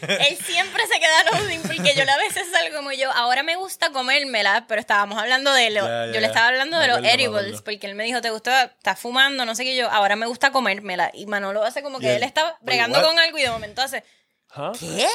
[0.09, 3.93] Él siempre se queda loading porque yo a veces salgo como yo, ahora me gusta
[3.93, 7.17] comérmela, pero estábamos hablando de lo, Ya, ya, yo le estaba hablando de los acuerdo,
[7.17, 8.63] me edibles, porque él me dijo, ¿te gusta?
[8.63, 9.45] ¿Estás fumando?
[9.45, 11.11] No sé qué yo, ahora me gusta comérmela.
[11.13, 13.49] Y Manolo hace como que él, él está "Wait, bregando what?" con algo y de
[13.51, 14.03] momento hace,
[14.79, 15.07] ¿qué?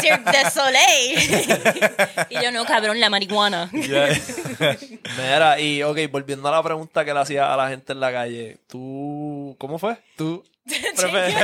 [0.00, 1.18] Cirque de Soleil.
[2.30, 3.68] y yo, no, cabrón, la marihuana.
[3.72, 8.12] Mira, y ok, volviendo a la pregunta que le hacía a la gente en la
[8.12, 8.58] calle.
[8.68, 9.54] ¿Tú.
[9.58, 9.96] ¿Cómo fue?
[10.16, 10.42] ¿Tú.
[10.66, 11.36] prefieres-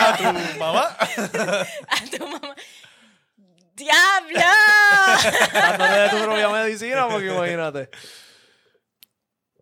[0.00, 0.96] a tu mamá.
[0.98, 2.54] a tu mamá.
[3.74, 4.40] ¡Diablo!
[5.52, 7.88] Dándote de tu propia medicina, porque imagínate.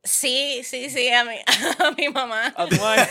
[0.02, 1.36] Sí, sí, sí, a mi,
[1.78, 2.54] a mi mamá.
[2.56, 3.06] A tu madre.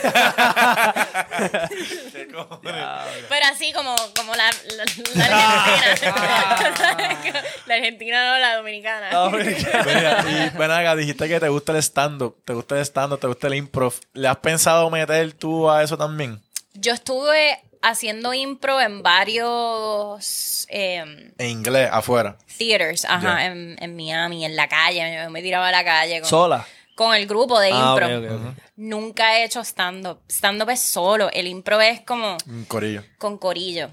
[3.28, 4.84] Pero así como, como la, la,
[5.14, 7.42] la argentina.
[7.66, 9.30] la argentina no, la dominicana.
[9.30, 13.26] Mira, y ven acá, dijiste que te gusta el stand-up, te gusta el stand-up, te
[13.26, 13.94] gusta el improv.
[14.12, 16.42] ¿Le has pensado meter tú a eso también?
[16.74, 22.36] Yo estuve haciendo impro en varios eh, En inglés, afuera.
[22.58, 25.22] theaters, ajá, en, en Miami, en la calle.
[25.24, 26.66] Yo me tiraba a la calle con, Sola.
[27.00, 28.54] Con el grupo de Ah, impro.
[28.76, 30.20] Nunca he hecho stand-up.
[30.28, 31.30] Stand-up es solo.
[31.32, 33.02] El impro es como Un corillo.
[33.16, 33.88] con corillo.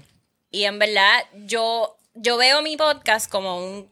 [0.50, 3.90] Y en verdad, yo, yo veo mi podcast como un.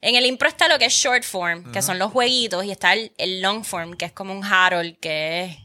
[0.00, 2.92] En el impro está lo que es short form, que son los jueguitos, y está
[2.92, 5.56] el, el long form, que es como un Harold, que es.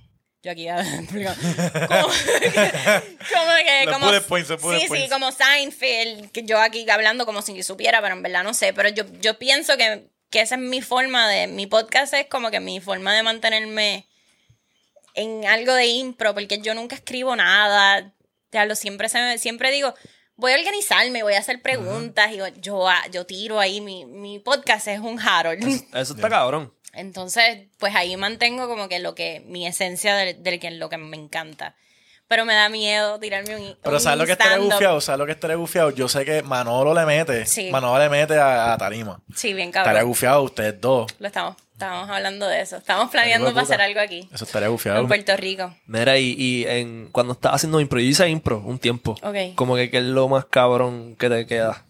[0.44, 0.68] Yo aquí.
[0.68, 0.78] como,
[3.34, 3.92] como que.
[3.92, 8.22] Como, points, bullet sí, como Seinfeld, que yo aquí hablando como si supiera, pero en
[8.22, 8.74] verdad no sé.
[8.74, 12.52] Pero yo, yo pienso que que esa es mi forma de, mi podcast es como
[12.52, 14.08] que mi forma de mantenerme
[15.14, 18.14] en algo de impro, porque yo nunca escribo nada,
[18.52, 19.94] ya lo siempre, se me- siempre digo,
[20.36, 24.06] voy a organizarme, voy a hacer preguntas, y yo, yo, ah, yo tiro ahí, mi,
[24.06, 25.64] mi podcast es un Harold.
[25.94, 26.74] Eso está cabrón.
[26.94, 30.98] Entonces, pues ahí mantengo como que lo que, mi esencia de, de que lo que
[30.98, 31.76] me encanta.
[32.30, 34.72] Pero me da miedo tirarme un Pero un ¿sabes lo que stand-up.
[34.74, 35.00] bufiado?
[35.02, 35.92] ¿Sabes lo que estaría bufiado?
[35.92, 37.46] Yo sé que Manolo le mete.
[37.46, 37.70] Sí.
[37.72, 39.22] Manolo le mete a, a Tarima.
[39.34, 40.08] Sí, bien Estaría cabrón.
[40.10, 41.10] bufiado ustedes dos.
[41.20, 42.76] Lo estamos, estábamos hablando de eso.
[42.76, 43.76] Estamos planeando puta.
[43.82, 44.28] algo aquí.
[44.34, 45.00] Eso estaría bufiado.
[45.00, 45.74] En Puerto Rico.
[45.86, 49.16] Mira, y, y en, cuando estás haciendo impro, yo hice impro un tiempo.
[49.24, 49.56] Ok.
[49.56, 51.84] Como que qué es lo más cabrón que te queda.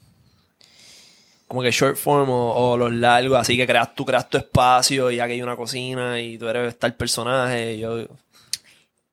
[1.48, 5.10] Como que short form o, o los largos, así que creas, tú creas tu espacio
[5.10, 7.74] y aquí hay una cocina y tú eres tal personaje.
[7.76, 8.06] y Yo,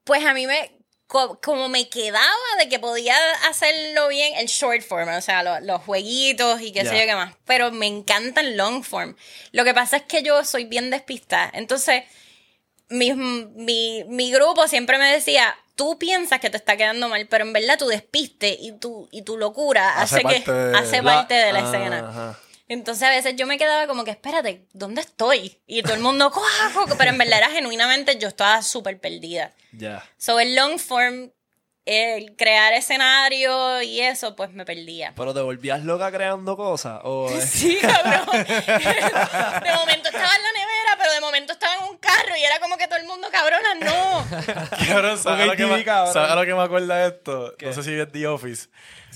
[0.02, 0.72] Pues a mí me.
[1.14, 2.26] Co- como me quedaba
[2.58, 3.14] de que podía
[3.48, 7.14] hacerlo bien el short form, o sea, lo- los jueguitos y qué sé yo qué
[7.14, 7.34] más.
[7.44, 9.14] Pero me encanta el long form.
[9.52, 11.50] Lo que pasa es que yo soy bien despistada.
[11.54, 12.02] Entonces,
[12.88, 17.44] mi, mi, mi grupo siempre me decía, tú piensas que te está quedando mal, pero
[17.44, 21.02] en verdad tu despiste y tu, y tu locura Hace hace, que de- hace La-
[21.14, 22.08] parte de la Ah, escena.
[22.08, 22.40] ajá.
[22.68, 25.60] Entonces a veces yo me quedaba como que, espérate, ¿dónde estoy?
[25.66, 26.42] Y todo el mundo, "Cuá,
[26.72, 29.52] cuá", pero en verdad era genuinamente yo estaba súper perdida.
[29.72, 30.02] Ya.
[30.16, 31.30] So el long form,
[31.84, 35.12] el crear escenario y eso, pues me perdía.
[35.14, 37.00] Pero te volvías loca creando cosas.
[37.04, 38.24] O, Sí, cabrón.
[38.46, 42.58] De momento estaba en la nevera, pero de momento estaba en un carro y era
[42.60, 44.26] como que todo el mundo, cabrona, no.
[44.88, 46.12] Cabrón, ¿sabes lo que TV, me- cabrón.
[46.12, 47.54] ¿sabes lo que me acuerda de esto?
[47.58, 47.66] ¿Qué?
[47.66, 48.68] No sé si es The Office.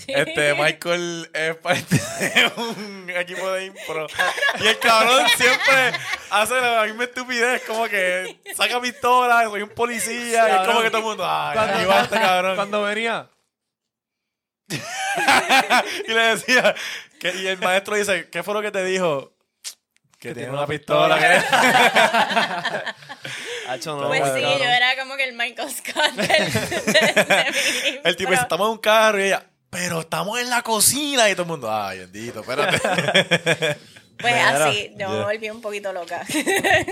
[0.06, 4.06] Este, Michael es parte de un equipo de impro.
[4.60, 5.92] Y el cabrón siempre
[6.30, 10.88] hace la misma estupidez, como que saca pistola, soy un policía, y es como que
[10.90, 12.56] todo el mundo, ay, Cuando- va este cabrón.
[12.56, 13.28] Cuando venía.
[14.68, 16.74] y le decía,
[17.18, 19.32] que, y el maestro dice, ¿qué fue lo que te dijo?
[20.20, 21.18] Que tiene una pistola.
[21.18, 21.42] que-
[23.68, 24.58] Hacho, no, Pues sí, cabrón.
[24.58, 26.26] yo era como que el Michael Scott del,
[26.92, 31.28] de- El tipo dice, estamos en un carro y ella, pero estamos en la cocina.
[31.28, 33.76] Y todo el mundo, ay, bendito, espérate.
[34.20, 35.24] Pues Mira, así, yo me yeah.
[35.26, 36.26] volví un poquito loca.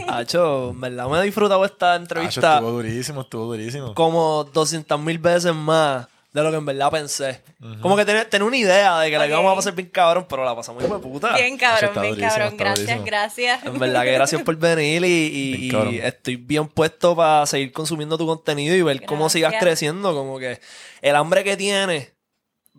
[0.07, 3.94] Hacho, en verdad me he disfrutado esta entrevista estuvo durísimo, estuvo durísimo.
[3.94, 6.07] como 200 mil veces más
[6.37, 7.41] de lo que en verdad pensé.
[7.81, 9.31] Como que tenía, tenía una idea de que la Ok.
[9.31, 11.35] íbamos a pasar bien cabrón, pero la pasamos muy de puta.
[11.37, 12.57] Bien cabrón, bien durísimo, cabrón.
[12.57, 13.05] Gracias, durísimo.
[13.07, 13.65] gracias.
[13.65, 15.95] En verdad que gracias por venir y, y- Bien y cabrón.
[15.95, 20.15] estoy bien puesto para seguir consumiendo tu contenido y ver cómo sigas creciendo.
[20.15, 20.61] Como que
[21.03, 22.13] el hambre que tienes,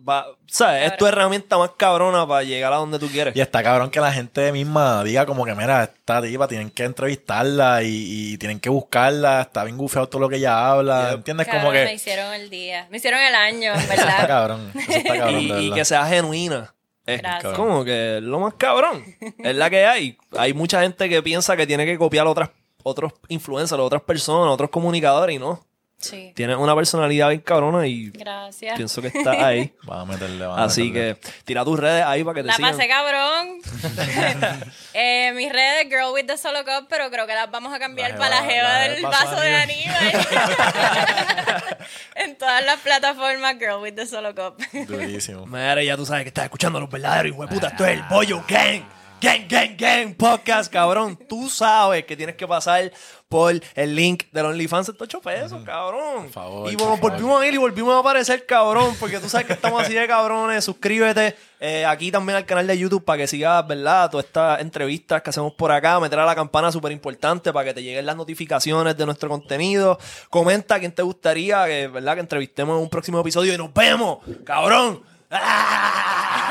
[0.06, 0.90] va, ¿sabes?
[0.92, 3.34] Es tu herramienta más cabrona para llegar a donde tú quieres.
[3.36, 6.84] Y está cabrón que la gente misma diga como que, mira, esta tipa tienen que
[6.84, 11.12] entrevistarla y, y tienen que buscarla, está bien gufeado todo lo que ella habla.
[11.12, 11.46] ¿entiendes?
[11.46, 11.94] Cabrón, como Me que...
[11.94, 12.86] hicieron el día.
[12.90, 14.26] Me hicieron el año, en Eso está verdad.
[14.28, 15.74] cabrón, eso está cabrón, y, de y verdad.
[15.76, 16.74] que sea genuina.
[17.06, 17.54] Es Gracias.
[17.54, 19.02] como que es lo más cabrón.
[19.38, 20.18] es la que hay.
[20.36, 22.50] Hay mucha gente que piensa que tiene que copiar otras
[22.82, 25.64] otros influencers, otras personas, otros comunicadores y no.
[26.00, 26.32] Sí.
[26.36, 28.76] Tienes una personalidad bien cabrona y Gracias.
[28.76, 29.72] pienso que está ahí.
[29.82, 31.16] Vamos a meterle, vamos a Así meterle.
[31.20, 32.70] que tira tus redes ahí para que te La sigan.
[32.76, 33.58] pasé cabrón.
[34.94, 38.12] eh, mis redes, Girl with the Solo Cup, pero creo que las vamos a cambiar
[38.12, 40.26] La para la jeva- la del vaso de Aníbal.
[42.14, 44.56] en todas las plataformas, Girl with the Solo Cup.
[44.86, 45.46] Durísimo.
[45.46, 47.68] Mira, ya tú sabes que estás escuchando a los verdaderos hijos de puta.
[47.68, 48.82] Esto es el Bollo Gang.
[49.20, 50.14] Gang, gang, gang.
[50.14, 51.18] Podcast, cabrón.
[51.28, 52.92] Tú sabes que tienes que pasar
[53.28, 54.88] por el link del OnlyFans.
[54.88, 56.24] Estos 8 pesos, cabrón.
[56.24, 57.12] Por favor, y por bueno, favor.
[57.12, 58.96] volvimos a ir y volvimos a aparecer, cabrón.
[58.98, 60.64] Porque tú sabes que estamos así de cabrones.
[60.64, 64.10] Suscríbete eh, aquí también al canal de YouTube para que sigas, ¿verdad?
[64.10, 66.00] Todas estas entrevistas que hacemos por acá.
[66.00, 69.98] Meter a la campana súper importante para que te lleguen las notificaciones de nuestro contenido.
[70.30, 72.14] Comenta a quién te gustaría que, ¿verdad?
[72.14, 75.02] Que entrevistemos en un próximo episodio y nos vemos, cabrón.
[75.30, 76.44] ¡Ah!